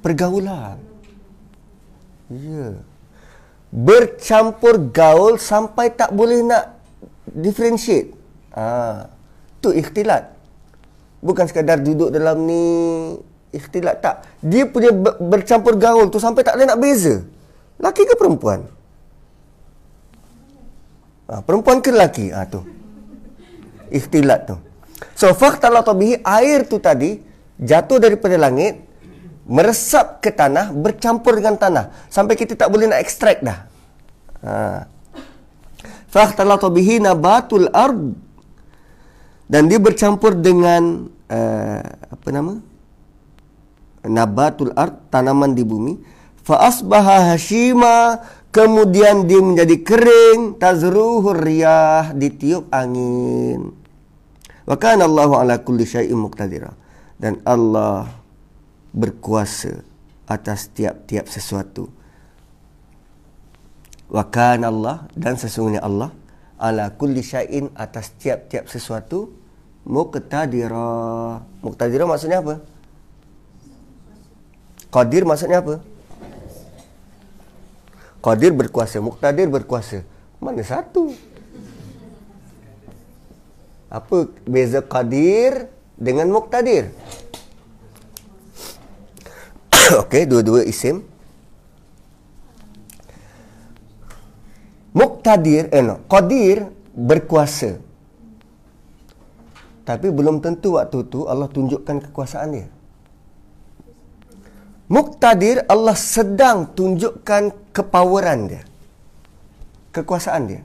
Pergaulan. 0.06 0.78
Ya. 2.30 2.38
Yeah. 2.38 2.74
Bercampur 3.68 4.80
gaul 4.96 5.36
Sampai 5.36 5.92
tak 5.92 6.16
boleh 6.16 6.40
nak 6.46 6.80
Differentiate. 7.28 8.16
Ha. 8.56 9.10
Tu 9.60 9.76
ikhtilat. 9.76 10.32
Bukan 11.20 11.50
sekadar 11.50 11.82
duduk 11.82 12.14
dalam 12.14 12.48
ni 12.48 12.64
Ikhtilat 13.52 14.00
tak. 14.00 14.24
Dia 14.44 14.70
punya 14.70 14.94
bercampur 15.18 15.76
gaul 15.76 16.08
tu 16.14 16.22
Sampai 16.22 16.46
tak 16.46 16.56
boleh 16.56 16.70
nak 16.70 16.80
beza. 16.80 17.26
Laki 17.82 18.06
ke 18.06 18.16
perempuan? 18.16 18.64
Ha, 21.28 21.44
Perempuan 21.44 21.84
ke 21.84 21.92
laki 21.92 22.32
ha, 22.32 22.48
tu 22.48 22.77
Ikhtilat 23.90 24.50
tu. 24.50 24.56
So 25.14 25.34
fakta 25.34 25.70
latabihi 25.70 26.22
Air 26.26 26.66
tu 26.66 26.82
tadi 26.82 27.22
jatuh 27.58 27.98
daripada 27.98 28.38
langit 28.38 28.88
meresap 29.48 30.20
ke 30.20 30.30
tanah 30.30 30.76
bercampur 30.76 31.40
dengan 31.40 31.56
tanah. 31.56 31.86
Sampai 32.12 32.36
kita 32.36 32.54
tak 32.54 32.68
boleh 32.68 32.92
nak 32.92 33.00
ekstrak 33.00 33.40
dah. 33.40 33.66
Ha. 34.44 34.54
Fahtalatu 36.12 36.68
bihi 36.68 37.00
nabatul 37.00 37.72
ard. 37.72 38.16
Dan 39.48 39.72
dia 39.72 39.80
bercampur 39.80 40.36
dengan 40.36 41.08
uh, 41.32 41.82
apa 42.12 42.28
nama? 42.36 42.60
Nabatul 44.04 44.76
ard 44.76 45.08
tanaman 45.08 45.56
di 45.56 45.64
bumi. 45.64 45.96
Fa 46.44 46.68
asbaha 46.68 47.32
hashima. 47.32 48.20
Kemudian 48.52 49.30
dia 49.30 49.40
menjadi 49.40 49.76
kering 49.86 50.58
tazruhur 50.58 51.38
riyah 51.38 52.10
ditiup 52.16 52.74
angin 52.74 53.77
wa 54.68 54.76
kana 54.76 55.08
Allahu 55.08 55.34
ala 55.40 55.64
kulli 55.64 55.88
syai'in 55.88 56.20
muqtadira 56.20 56.76
dan 57.18 57.40
Allah 57.48 58.12
berkuasa 58.92 59.82
atas 60.28 60.68
tiap-tiap 60.76 61.32
sesuatu. 61.32 61.88
Wa 64.12 64.28
kana 64.28 64.68
Allah 64.68 65.08
dan 65.16 65.40
sesungguhnya 65.40 65.84
Allah 65.84 66.12
ala 66.60 66.92
kulli 66.92 67.24
syai'in 67.24 67.72
atas 67.74 68.12
tiap-tiap 68.20 68.68
sesuatu 68.68 69.32
muqtadira. 69.88 71.40
Muqtadira 71.64 72.04
maksudnya 72.04 72.44
apa? 72.44 72.60
Qadir 74.88 75.24
maksudnya 75.28 75.60
apa? 75.64 75.84
Qadir 78.24 78.52
berkuasa, 78.52 79.00
muqtadir 79.00 79.48
berkuasa. 79.48 80.04
Mana 80.40 80.64
satu? 80.64 81.12
Apa 83.88 84.28
beza 84.44 84.84
qadir 84.84 85.72
dengan 85.96 86.28
muqtadir? 86.28 86.92
Okey, 90.04 90.28
dua-dua 90.28 90.68
isim. 90.68 91.08
Muqtadir, 94.92 95.72
eh 95.72 95.84
no, 95.86 96.04
qadir 96.12 96.68
berkuasa. 96.92 97.80
Tapi 99.88 100.12
belum 100.12 100.44
tentu 100.44 100.76
waktu 100.76 101.08
tu 101.08 101.24
Allah 101.32 101.48
tunjukkan 101.48 102.12
kekuasaan 102.12 102.50
dia. 102.52 102.68
Muqtadir 104.92 105.64
Allah 105.72 105.96
sedang 105.96 106.68
tunjukkan 106.76 107.72
kepoweran 107.72 108.52
dia. 108.52 108.64
Kekuasaan 109.96 110.44
dia. 110.52 110.62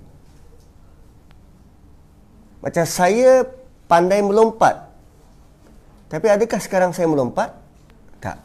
Macam 2.63 2.85
saya 2.87 3.45
pandai 3.91 4.23
melompat. 4.23 4.89
Tapi 6.07 6.27
adakah 6.31 6.61
sekarang 6.63 6.91
saya 6.95 7.11
melompat? 7.11 7.59
Tak. 8.23 8.39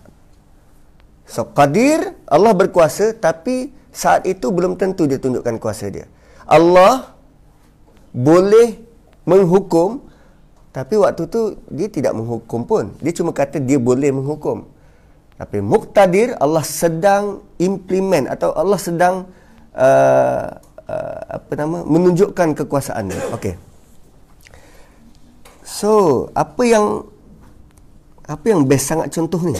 So, 1.30 1.46
Qadir, 1.54 2.18
Allah 2.26 2.58
berkuasa 2.58 3.14
tapi 3.14 3.70
saat 3.94 4.26
itu 4.26 4.50
belum 4.50 4.76
tentu 4.76 5.06
dia 5.06 5.22
tunjukkan 5.22 5.62
kuasa 5.62 5.94
dia. 5.94 6.10
Allah 6.50 7.14
boleh 8.16 8.82
menghukum 9.28 10.08
tapi 10.72 10.94
waktu 10.94 11.26
tu 11.30 11.58
dia 11.74 11.90
tidak 11.90 12.14
menghukum 12.14 12.62
pun. 12.66 12.94
Dia 13.02 13.14
cuma 13.14 13.34
kata 13.34 13.58
dia 13.58 13.82
boleh 13.82 14.14
menghukum. 14.14 14.70
Tapi 15.38 15.58
muktadir 15.62 16.34
Allah 16.38 16.66
sedang 16.66 17.46
implement 17.62 18.30
atau 18.30 18.54
Allah 18.54 18.78
sedang 18.82 19.30
uh, 19.74 20.46
uh, 20.90 21.20
apa 21.38 21.52
nama 21.58 21.82
menunjukkan 21.82 22.58
kekuasaan 22.64 23.10
dia. 23.10 23.22
Okey. 23.34 23.67
So, 25.78 26.26
apa 26.34 26.66
yang 26.66 27.06
apa 28.26 28.46
yang 28.50 28.66
best 28.66 28.90
sangat 28.90 29.14
contoh 29.14 29.46
ni? 29.46 29.54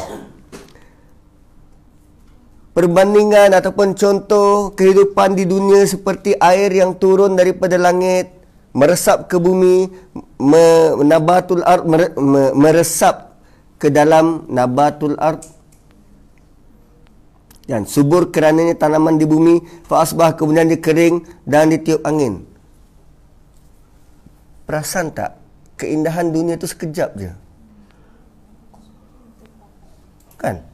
Perbandingan 2.74 3.54
ataupun 3.54 3.94
contoh 3.94 4.74
kehidupan 4.74 5.38
di 5.38 5.46
dunia 5.46 5.86
seperti 5.86 6.34
air 6.42 6.74
yang 6.74 6.98
turun 6.98 7.38
daripada 7.38 7.78
langit, 7.78 8.34
meresap 8.74 9.30
ke 9.30 9.38
bumi, 9.38 9.94
menabatul 10.42 11.62
ard 11.62 11.86
meresap 12.58 13.38
ke 13.78 13.94
dalam 13.94 14.50
nabatul 14.50 15.14
ard 15.22 15.46
dan 17.70 17.86
subur 17.86 18.34
kerananya 18.34 18.74
tanaman 18.74 19.22
di 19.22 19.30
bumi 19.30 19.62
fa 19.86 20.02
asbah 20.02 20.34
kemudian 20.34 20.66
dia 20.66 20.82
kering 20.82 21.22
dan 21.46 21.70
ditiup 21.70 22.02
angin. 22.02 22.42
Perasan 24.66 25.14
tak 25.14 25.47
keindahan 25.78 26.34
dunia 26.34 26.58
tu 26.58 26.66
sekejap 26.66 27.14
je. 27.22 27.32
Kan? 30.38 30.66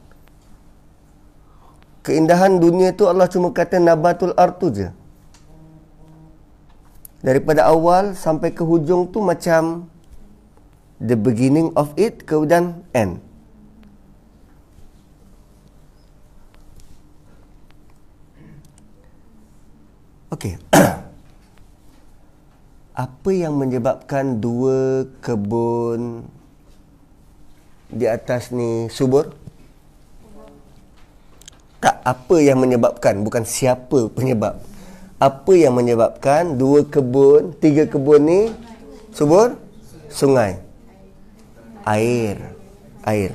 Keindahan 2.04 2.60
dunia 2.60 2.92
tu 2.92 3.08
Allah 3.08 3.28
cuma 3.28 3.52
kata 3.52 3.80
nabatul 3.80 4.36
ard 4.36 4.60
tu 4.60 4.68
je. 4.72 4.88
Daripada 7.24 7.64
awal 7.64 8.12
sampai 8.12 8.52
ke 8.52 8.60
hujung 8.60 9.08
tu 9.08 9.24
macam 9.24 9.88
the 11.00 11.16
beginning 11.16 11.72
of 11.72 11.92
it 11.96 12.28
kemudian 12.28 12.84
end. 12.92 13.24
Okey. 20.32 20.60
apa 22.94 23.30
yang 23.34 23.58
menyebabkan 23.58 24.38
dua 24.38 25.02
kebun 25.18 26.30
di 27.90 28.06
atas 28.06 28.54
ni 28.54 28.86
subur? 28.86 29.34
Tak 31.82 32.00
apa 32.06 32.36
yang 32.38 32.62
menyebabkan, 32.62 33.26
bukan 33.26 33.42
siapa 33.42 34.08
penyebab. 34.14 34.62
Apa 35.18 35.52
yang 35.58 35.74
menyebabkan 35.74 36.54
dua 36.54 36.86
kebun, 36.86 37.58
tiga 37.58 37.90
kebun 37.90 38.22
ni 38.24 38.40
subur? 39.10 39.58
Sungai. 40.06 40.62
Air. 41.82 42.54
Air. 43.02 43.34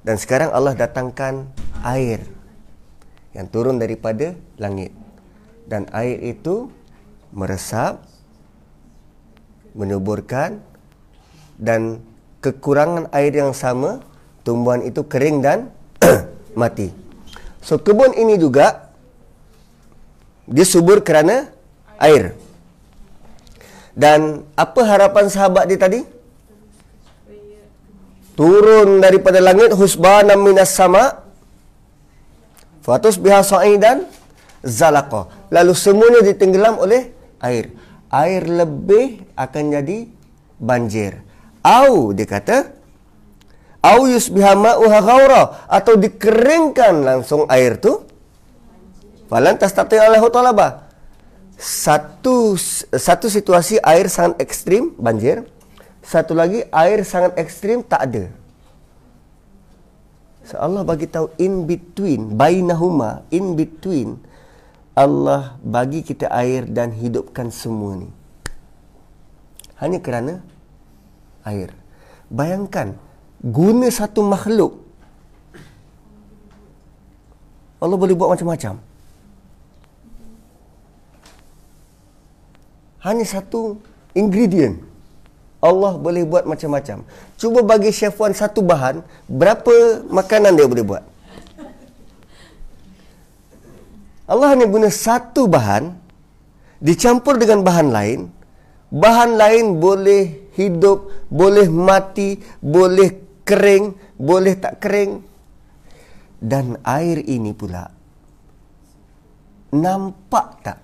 Dan 0.00 0.16
sekarang 0.16 0.48
Allah 0.50 0.72
datangkan 0.72 1.44
air 1.84 2.24
yang 3.36 3.46
turun 3.52 3.76
daripada 3.76 4.32
langit. 4.56 4.96
Dan 5.68 5.86
air 5.92 6.18
itu 6.24 6.72
meresap, 7.34 8.00
menyuburkan 9.74 10.62
dan 11.58 11.98
kekurangan 12.38 13.10
air 13.10 13.34
yang 13.34 13.50
sama, 13.50 13.98
tumbuhan 14.46 14.86
itu 14.86 15.02
kering 15.02 15.42
dan 15.42 15.74
mati. 16.60 16.94
So 17.58 17.82
kebun 17.82 18.14
ini 18.14 18.38
juga 18.38 18.94
dia 20.46 20.62
subur 20.62 21.02
kerana 21.02 21.50
air. 21.98 22.38
Dan 23.94 24.42
apa 24.54 24.80
harapan 24.86 25.26
sahabat 25.30 25.70
dia 25.70 25.78
tadi? 25.78 26.00
Turun 28.34 28.98
daripada 28.98 29.38
langit 29.38 29.70
husbanan 29.78 30.42
minas 30.42 30.74
sama' 30.74 31.24
Fatus 32.84 33.16
biha 33.16 33.40
sa'idan 33.40 34.04
zalaqa. 34.60 35.32
Lalu 35.48 35.72
semuanya 35.72 36.20
ditenggelam 36.20 36.76
oleh 36.76 37.13
air. 37.44 37.76
Air 38.08 38.48
lebih 38.48 39.28
akan 39.36 39.64
jadi 39.76 40.08
banjir. 40.56 41.20
Au 41.60 42.12
dia 42.16 42.24
kata 42.24 42.72
au 43.84 44.08
yusbiha 44.08 44.56
ma'uha 44.56 44.98
ghaura 45.04 45.42
atau 45.68 46.00
dikeringkan 46.00 47.04
langsung 47.04 47.44
air 47.52 47.76
tu. 47.76 48.00
Falan 49.28 49.60
tastati 49.60 50.00
Allahu 50.00 50.32
talaba. 50.32 50.88
Satu 51.60 52.56
satu 52.92 53.26
situasi 53.28 53.76
air 53.84 54.08
sangat 54.08 54.40
ekstrim 54.40 54.96
banjir. 54.96 55.44
Satu 56.04 56.36
lagi 56.36 56.64
air 56.68 57.04
sangat 57.04 57.36
ekstrim 57.40 57.80
tak 57.84 58.08
ada. 58.08 58.24
So 60.44 60.60
Allah 60.60 60.84
bagi 60.84 61.08
tahu 61.08 61.32
in 61.40 61.64
between, 61.64 62.36
bainahuma, 62.36 63.24
in 63.32 63.56
between 63.56 64.20
Allah 64.94 65.58
bagi 65.60 66.06
kita 66.06 66.30
air 66.30 66.70
dan 66.70 66.94
hidupkan 66.94 67.50
semua 67.50 67.98
ni. 67.98 68.08
Hanya 69.82 69.98
kerana 69.98 70.38
air. 71.42 71.74
Bayangkan 72.30 72.94
guna 73.42 73.90
satu 73.90 74.22
makhluk 74.22 74.84
Allah 77.84 78.00
boleh 78.00 78.16
buat 78.16 78.32
macam-macam. 78.32 78.80
Hanya 83.04 83.24
satu 83.28 83.76
ingredient. 84.16 84.80
Allah 85.60 85.92
boleh 86.00 86.24
buat 86.24 86.48
macam-macam. 86.48 87.04
Cuba 87.36 87.60
bagi 87.60 87.92
chef 87.92 88.16
Wan 88.16 88.32
satu 88.32 88.64
bahan, 88.64 89.04
berapa 89.28 90.00
makanan 90.08 90.56
dia 90.56 90.64
boleh 90.64 90.84
buat? 90.84 91.04
Allah 94.24 94.56
hanya 94.56 94.64
guna 94.64 94.88
satu 94.88 95.44
bahan 95.44 95.92
dicampur 96.80 97.36
dengan 97.36 97.60
bahan 97.60 97.88
lain. 97.92 98.20
Bahan 98.94 99.36
lain 99.36 99.82
boleh 99.82 100.54
hidup, 100.54 101.10
boleh 101.26 101.66
mati, 101.66 102.38
boleh 102.62 103.42
kering, 103.42 103.92
boleh 104.16 104.54
tak 104.56 104.80
kering. 104.80 105.20
Dan 106.38 106.76
air 106.84 107.24
ini 107.24 107.52
pula 107.56 107.90
nampak 109.74 110.46
tak? 110.62 110.78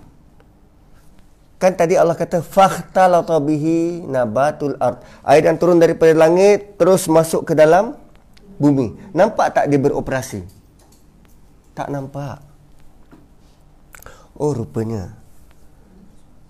kan 1.62 1.72
tadi 1.72 1.96
Allah 1.96 2.12
kata 2.12 2.44
fakhtalata 2.44 3.40
bihi 3.40 4.04
nabatul 4.04 4.76
ard. 4.76 5.00
Air 5.24 5.48
yang 5.48 5.56
turun 5.56 5.80
daripada 5.80 6.12
langit 6.12 6.76
terus 6.76 7.08
masuk 7.08 7.48
ke 7.48 7.56
dalam 7.56 7.96
bumi. 8.60 8.92
Nampak 9.16 9.56
tak 9.56 9.72
dia 9.72 9.80
beroperasi? 9.80 10.59
Tak 11.80 11.88
nampak. 11.88 12.36
Oh 14.36 14.52
rupanya 14.52 15.16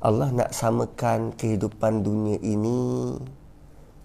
Allah 0.03 0.35
nak 0.35 0.51
samakan 0.51 1.39
kehidupan 1.39 2.03
dunia 2.03 2.35
ini 2.43 3.15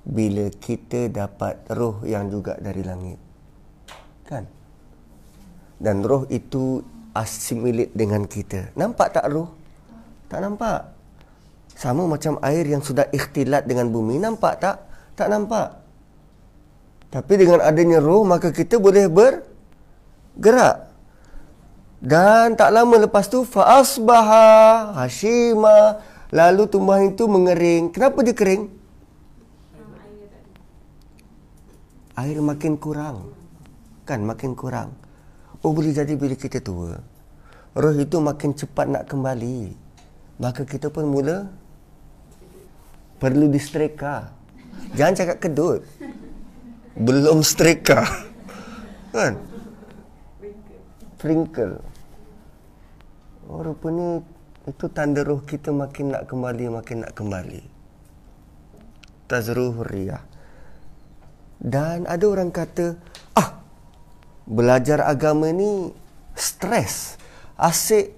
bila 0.05 0.53
kita 0.53 1.09
dapat 1.09 1.65
roh 1.73 2.05
yang 2.05 2.29
juga 2.29 2.61
dari 2.61 2.85
langit. 2.85 3.17
Kan? 4.29 4.45
Dan 5.81 6.05
roh 6.05 6.29
itu 6.29 6.85
assimilate 7.17 7.89
dengan 7.97 8.29
kita. 8.29 8.69
Nampak 8.77 9.17
tak 9.17 9.25
roh? 9.33 9.49
Tak 10.29 10.45
nampak. 10.45 10.93
Sama 11.73 12.05
macam 12.05 12.37
air 12.45 12.69
yang 12.69 12.85
sudah 12.85 13.09
ikhtilat 13.09 13.65
dengan 13.65 13.89
bumi. 13.89 14.21
Nampak 14.21 14.61
tak? 14.61 14.77
Tak 15.17 15.25
nampak. 15.33 15.73
Tapi 17.09 17.33
dengan 17.33 17.65
adanya 17.65 17.97
roh, 17.97 18.21
maka 18.21 18.53
kita 18.53 18.77
boleh 18.77 19.09
bergerak. 19.09 20.94
Dan 22.03 22.59
tak 22.59 22.75
lama 22.75 22.95
lepas 23.07 23.27
tu, 23.31 23.43
fa'asbaha 23.47 24.93
hashima. 24.99 26.03
Lalu 26.33 26.67
tumbuhan 26.67 27.13
itu 27.15 27.29
mengering. 27.29 27.93
Kenapa 27.93 28.19
dia 28.25 28.35
kering? 28.35 28.67
Air 32.15 32.39
makin 32.39 32.75
kurang. 32.79 33.31
Kan 34.07 34.23
makin 34.23 34.55
kurang. 34.55 34.95
Oh 35.63 35.71
boleh 35.71 35.91
jadi 35.95 36.13
bila 36.15 36.35
kita 36.37 36.61
tua. 36.61 36.99
Roh 37.75 37.95
itu 37.95 38.21
makin 38.23 38.55
cepat 38.55 38.87
nak 38.87 39.03
kembali. 39.11 39.75
Maka 40.39 40.63
kita 40.63 40.87
pun 40.87 41.11
mula 41.11 41.47
perlu 43.19 43.47
distreka. 43.51 44.31
Jangan 44.95 45.15
cakap 45.15 45.37
kedut. 45.43 45.81
Belum 46.95 47.43
streka. 47.43 48.03
Kan? 49.11 49.54
Sprinkle. 51.25 51.81
Oh 53.49 53.65
rupanya 53.65 54.21
itu 54.69 54.85
tanda 54.93 55.25
roh 55.25 55.41
kita 55.41 55.73
makin 55.73 56.13
nak 56.13 56.29
kembali, 56.29 56.69
makin 56.69 57.01
nak 57.01 57.17
kembali. 57.17 57.65
Tazruh 59.25 59.73
riyah. 59.89 60.21
Dan 61.57 62.05
ada 62.05 62.21
orang 62.29 62.53
kata, 62.53 62.93
ah, 63.33 63.57
belajar 64.45 65.01
agama 65.01 65.49
ni 65.49 65.89
stres. 66.37 67.17
Asyik 67.57 68.13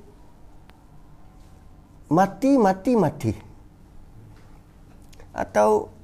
mati, 2.11 2.59
mati, 2.59 2.91
mati. 2.99 3.31
Atau 5.31 5.95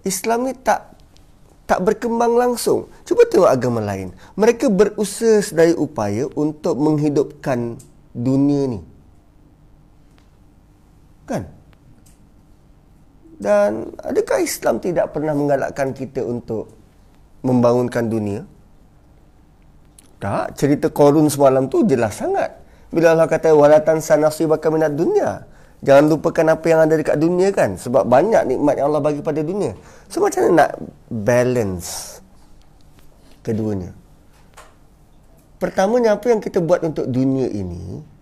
Islam 0.00 0.48
ni 0.48 0.56
tak 0.56 0.91
tak 1.72 1.80
berkembang 1.88 2.36
langsung. 2.36 2.84
Cuba 3.08 3.24
tengok 3.24 3.48
agama 3.48 3.80
lain. 3.80 4.12
Mereka 4.36 4.68
berusaha 4.68 5.40
sedaya 5.40 5.72
upaya 5.72 6.28
untuk 6.36 6.76
menghidupkan 6.76 7.80
dunia 8.12 8.76
ni. 8.76 8.80
Kan? 11.24 11.48
Dan 13.40 13.88
adakah 14.04 14.44
Islam 14.44 14.84
tidak 14.84 15.16
pernah 15.16 15.32
menggalakkan 15.32 15.96
kita 15.96 16.20
untuk 16.20 16.68
membangunkan 17.40 18.04
dunia? 18.04 18.44
Tak, 20.20 20.52
cerita 20.60 20.92
korun 20.92 21.32
semalam 21.32 21.72
tu 21.72 21.88
jelas 21.88 22.20
sangat. 22.20 22.52
Bila 22.92 23.16
Allah 23.16 23.32
kata 23.32 23.48
walatan 23.56 24.04
sanasibaka 24.04 24.68
minad 24.68 24.92
dunia. 24.92 25.48
Jangan 25.82 26.04
lupakan 26.06 26.46
apa 26.54 26.66
yang 26.70 26.80
ada 26.86 26.94
dekat 26.94 27.18
dunia 27.18 27.50
kan 27.50 27.74
sebab 27.74 28.06
banyak 28.06 28.46
nikmat 28.46 28.78
yang 28.78 28.94
Allah 28.94 29.02
bagi 29.02 29.18
pada 29.18 29.42
dunia. 29.42 29.74
So 30.06 30.22
macam 30.22 30.46
mana 30.46 30.52
nak 30.54 30.70
balance 31.10 32.22
keduanya? 33.42 33.90
Pertamanya 35.58 36.14
apa 36.14 36.26
yang 36.30 36.38
kita 36.38 36.62
buat 36.62 36.86
untuk 36.86 37.10
dunia 37.10 37.50
ini 37.50 38.12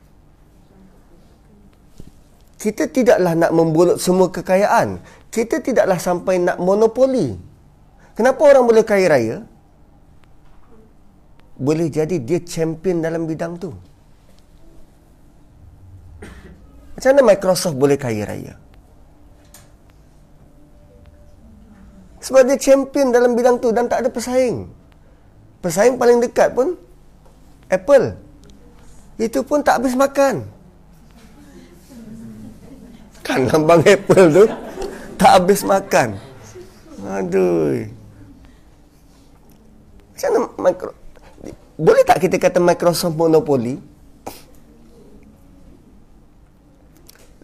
kita 2.61 2.93
tidaklah 2.93 3.33
nak 3.33 3.53
membulut 3.57 3.97
semua 3.97 4.29
kekayaan. 4.29 5.01
Kita 5.33 5.65
tidaklah 5.65 5.97
sampai 5.97 6.37
nak 6.37 6.61
monopoli. 6.61 7.33
Kenapa 8.13 8.45
orang 8.45 8.69
boleh 8.69 8.85
kaya 8.85 9.09
raya? 9.09 9.37
Boleh 11.57 11.89
jadi 11.89 12.21
dia 12.21 12.37
champion 12.45 13.01
dalam 13.01 13.25
bidang 13.25 13.57
tu. 13.57 13.73
Macam 17.01 17.17
mana 17.17 17.33
Microsoft 17.33 17.81
boleh 17.81 17.97
kaya 17.97 18.29
raya? 18.29 18.61
Sebab 22.21 22.45
dia 22.45 22.61
champion 22.61 23.09
dalam 23.09 23.33
bidang 23.33 23.57
tu 23.57 23.73
dan 23.73 23.89
tak 23.89 24.05
ada 24.05 24.13
pesaing. 24.13 24.69
Pesaing 25.65 25.97
paling 25.97 26.21
dekat 26.21 26.53
pun 26.53 26.77
Apple. 27.73 28.21
Itu 29.17 29.41
pun 29.41 29.65
tak 29.65 29.81
habis 29.81 29.97
makan. 29.97 30.45
Kan 33.25 33.49
lambang 33.49 33.81
Apple 33.81 34.27
tu 34.29 34.45
tak 35.17 35.41
habis 35.41 35.65
makan. 35.65 36.21
Aduh. 37.01 37.89
Macam 40.13 40.29
mana 40.37 40.41
micro... 40.69 40.93
Boleh 41.81 42.05
tak 42.05 42.21
kita 42.21 42.37
kata 42.37 42.61
Microsoft 42.61 43.17
monopoli? 43.17 43.81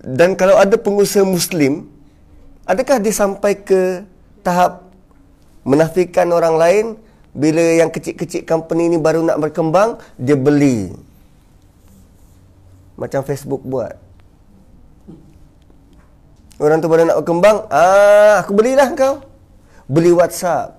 Dan 0.06 0.38
kalau 0.38 0.54
ada 0.54 0.78
pengusaha 0.78 1.26
Muslim, 1.26 1.90
adakah 2.62 3.02
dia 3.02 3.10
sampai 3.10 3.58
ke 3.58 4.06
tahap 4.46 4.86
menafikan 5.66 6.30
orang 6.30 6.54
lain 6.54 6.84
bila 7.34 7.58
yang 7.58 7.90
kecil-kecil 7.90 8.46
company 8.46 8.86
ni 8.86 9.02
baru 9.02 9.26
nak 9.26 9.42
berkembang, 9.42 9.98
dia 10.14 10.38
beli. 10.38 10.94
Macam 12.94 13.26
Facebook 13.26 13.66
buat. 13.66 13.98
Orang 16.62 16.78
tu 16.78 16.86
baru 16.86 17.10
nak 17.10 17.18
berkembang, 17.26 17.66
ah, 17.68 18.46
aku 18.46 18.54
belilah 18.54 18.88
kau. 18.94 19.26
Beli 19.90 20.14
WhatsApp. 20.14 20.78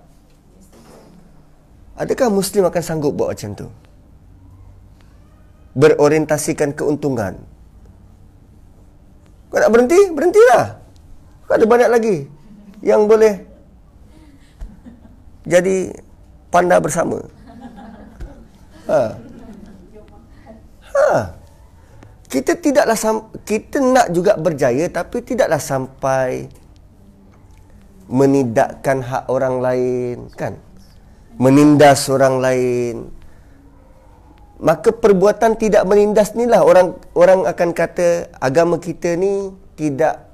Adakah 1.99 2.31
Muslim 2.31 2.63
akan 2.63 2.81
sanggup 2.81 3.11
buat 3.11 3.35
macam 3.35 3.51
tu? 3.59 3.67
Berorientasikan 5.75 6.71
keuntungan. 6.71 7.56
Kau 9.47 9.57
nak 9.59 9.71
berhenti? 9.71 9.99
Berhentilah. 10.11 10.65
Kau 11.47 11.55
ada 11.55 11.65
banyak 11.65 11.89
lagi 11.89 12.17
yang 12.83 13.07
boleh 13.07 13.43
jadi 15.47 15.95
panda 16.51 16.77
bersama. 16.83 17.23
Ha. 18.87 19.01
Ha 20.91 21.37
kita 22.27 22.59
tidaklah 22.59 22.97
kita 23.47 23.79
nak 23.79 24.07
juga 24.11 24.35
berjaya 24.35 24.91
tapi 24.91 25.23
tidaklah 25.23 25.59
sampai 25.59 26.51
menidakkan 28.07 28.99
hak 28.99 29.31
orang 29.31 29.63
lain 29.63 30.17
kan 30.35 30.59
menindas 31.39 32.07
orang 32.11 32.39
lain 32.43 32.95
maka 34.57 34.89
perbuatan 34.89 35.53
tidak 35.53 35.85
menindas 35.85 36.33
inilah 36.33 36.65
orang 36.65 36.97
orang 37.13 37.45
akan 37.45 37.69
kata 37.77 38.33
agama 38.41 38.81
kita 38.81 39.13
ni 39.13 39.53
tidak 39.77 40.25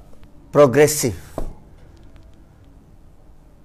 progresif. 0.48 1.12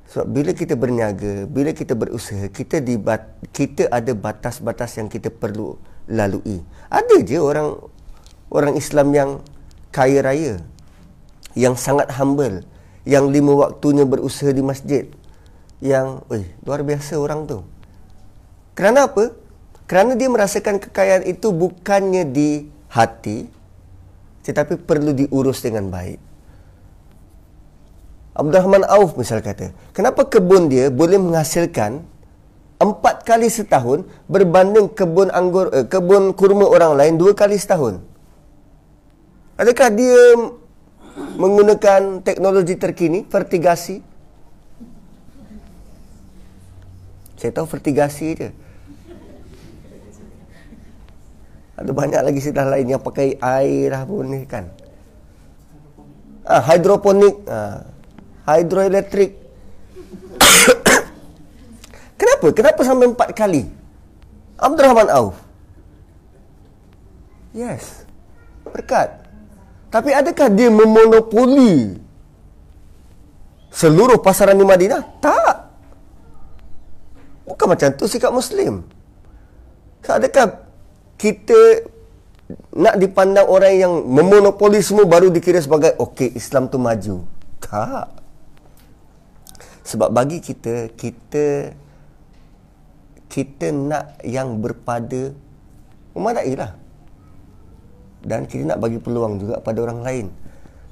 Sebab 0.09 0.25
bila 0.25 0.51
kita 0.57 0.73
berniaga, 0.73 1.45
bila 1.45 1.69
kita 1.69 1.93
berusaha, 1.93 2.49
kita 2.49 2.81
di 2.81 2.97
kita 3.53 3.93
ada 3.93 4.11
batas-batas 4.17 4.97
yang 4.97 5.05
kita 5.05 5.29
perlu 5.29 5.77
lalui. 6.09 6.65
Ada 6.89 7.21
je 7.21 7.37
orang 7.37 7.77
orang 8.49 8.73
Islam 8.73 9.13
yang 9.13 9.29
kaya 9.93 10.25
raya 10.25 10.53
yang 11.53 11.77
sangat 11.77 12.09
humble 12.17 12.65
yang 13.05 13.29
lima 13.29 13.53
waktunya 13.69 14.03
berusaha 14.05 14.49
di 14.49 14.61
masjid 14.65 15.05
yang 15.79 16.25
oi 16.27 16.43
luar 16.65 16.81
biasa 16.83 17.15
orang 17.15 17.45
tu. 17.45 17.61
Kerana 18.73 19.07
apa 19.07 19.31
kerana 19.89 20.13
dia 20.13 20.29
merasakan 20.29 20.77
kekayaan 20.77 21.25
itu 21.25 21.49
bukannya 21.49 22.29
di 22.29 22.69
hati 22.93 23.49
tetapi 24.45 24.77
perlu 24.85 25.17
diurus 25.17 25.65
dengan 25.65 25.89
baik 25.89 26.21
Abdul 28.37 28.55
Rahman 28.55 28.85
Auf 28.85 29.17
misal 29.17 29.41
kata 29.41 29.73
kenapa 29.97 30.29
kebun 30.29 30.69
dia 30.69 30.93
boleh 30.93 31.17
menghasilkan 31.17 32.05
empat 32.79 33.27
kali 33.27 33.49
setahun 33.49 34.05
berbanding 34.29 34.87
kebun 34.93 35.33
anggur 35.33 35.73
eh, 35.73 35.83
kebun 35.89 36.37
kurma 36.37 36.69
orang 36.69 36.93
lain 36.95 37.13
dua 37.17 37.33
kali 37.33 37.57
setahun 37.57 37.99
Adakah 39.59 39.91
dia 39.91 40.23
menggunakan 41.35 42.23
teknologi 42.23 42.79
terkini, 42.79 43.27
vertigasi? 43.27 43.99
Saya 47.35 47.51
tahu 47.51 47.67
vertigasi 47.67 48.27
je. 48.39 48.49
Ada 51.79 51.95
banyak 51.95 52.21
lagi 52.27 52.43
istilah 52.43 52.67
lain 52.67 52.91
yang 52.91 52.99
pakai 52.99 53.39
air 53.39 53.95
lah 53.95 54.03
pun 54.03 54.27
ni 54.27 54.43
kan. 54.43 54.67
Ah, 56.43 56.59
hidroponik, 56.59 57.39
ah, 57.47 57.87
hydroelectric. 58.51 59.31
Kenapa? 62.19 62.47
Kenapa 62.51 62.81
sampai 62.83 63.07
empat 63.07 63.31
kali? 63.31 63.63
Abdul 64.59 64.83
Rahman 64.91 65.07
Auf. 65.07 65.39
Yes. 67.55 68.03
Berkat. 68.67 69.23
Tapi 69.87 70.11
adakah 70.11 70.51
dia 70.51 70.67
memonopoli 70.67 71.95
seluruh 73.71 74.19
pasaran 74.19 74.59
di 74.59 74.67
Madinah? 74.67 75.01
Tak. 75.23 75.55
Bukan 77.47 77.67
macam 77.71 77.87
tu 77.95 78.03
sikap 78.05 78.35
Muslim. 78.35 78.83
Adakah 80.03 80.68
kita 81.19 81.83
nak 82.73 82.95
dipandang 82.97 83.45
orang 83.45 83.75
yang 83.75 83.93
memonopoli 84.07 84.79
semua 84.79 85.05
baru 85.05 85.27
dikira 85.29 85.59
sebagai 85.59 85.93
okey 85.99 86.33
Islam 86.33 86.71
tu 86.71 86.79
maju? 86.79 87.27
Tak. 87.61 88.07
Sebab 89.85 90.09
bagi 90.09 90.39
kita, 90.41 90.89
kita 90.95 91.75
kita 93.29 93.69
nak 93.69 94.17
yang 94.25 94.57
berpada 94.57 95.29
memadai 96.17 96.57
lah. 96.57 96.73
Dan 98.25 98.49
kita 98.49 98.73
nak 98.73 98.81
bagi 98.81 98.97
peluang 98.97 99.37
juga 99.37 99.61
pada 99.61 99.79
orang 99.85 100.01
lain. 100.01 100.27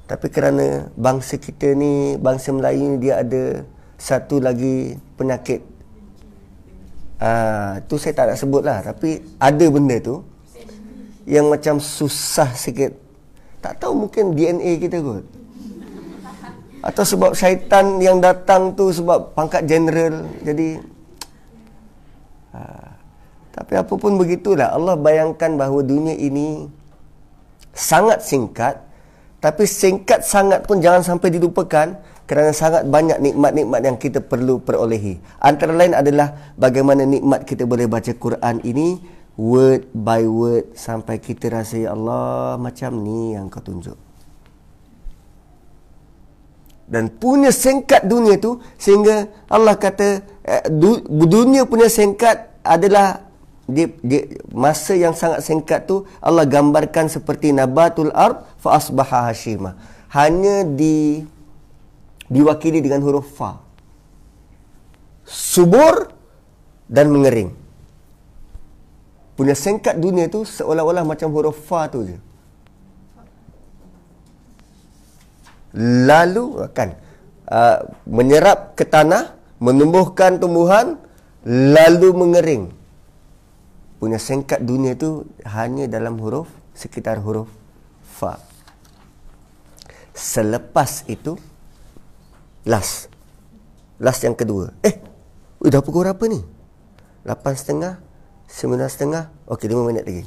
Tapi 0.08 0.32
kerana 0.32 0.88
bangsa 0.96 1.36
kita 1.36 1.76
ni, 1.76 2.16
bangsa 2.16 2.54
Melayu 2.54 2.96
ni 2.96 2.96
dia 3.02 3.20
ada 3.20 3.66
satu 4.00 4.40
lagi 4.40 4.96
penyakit. 5.18 5.60
Ah, 7.18 7.82
tu 7.90 7.98
saya 7.98 8.14
tak 8.14 8.34
nak 8.34 8.38
sebut 8.38 8.62
lah. 8.62 8.78
Tapi 8.82 9.18
ada 9.42 9.66
benda 9.66 9.98
tu 9.98 10.22
yang 11.26 11.50
macam 11.50 11.82
susah 11.82 12.50
sikit. 12.54 12.94
Tak 13.58 13.82
tahu 13.82 14.06
mungkin 14.06 14.38
DNA 14.38 14.78
kita 14.78 15.02
kot. 15.02 15.26
Atau 16.78 17.02
sebab 17.02 17.34
syaitan 17.34 17.98
yang 17.98 18.22
datang 18.22 18.70
tu 18.78 18.94
sebab 18.94 19.34
pangkat 19.34 19.66
general. 19.66 20.30
Jadi, 20.46 20.78
ah, 22.54 22.94
tapi 23.50 23.72
apapun 23.74 24.14
begitulah. 24.14 24.70
Allah 24.70 24.94
bayangkan 24.94 25.58
bahawa 25.58 25.82
dunia 25.82 26.14
ini 26.14 26.70
sangat 27.74 28.22
singkat 28.22 28.88
tapi 29.38 29.64
singkat 29.70 30.26
sangat 30.26 30.66
pun 30.66 30.82
jangan 30.82 31.02
sampai 31.14 31.30
dilupakan 31.30 31.94
kerana 32.28 32.52
sangat 32.52 32.84
banyak 32.84 33.24
nikmat-nikmat 33.24 33.80
yang 33.80 33.96
kita 33.96 34.20
perlu 34.20 34.60
perolehi. 34.60 35.16
Antara 35.40 35.72
lain 35.72 35.96
adalah 35.96 36.52
bagaimana 36.60 37.08
nikmat 37.08 37.48
kita 37.48 37.64
boleh 37.64 37.88
baca 37.88 38.12
Quran 38.12 38.60
ini 38.68 39.00
word 39.40 39.88
by 39.96 40.28
word 40.28 40.76
sampai 40.76 41.24
kita 41.24 41.48
rasa 41.48 41.88
ya 41.88 41.96
Allah 41.96 42.60
macam 42.60 43.00
ni 43.00 43.32
yang 43.32 43.48
kau 43.48 43.64
tunjuk. 43.64 43.96
Dan 46.84 47.08
punya 47.16 47.48
singkat 47.48 48.04
dunia 48.04 48.36
tu 48.36 48.60
sehingga 48.76 49.28
Allah 49.48 49.80
kata 49.80 50.20
eh, 50.44 50.64
dunia 51.08 51.64
punya 51.64 51.88
singkat 51.88 52.60
adalah 52.60 53.24
di, 53.68 53.88
di 54.04 54.24
masa 54.52 54.96
yang 54.96 55.12
sangat 55.12 55.44
singkat 55.44 55.84
tu 55.84 56.08
Allah 56.24 56.48
gambarkan 56.48 57.12
seperti 57.12 57.52
nabatul 57.52 58.08
ard 58.16 58.40
fa 58.56 58.80
asbaha 58.80 59.32
hanya 60.08 60.64
di 60.64 61.20
diwakili 62.28 62.84
dengan 62.84 63.00
huruf 63.04 63.28
fa. 63.36 63.60
Subur 65.28 66.12
dan 66.88 67.12
mengering. 67.12 67.52
Punya 69.36 69.54
singkat 69.54 70.00
dunia 70.00 70.26
tu 70.32 70.42
seolah-olah 70.44 71.04
macam 71.04 71.28
huruf 71.30 71.56
fa 71.68 71.88
tu 71.92 72.04
je. 72.08 72.16
Lalu 76.08 76.64
kan 76.72 76.96
uh, 77.46 77.86
menyerap 78.08 78.72
ke 78.72 78.88
tanah 78.88 79.36
menumbuhkan 79.60 80.40
tumbuhan 80.40 80.96
lalu 81.46 82.08
mengering. 82.16 82.64
Punya 83.98 84.18
singkat 84.18 84.62
dunia 84.62 84.94
tu 84.94 85.26
hanya 85.44 85.86
dalam 85.90 86.18
huruf 86.18 86.48
sekitar 86.74 87.20
huruf 87.20 87.50
fa. 88.02 88.42
Selepas 90.14 91.06
itu 91.06 91.38
last. 92.68 93.08
Last 93.96 94.20
yang 94.22 94.36
kedua. 94.36 94.76
Eh, 94.84 95.00
ui, 95.64 95.72
dah 95.72 95.80
pukul 95.80 96.04
berapa 96.04 96.20
ni? 96.28 96.44
Lapan 97.24 97.52
setengah? 97.56 97.92
Sembilan 98.44 98.88
setengah? 98.92 99.24
Okey, 99.48 99.66
lima 99.72 99.88
minit 99.88 100.04
lagi. 100.04 100.24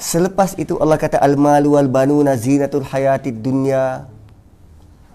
Selepas 0.00 0.56
itu 0.56 0.80
Allah 0.80 0.96
kata 0.96 1.20
al-malu 1.20 1.76
wal 1.76 1.90
banuna 1.90 2.32
zinatul 2.32 2.86
hayatid 2.88 3.44
dunya 3.44 4.08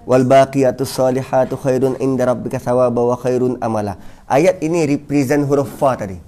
wal 0.06 0.22
baqiyatus 0.22 0.94
salihatu 0.94 1.58
khairun 1.58 1.98
inda 1.98 2.30
rabbika 2.30 2.62
thawaba 2.62 3.02
wa 3.02 3.18
khairun 3.18 3.58
amala. 3.58 3.98
Ayat 4.30 4.62
ini 4.62 4.86
represent 4.86 5.42
huruf 5.50 5.74
fa 5.82 5.98
tadi. 5.98 6.22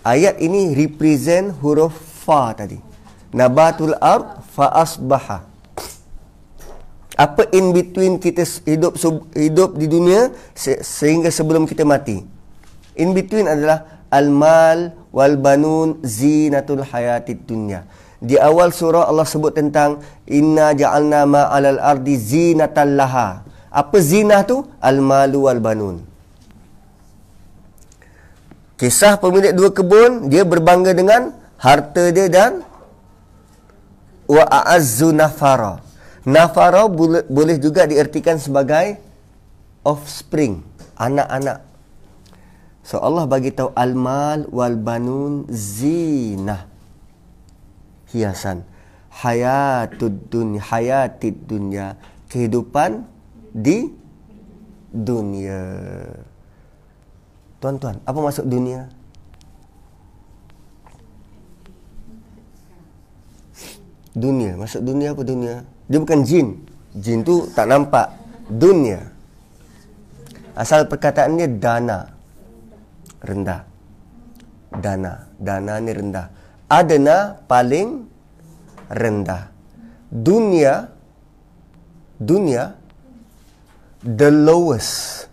Ayat 0.00 0.40
ini 0.40 0.72
represent 0.72 1.52
huruf 1.60 1.92
fa 2.24 2.56
tadi. 2.56 2.80
Nabatul 3.36 3.92
ard 4.00 4.40
fa 4.56 4.72
asbaha. 4.72 5.51
Apa 7.12 7.44
in 7.52 7.76
between 7.76 8.16
kita 8.16 8.40
hidup 8.64 8.96
hidup 9.36 9.76
di 9.76 9.86
dunia 9.88 10.32
sehingga 10.56 11.28
sebelum 11.28 11.68
kita 11.68 11.84
mati? 11.84 12.24
In 12.96 13.12
between 13.12 13.44
adalah 13.48 14.04
al-mal 14.08 14.96
wal 15.12 15.36
banun 15.36 16.00
zinatul 16.00 16.84
hayatid 16.84 17.44
dunya. 17.44 17.84
Di 18.22 18.38
awal 18.38 18.70
surah 18.70 19.10
Allah 19.10 19.26
sebut 19.26 19.52
tentang 19.52 19.98
inna 20.30 20.72
ja'alna 20.72 21.26
ma'alal 21.26 21.82
ardi 21.82 22.14
zinatan 22.16 22.94
laha. 22.96 23.42
Apa 23.72 23.98
zinah 23.98 24.46
tu? 24.46 24.62
Al-malu 24.78 25.48
wal 25.48 25.58
banun. 25.58 25.96
Kisah 28.78 29.18
pemilik 29.20 29.52
dua 29.54 29.70
kebun, 29.70 30.32
dia 30.32 30.42
berbangga 30.46 30.90
dengan 30.94 31.34
harta 31.60 32.10
dia 32.10 32.26
dan 32.26 32.66
wa 34.26 34.44
a'azzu 34.48 35.10
nafara. 35.14 35.78
Nafara 36.22 36.86
boleh, 36.86 37.58
juga 37.58 37.82
diartikan 37.82 38.38
sebagai 38.38 39.02
offspring, 39.82 40.62
anak-anak. 40.94 41.66
So 42.86 43.02
Allah 43.02 43.26
bagi 43.26 43.50
tahu 43.50 43.74
al-mal 43.74 44.46
wal 44.50 44.78
banun 44.78 45.50
zinah. 45.50 46.70
Hiasan. 48.14 48.62
Hayatud 49.12 50.30
dunya, 50.30 50.62
hayatid 50.62 51.44
dunya, 51.44 51.98
kehidupan 52.30 53.04
di 53.52 53.92
dunia. 54.94 55.60
Tuan-tuan, 57.60 58.00
apa 58.02 58.18
maksud 58.18 58.46
dunia? 58.48 58.88
Dunia, 64.12 64.60
maksud 64.60 64.84
dunia 64.84 65.16
apa 65.16 65.22
dunia? 65.24 65.64
Dia 65.92 66.00
bukan 66.00 66.24
jin. 66.24 66.56
Jin 66.96 67.20
tu 67.20 67.44
tak 67.52 67.68
nampak. 67.68 68.08
Dunia. 68.48 69.12
Asal 70.56 70.88
perkataannya 70.88 71.60
dana. 71.60 72.08
Rendah. 73.20 73.60
Dana. 74.72 75.28
Dana 75.36 75.74
ni 75.84 75.92
rendah. 75.92 76.32
Adana 76.72 77.36
paling 77.44 78.08
rendah. 78.88 79.52
Dunia. 80.08 80.88
Dunia. 82.16 82.72
The 84.00 84.32
lowest. 84.32 85.28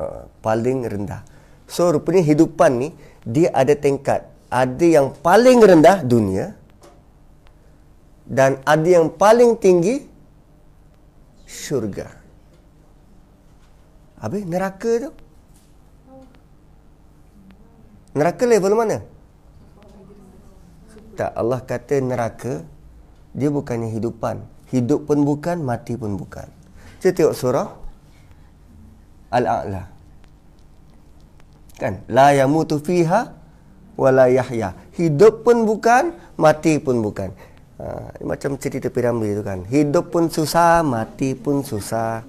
Uh, 0.00 0.24
paling 0.40 0.80
rendah. 0.88 1.20
So 1.68 1.92
rupanya 1.92 2.24
hidupan 2.24 2.80
ni 2.80 2.88
dia 3.20 3.52
ada 3.52 3.76
tingkat. 3.76 4.29
Ada 4.50 4.82
yang 4.82 5.14
paling 5.14 5.62
rendah 5.62 6.02
dunia 6.02 6.58
dan 8.26 8.58
ada 8.66 8.86
yang 8.86 9.06
paling 9.06 9.54
tinggi 9.54 10.06
syurga. 11.46 12.10
Habis 14.18 14.42
neraka 14.46 14.90
tu? 15.06 15.10
Neraka 18.14 18.42
level 18.42 18.74
mana? 18.74 18.98
Tak 21.14 21.30
Allah 21.34 21.60
kata 21.62 21.96
neraka 22.02 22.66
dia 23.34 23.50
bukannya 23.50 23.90
hidupan. 23.94 24.42
Hidup 24.70 25.10
pun 25.10 25.26
bukan, 25.26 25.62
mati 25.62 25.98
pun 25.98 26.14
bukan. 26.14 26.46
Kita 26.98 27.10
tengok 27.10 27.34
surah 27.34 27.68
Al-A'la. 29.30 29.82
Kan? 31.78 32.02
La 32.06 32.30
yamutu 32.34 32.78
fiha 32.78 33.39
wa 34.00 34.08
la 34.08 34.26
yahya. 34.32 34.72
Hidup 34.96 35.44
pun 35.44 35.68
bukan, 35.68 36.16
mati 36.40 36.80
pun 36.80 37.04
bukan. 37.04 37.28
Ha, 37.76 38.16
macam 38.24 38.56
cerita 38.56 38.88
piramid 38.88 39.36
itu 39.36 39.42
kan. 39.44 39.68
Hidup 39.68 40.08
pun 40.08 40.32
susah, 40.32 40.80
mati 40.80 41.36
pun 41.36 41.60
susah. 41.60 42.24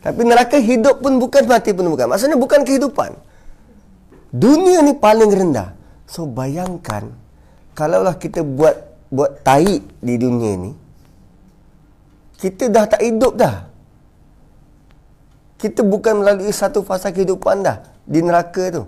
Tapi 0.00 0.20
neraka 0.24 0.56
hidup 0.56 1.04
pun 1.04 1.20
bukan, 1.20 1.44
mati 1.44 1.76
pun 1.76 1.92
bukan. 1.92 2.08
Maksudnya 2.08 2.40
bukan 2.40 2.64
kehidupan. 2.64 3.12
Dunia 4.32 4.80
ni 4.80 4.96
paling 4.96 5.28
rendah. 5.28 5.76
So 6.08 6.24
bayangkan 6.24 7.12
kalaulah 7.76 8.16
kita 8.16 8.40
buat 8.40 8.74
buat 9.12 9.44
tai 9.44 9.84
di 10.00 10.14
dunia 10.16 10.52
ni 10.56 10.72
kita 12.40 12.72
dah 12.72 12.84
tak 12.88 13.04
hidup 13.04 13.36
dah 13.36 13.68
kita 15.60 15.84
bukan 15.84 16.24
melalui 16.24 16.48
satu 16.54 16.80
fasa 16.80 17.12
kehidupan 17.12 17.66
dah 17.66 17.82
di 18.08 18.22
neraka 18.22 18.72
tu. 18.72 18.84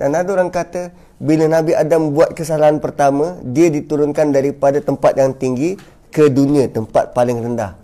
Dan 0.00 0.16
ada 0.16 0.32
orang 0.32 0.48
kata 0.48 0.96
bila 1.20 1.44
Nabi 1.44 1.76
Adam 1.76 2.16
buat 2.16 2.32
kesalahan 2.32 2.80
pertama, 2.80 3.36
dia 3.44 3.68
diturunkan 3.68 4.32
daripada 4.32 4.80
tempat 4.80 5.12
yang 5.20 5.36
tinggi 5.36 5.76
ke 6.08 6.32
dunia, 6.32 6.72
tempat 6.72 7.12
paling 7.12 7.36
rendah. 7.36 7.76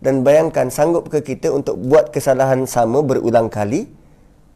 Dan 0.00 0.24
bayangkan 0.24 0.72
sanggup 0.72 1.12
ke 1.12 1.20
kita 1.20 1.52
untuk 1.52 1.76
buat 1.76 2.08
kesalahan 2.08 2.64
sama 2.64 3.04
berulang 3.04 3.52
kali 3.52 3.84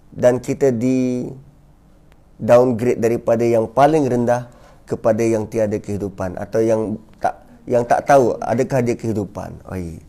dan 0.08 0.40
kita 0.40 0.72
di 0.72 1.28
downgrade 2.40 2.98
daripada 3.04 3.44
yang 3.44 3.68
paling 3.68 4.08
rendah 4.08 4.48
kepada 4.88 5.20
yang 5.20 5.44
tiada 5.44 5.76
kehidupan 5.76 6.40
atau 6.40 6.64
yang 6.64 6.96
tak 7.20 7.44
yang 7.68 7.84
tak 7.84 8.08
tahu 8.08 8.40
adakah 8.40 8.80
dia 8.80 8.96
kehidupan. 8.96 9.52
Oi. 9.68 10.00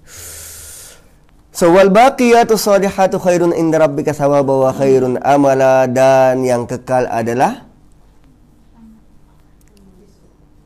So 1.57 1.73
wal 1.73 1.89
baqiyatu 1.89 2.53
salihatu 2.53 3.17
khairun 3.17 3.49
inda 3.49 3.81
rabbika 3.81 4.13
thawaba 4.13 4.69
wa 4.69 4.71
khairun 4.77 5.17
amala 5.25 5.89
dan 5.89 6.45
yang 6.45 6.69
kekal 6.69 7.09
adalah 7.09 7.65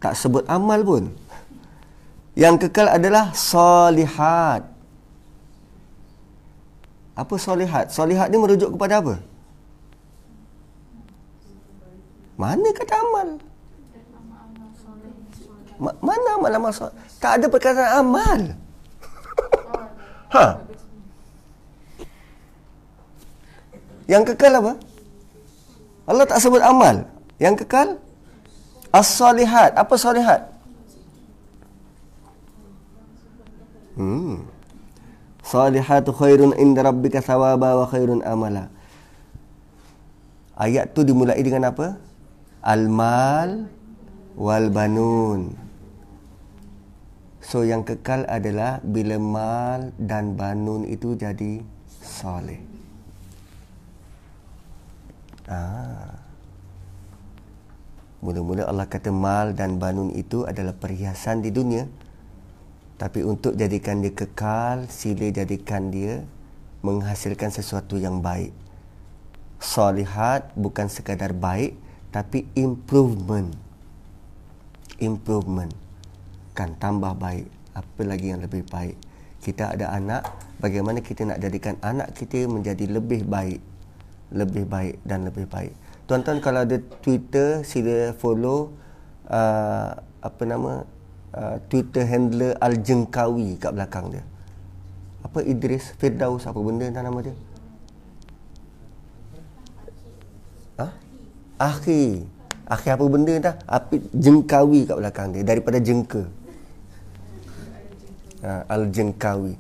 tak 0.04 0.20
sebut 0.20 0.44
amal 0.52 0.84
pun. 0.84 1.04
Yang 2.36 2.68
kekal 2.68 2.92
adalah 2.92 3.32
salihat. 3.32 4.68
Apa 7.16 7.36
salihat? 7.40 7.88
Salihat 7.88 8.28
ni 8.28 8.36
merujuk 8.36 8.76
kepada 8.76 9.00
apa? 9.00 9.16
Mana 12.36 12.68
kata 12.76 12.96
amal? 13.00 13.28
Ma- 15.80 16.00
mana 16.04 16.30
amal-amal 16.36 16.72
soleh? 16.76 16.96
Tak 17.24 17.40
ada 17.40 17.48
perkataan 17.48 17.92
amal. 18.04 18.40
ha? 20.36 20.71
Yang 24.10 24.34
kekal 24.34 24.58
apa? 24.58 24.74
Allah 26.10 26.26
tak 26.26 26.42
sebut 26.42 26.62
amal. 26.62 27.06
Yang 27.38 27.66
kekal 27.66 27.88
as-salihat. 28.94 29.78
Apa 29.78 29.96
salihat? 29.98 30.52
Hmm. 33.96 34.48
Salihatu 35.44 36.16
khairun 36.16 36.56
inda 36.56 36.86
rabbika 36.86 37.20
thawaba 37.20 37.76
wa 37.76 37.86
khairun 37.86 38.24
amala. 38.24 38.72
Ayat 40.56 40.96
tu 40.96 41.04
dimulai 41.04 41.42
dengan 41.44 41.74
apa? 41.74 42.00
Al-mal 42.64 43.68
wal 44.38 44.70
banun. 44.72 45.58
So 47.42 47.68
yang 47.68 47.84
kekal 47.84 48.24
adalah 48.32 48.80
bila 48.86 49.18
mal 49.20 49.82
dan 50.00 50.40
banun 50.40 50.88
itu 50.88 51.18
jadi 51.20 51.60
soleh. 52.00 52.71
Ah. 55.52 56.16
Mula-mula 58.24 58.64
Allah 58.64 58.88
kata 58.88 59.12
mal 59.12 59.52
dan 59.52 59.76
banun 59.76 60.16
itu 60.16 60.48
adalah 60.48 60.72
perhiasan 60.72 61.44
di 61.44 61.52
dunia. 61.52 61.92
Tapi 62.96 63.26
untuk 63.28 63.60
jadikan 63.60 64.00
dia 64.00 64.14
kekal, 64.16 64.88
sila 64.88 65.28
jadikan 65.34 65.92
dia 65.92 66.24
menghasilkan 66.86 67.52
sesuatu 67.52 68.00
yang 68.00 68.24
baik. 68.24 68.54
Solihat 69.60 70.54
bukan 70.54 70.88
sekadar 70.88 71.34
baik, 71.34 71.76
tapi 72.14 72.46
improvement. 72.56 73.52
Improvement. 75.02 75.74
Kan 76.54 76.78
tambah 76.78 77.18
baik. 77.18 77.50
Apa 77.74 78.02
lagi 78.06 78.32
yang 78.32 78.46
lebih 78.46 78.70
baik? 78.70 78.96
Kita 79.42 79.74
ada 79.74 79.98
anak, 79.98 80.22
bagaimana 80.62 81.02
kita 81.02 81.26
nak 81.26 81.42
jadikan 81.42 81.82
anak 81.82 82.14
kita 82.14 82.46
menjadi 82.46 82.86
lebih 82.86 83.26
baik 83.26 83.71
lebih 84.32 84.64
baik 84.68 85.04
dan 85.04 85.28
lebih 85.28 85.46
baik. 85.48 85.76
Tuan-tuan 86.08 86.44
kalau 86.44 86.64
ada 86.64 86.76
Twitter 87.00 87.64
sila 87.64 88.12
follow 88.16 88.76
uh, 89.32 89.96
apa 90.20 90.44
nama 90.44 90.84
uh, 91.36 91.56
Twitter 91.72 92.04
handler 92.04 92.56
Al 92.60 92.80
Jengkawi 92.80 93.56
kat 93.60 93.72
belakang 93.72 94.12
dia. 94.12 94.24
Apa 95.22 95.46
Idris 95.46 95.94
Firdaus 95.96 96.50
apa 96.50 96.58
benda 96.60 96.90
entah 96.90 97.06
nama 97.06 97.20
dia? 97.22 97.36
Ha? 100.82 100.88
Akhi. 101.62 102.26
Akhi 102.66 102.90
apa 102.90 103.04
benda 103.06 103.32
entah? 103.38 103.56
Apa 103.70 103.96
Jengkawi 104.12 104.90
kat 104.90 104.98
belakang 104.98 105.28
dia 105.32 105.44
daripada 105.46 105.78
jengka. 105.78 106.26
Ha, 108.42 108.66
Al 108.68 108.90
Jengkawi. 108.90 109.54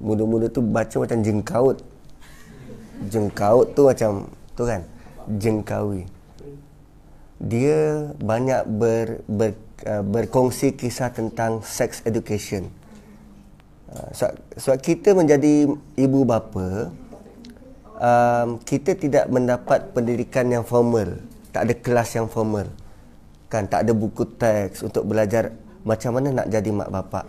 Mula-mula 0.00 0.48
tu 0.48 0.64
baca 0.64 0.96
macam 0.96 1.20
jengkaut 1.20 1.76
jengkaut 3.08 3.72
tu 3.72 3.88
macam 3.88 4.28
tu 4.52 4.62
kan? 4.68 4.82
Jengkawi. 5.30 6.04
Dia 7.40 8.12
banyak 8.20 8.68
ber, 8.68 9.24
ber 9.24 9.56
uh, 9.88 10.04
berkongsi 10.04 10.76
kisah 10.76 11.08
tentang 11.08 11.64
sex 11.64 12.04
education. 12.04 12.68
Uh, 13.88 14.08
sebab, 14.12 14.34
sebab 14.60 14.78
kita 14.84 15.08
menjadi 15.16 15.70
ibu 15.96 16.20
bapa 16.28 16.92
um, 18.00 18.48
kita 18.64 18.96
tidak 18.96 19.28
mendapat 19.28 19.92
pendidikan 19.92 20.48
yang 20.48 20.64
formal. 20.64 21.20
Tak 21.52 21.68
ada 21.68 21.74
kelas 21.76 22.10
yang 22.16 22.26
formal. 22.26 22.66
Kan? 23.52 23.68
Tak 23.68 23.86
ada 23.86 23.92
buku 23.92 24.24
teks 24.38 24.82
untuk 24.82 25.06
belajar 25.06 25.52
macam 25.84 26.18
mana 26.18 26.42
nak 26.42 26.48
jadi 26.48 26.70
mak 26.72 26.90
bapak. 26.90 27.26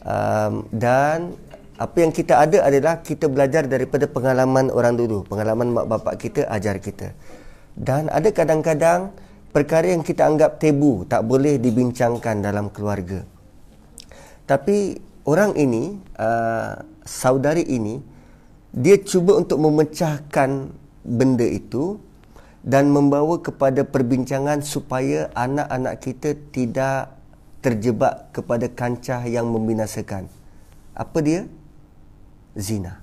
Um, 0.00 0.64
dan 0.72 1.36
apa 1.80 1.96
yang 2.04 2.12
kita 2.12 2.36
ada 2.36 2.68
adalah 2.68 3.00
kita 3.00 3.24
belajar 3.24 3.64
daripada 3.64 4.04
pengalaman 4.04 4.68
orang 4.68 5.00
dulu 5.00 5.24
pengalaman 5.24 5.72
mak 5.72 5.86
bapak 5.88 6.14
kita 6.20 6.44
ajar 6.52 6.76
kita. 6.76 7.16
Dan 7.72 8.12
ada 8.12 8.28
kadang-kadang 8.28 9.16
perkara 9.48 9.88
yang 9.88 10.04
kita 10.04 10.28
anggap 10.28 10.60
tabu 10.60 11.08
tak 11.08 11.24
boleh 11.24 11.56
dibincangkan 11.56 12.44
dalam 12.44 12.68
keluarga. 12.68 13.24
Tapi 14.44 15.00
orang 15.24 15.56
ini 15.56 15.96
uh, 16.20 16.84
saudari 17.08 17.64
ini 17.64 17.96
dia 18.76 19.00
cuba 19.00 19.40
untuk 19.40 19.64
memecahkan 19.64 20.68
benda 21.00 21.48
itu 21.48 21.96
dan 22.60 22.92
membawa 22.92 23.40
kepada 23.40 23.88
perbincangan 23.88 24.60
supaya 24.60 25.32
anak-anak 25.32 25.96
kita 26.04 26.36
tidak 26.52 27.16
terjebak 27.64 28.28
kepada 28.36 28.68
kancah 28.68 29.24
yang 29.24 29.48
membinasakan. 29.48 30.28
Apa 30.92 31.24
dia 31.24 31.48
zina. 32.60 33.00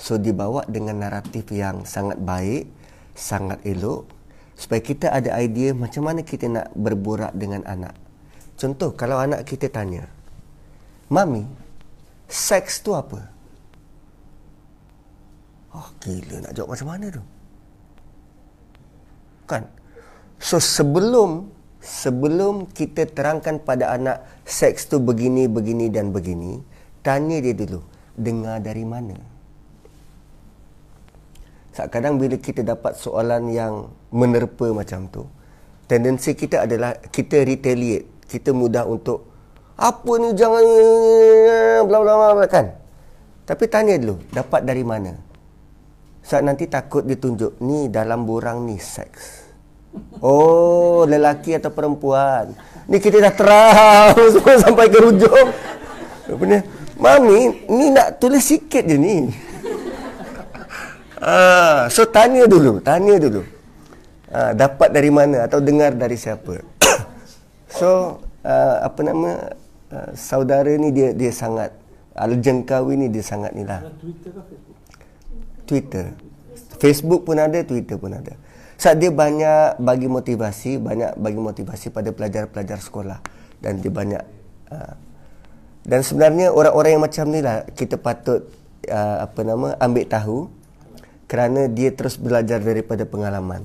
So 0.00 0.16
dibawa 0.16 0.64
dengan 0.64 1.04
naratif 1.04 1.52
yang 1.52 1.84
sangat 1.84 2.16
baik, 2.22 2.70
sangat 3.12 3.60
elok 3.68 4.08
supaya 4.56 4.80
kita 4.80 5.12
ada 5.12 5.36
idea 5.40 5.76
macam 5.76 6.08
mana 6.08 6.20
kita 6.24 6.48
nak 6.48 6.72
berborak 6.72 7.32
dengan 7.36 7.64
anak. 7.68 7.92
Contoh 8.60 8.92
kalau 8.96 9.20
anak 9.20 9.44
kita 9.48 9.72
tanya, 9.72 10.04
"Mami, 11.12 11.44
seks 12.28 12.80
tu 12.80 12.96
apa?" 12.96 13.28
Oh, 15.72 15.88
gila 16.02 16.44
nak 16.44 16.52
jawab 16.52 16.76
macam 16.76 16.88
mana 16.92 17.06
tu? 17.08 17.22
Kan? 19.48 19.64
So 20.36 20.60
sebelum 20.60 21.48
sebelum 21.80 22.68
kita 22.68 23.08
terangkan 23.08 23.64
pada 23.64 23.96
anak 23.96 24.24
seks 24.44 24.92
tu 24.92 25.00
begini 25.00 25.48
begini 25.48 25.88
dan 25.88 26.12
begini, 26.12 26.60
Tanya 27.00 27.40
dia 27.40 27.56
dulu, 27.56 27.80
dengar 28.12 28.60
dari 28.60 28.84
mana? 28.84 29.16
Kadang 31.72 32.20
bila 32.20 32.36
kita 32.36 32.60
dapat 32.60 32.92
soalan 32.92 33.48
yang 33.48 33.88
menerpa 34.12 34.68
macam 34.68 35.08
tu, 35.08 35.24
tendensi 35.88 36.36
kita 36.36 36.68
adalah 36.68 36.92
kita 37.08 37.40
retaliate. 37.40 38.28
Kita 38.28 38.52
mudah 38.52 38.84
untuk 38.84 39.26
apa 39.80 40.12
ni 40.20 40.36
jangan 40.36 40.62
bla 41.88 41.98
bla 42.04 42.36
bla 42.36 42.46
kan. 42.46 42.68
Tapi 43.48 43.64
tanya 43.66 43.96
dulu, 43.96 44.20
dapat 44.28 44.60
dari 44.68 44.84
mana? 44.84 45.16
Saat 46.20 46.44
nanti 46.44 46.68
takut 46.68 47.02
ditunjuk 47.02 47.64
ni 47.64 47.88
dalam 47.88 48.28
borang 48.28 48.68
ni 48.68 48.76
seks. 48.76 49.48
Oh, 50.22 51.08
lelaki 51.08 51.56
atau 51.56 51.72
perempuan. 51.72 52.54
Ni 52.86 53.00
kita 53.00 53.18
dah 53.18 53.34
terang 53.34 54.14
semua 54.36 54.54
sampai 54.60 54.86
ke 54.86 55.00
hujung. 55.00 55.48
Apa 56.30 56.44
ni? 56.46 56.58
Mami, 57.00 57.64
ni 57.72 57.88
nak 57.88 58.20
tulis 58.20 58.44
sikit 58.44 58.84
je 58.84 58.96
ni. 59.00 59.16
Ah, 61.20 61.84
so 61.92 62.08
tanya 62.08 62.48
dulu, 62.48 62.80
tanya 62.80 63.20
dulu. 63.20 63.44
Ah, 64.32 64.52
dapat 64.56 64.88
dari 64.88 65.12
mana 65.12 65.44
atau 65.44 65.60
dengar 65.60 65.92
dari 65.96 66.16
siapa? 66.16 66.60
so, 67.80 68.20
ah, 68.40 68.88
apa 68.88 69.00
nama 69.04 69.52
ah, 69.92 70.10
saudara 70.16 70.72
ni 70.80 70.92
dia 70.92 71.12
dia 71.12 71.28
sangat 71.28 71.76
al-jengkawi 72.16 73.00
ni 73.00 73.06
dia 73.12 73.24
sangat 73.24 73.52
ni 73.52 73.68
lah. 73.68 73.84
Twitter 74.00 74.32
Facebook? 74.32 74.76
Twitter. 75.68 76.06
Facebook 76.80 77.22
pun 77.28 77.36
ada, 77.36 77.60
Twitter 77.64 77.96
pun 78.00 78.16
ada. 78.16 78.32
Saat 78.80 78.96
dia 78.96 79.12
banyak 79.12 79.76
bagi 79.76 80.08
motivasi, 80.08 80.80
banyak 80.80 81.20
bagi 81.20 81.36
motivasi 81.36 81.92
pada 81.92 82.16
pelajar-pelajar 82.16 82.80
sekolah 82.80 83.20
dan 83.60 83.76
dia 83.76 83.92
banyak 83.92 84.24
uh, 84.72 84.96
dan 85.84 86.00
sebenarnya 86.04 86.52
orang-orang 86.52 86.98
yang 86.98 87.04
macam 87.04 87.24
ni 87.32 87.40
lah 87.40 87.64
kita 87.72 87.96
patut 87.96 88.44
uh, 88.88 89.24
apa 89.24 89.40
nama 89.40 89.76
ambil 89.80 90.04
tahu 90.04 90.38
kerana 91.30 91.70
dia 91.70 91.94
terus 91.94 92.18
belajar 92.18 92.58
daripada 92.58 93.06
pengalaman. 93.06 93.64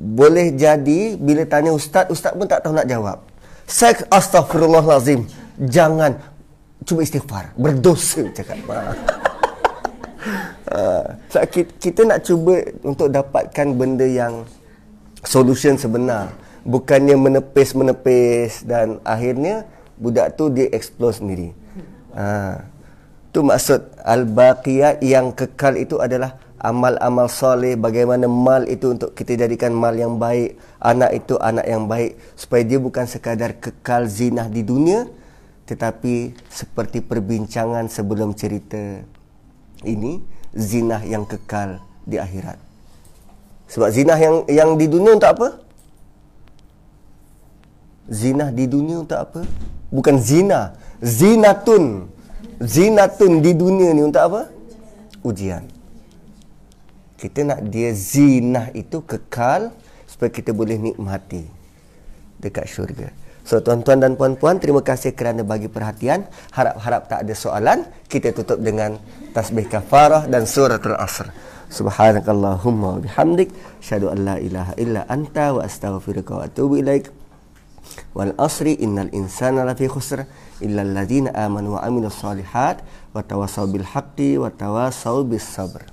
Boleh 0.00 0.56
jadi 0.56 1.14
bila 1.20 1.44
tanya 1.44 1.76
ustaz, 1.76 2.08
ustaz 2.08 2.32
pun 2.32 2.48
tak 2.48 2.64
tahu 2.64 2.72
nak 2.72 2.88
jawab. 2.88 3.20
Seks 3.68 4.08
astagfirullahalazim. 4.08 5.28
Jangan 5.60 6.16
cuba 6.88 7.04
istighfar, 7.04 7.52
berdosa 7.54 8.24
cakap. 8.32 8.58
Uh, 10.70 11.04
so 11.28 11.36
kita, 11.50 11.70
kita 11.76 12.00
nak 12.08 12.24
cuba 12.24 12.64
untuk 12.80 13.12
dapatkan 13.12 13.66
benda 13.76 14.08
yang 14.08 14.48
solution 15.26 15.76
sebenar 15.76 16.32
bukannya 16.64 17.16
menepis-menepis 17.16 18.64
dan 18.64 19.00
akhirnya 19.04 19.68
budak 20.00 20.34
tu 20.34 20.48
dia 20.48 20.66
explore 20.72 21.12
sendiri. 21.12 21.52
Ha. 22.16 22.64
Tu 23.30 23.38
maksud 23.44 23.94
al-baqiyat 24.02 25.04
yang 25.06 25.30
kekal 25.30 25.78
itu 25.78 26.02
adalah 26.02 26.40
amal-amal 26.60 27.30
soleh 27.32 27.72
bagaimana 27.78 28.28
mal 28.28 28.68
itu 28.68 28.92
untuk 28.92 29.16
kita 29.16 29.48
jadikan 29.48 29.72
mal 29.72 29.96
yang 29.96 30.20
baik 30.20 30.60
anak 30.76 31.24
itu 31.24 31.40
anak 31.40 31.64
yang 31.64 31.88
baik 31.88 32.20
supaya 32.36 32.62
dia 32.68 32.76
bukan 32.76 33.08
sekadar 33.08 33.56
kekal 33.56 34.04
zinah 34.04 34.44
di 34.44 34.60
dunia 34.60 35.08
tetapi 35.64 36.36
seperti 36.52 37.00
perbincangan 37.00 37.88
sebelum 37.88 38.36
cerita 38.36 39.00
ini 39.88 40.20
zinah 40.52 41.00
yang 41.08 41.24
kekal 41.24 41.80
di 42.04 42.20
akhirat 42.20 42.60
sebab 43.64 43.88
zinah 43.88 44.18
yang 44.20 44.36
yang 44.44 44.70
di 44.76 44.84
dunia 44.84 45.16
untuk 45.16 45.32
apa 45.32 45.48
Zina 48.10 48.50
di 48.50 48.66
dunia 48.66 49.06
untuk 49.06 49.16
apa? 49.16 49.46
Bukan 49.94 50.18
zina. 50.18 50.74
Zinatun. 50.98 52.10
Zinatun 52.58 53.38
di 53.38 53.54
dunia 53.54 53.94
ni 53.94 54.02
untuk 54.02 54.20
apa? 54.20 54.50
Ujian. 55.22 55.62
Kita 57.14 57.46
nak 57.46 57.70
dia 57.70 57.94
zina 57.94 58.74
itu 58.74 58.98
kekal 59.06 59.70
supaya 60.10 60.30
kita 60.32 60.50
boleh 60.50 60.74
nikmati 60.74 61.46
dekat 62.42 62.66
syurga. 62.66 63.14
So 63.46 63.62
tuan-tuan 63.62 64.00
dan 64.00 64.18
puan-puan, 64.18 64.58
terima 64.58 64.80
kasih 64.80 65.14
kerana 65.14 65.46
bagi 65.46 65.70
perhatian. 65.70 66.26
Harap-harap 66.50 67.06
tak 67.06 67.24
ada 67.24 67.34
soalan. 67.36 67.86
Kita 68.10 68.34
tutup 68.34 68.58
dengan 68.58 68.98
tasbih 69.36 69.70
kafarah 69.70 70.26
dan 70.26 70.48
suratul 70.48 70.96
asr. 70.98 71.30
Subhanakallahumma 71.70 72.98
bihamdik. 73.04 73.54
Syadu 73.78 74.10
an 74.10 74.18
la 74.26 74.36
ilaha 74.42 74.72
illa 74.80 75.06
anta 75.06 75.54
wa 75.54 75.62
astaghfiruka 75.62 76.32
wa 76.34 76.42
atubu 76.48 76.80
ilaik. 76.80 77.19
Wal 78.10 78.34
asri 78.42 78.74
innal 78.82 79.12
insana 79.14 79.62
lafi 79.62 79.86
khusr 79.86 80.26
illa 80.58 80.82
alladhina 80.82 81.30
amanu 81.36 81.78
wa 81.78 81.86
amilus 81.86 82.18
solihat 82.18 82.82
wa 83.14 83.22
tawasaw 83.22 83.70
bil 83.70 83.86
haqqi 83.86 84.34
wa 84.34 84.50
tawasaw 84.50 85.22
bis 85.22 85.46
sabr. 85.46 85.86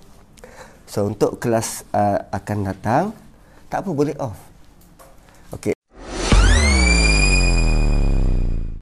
So 0.89 1.06
untuk 1.06 1.38
kelas 1.38 1.85
uh, 1.94 2.26
akan 2.34 2.57
datang 2.73 3.06
tak 3.69 3.85
apa 3.85 3.91
boleh 3.91 4.15
off. 4.18 4.47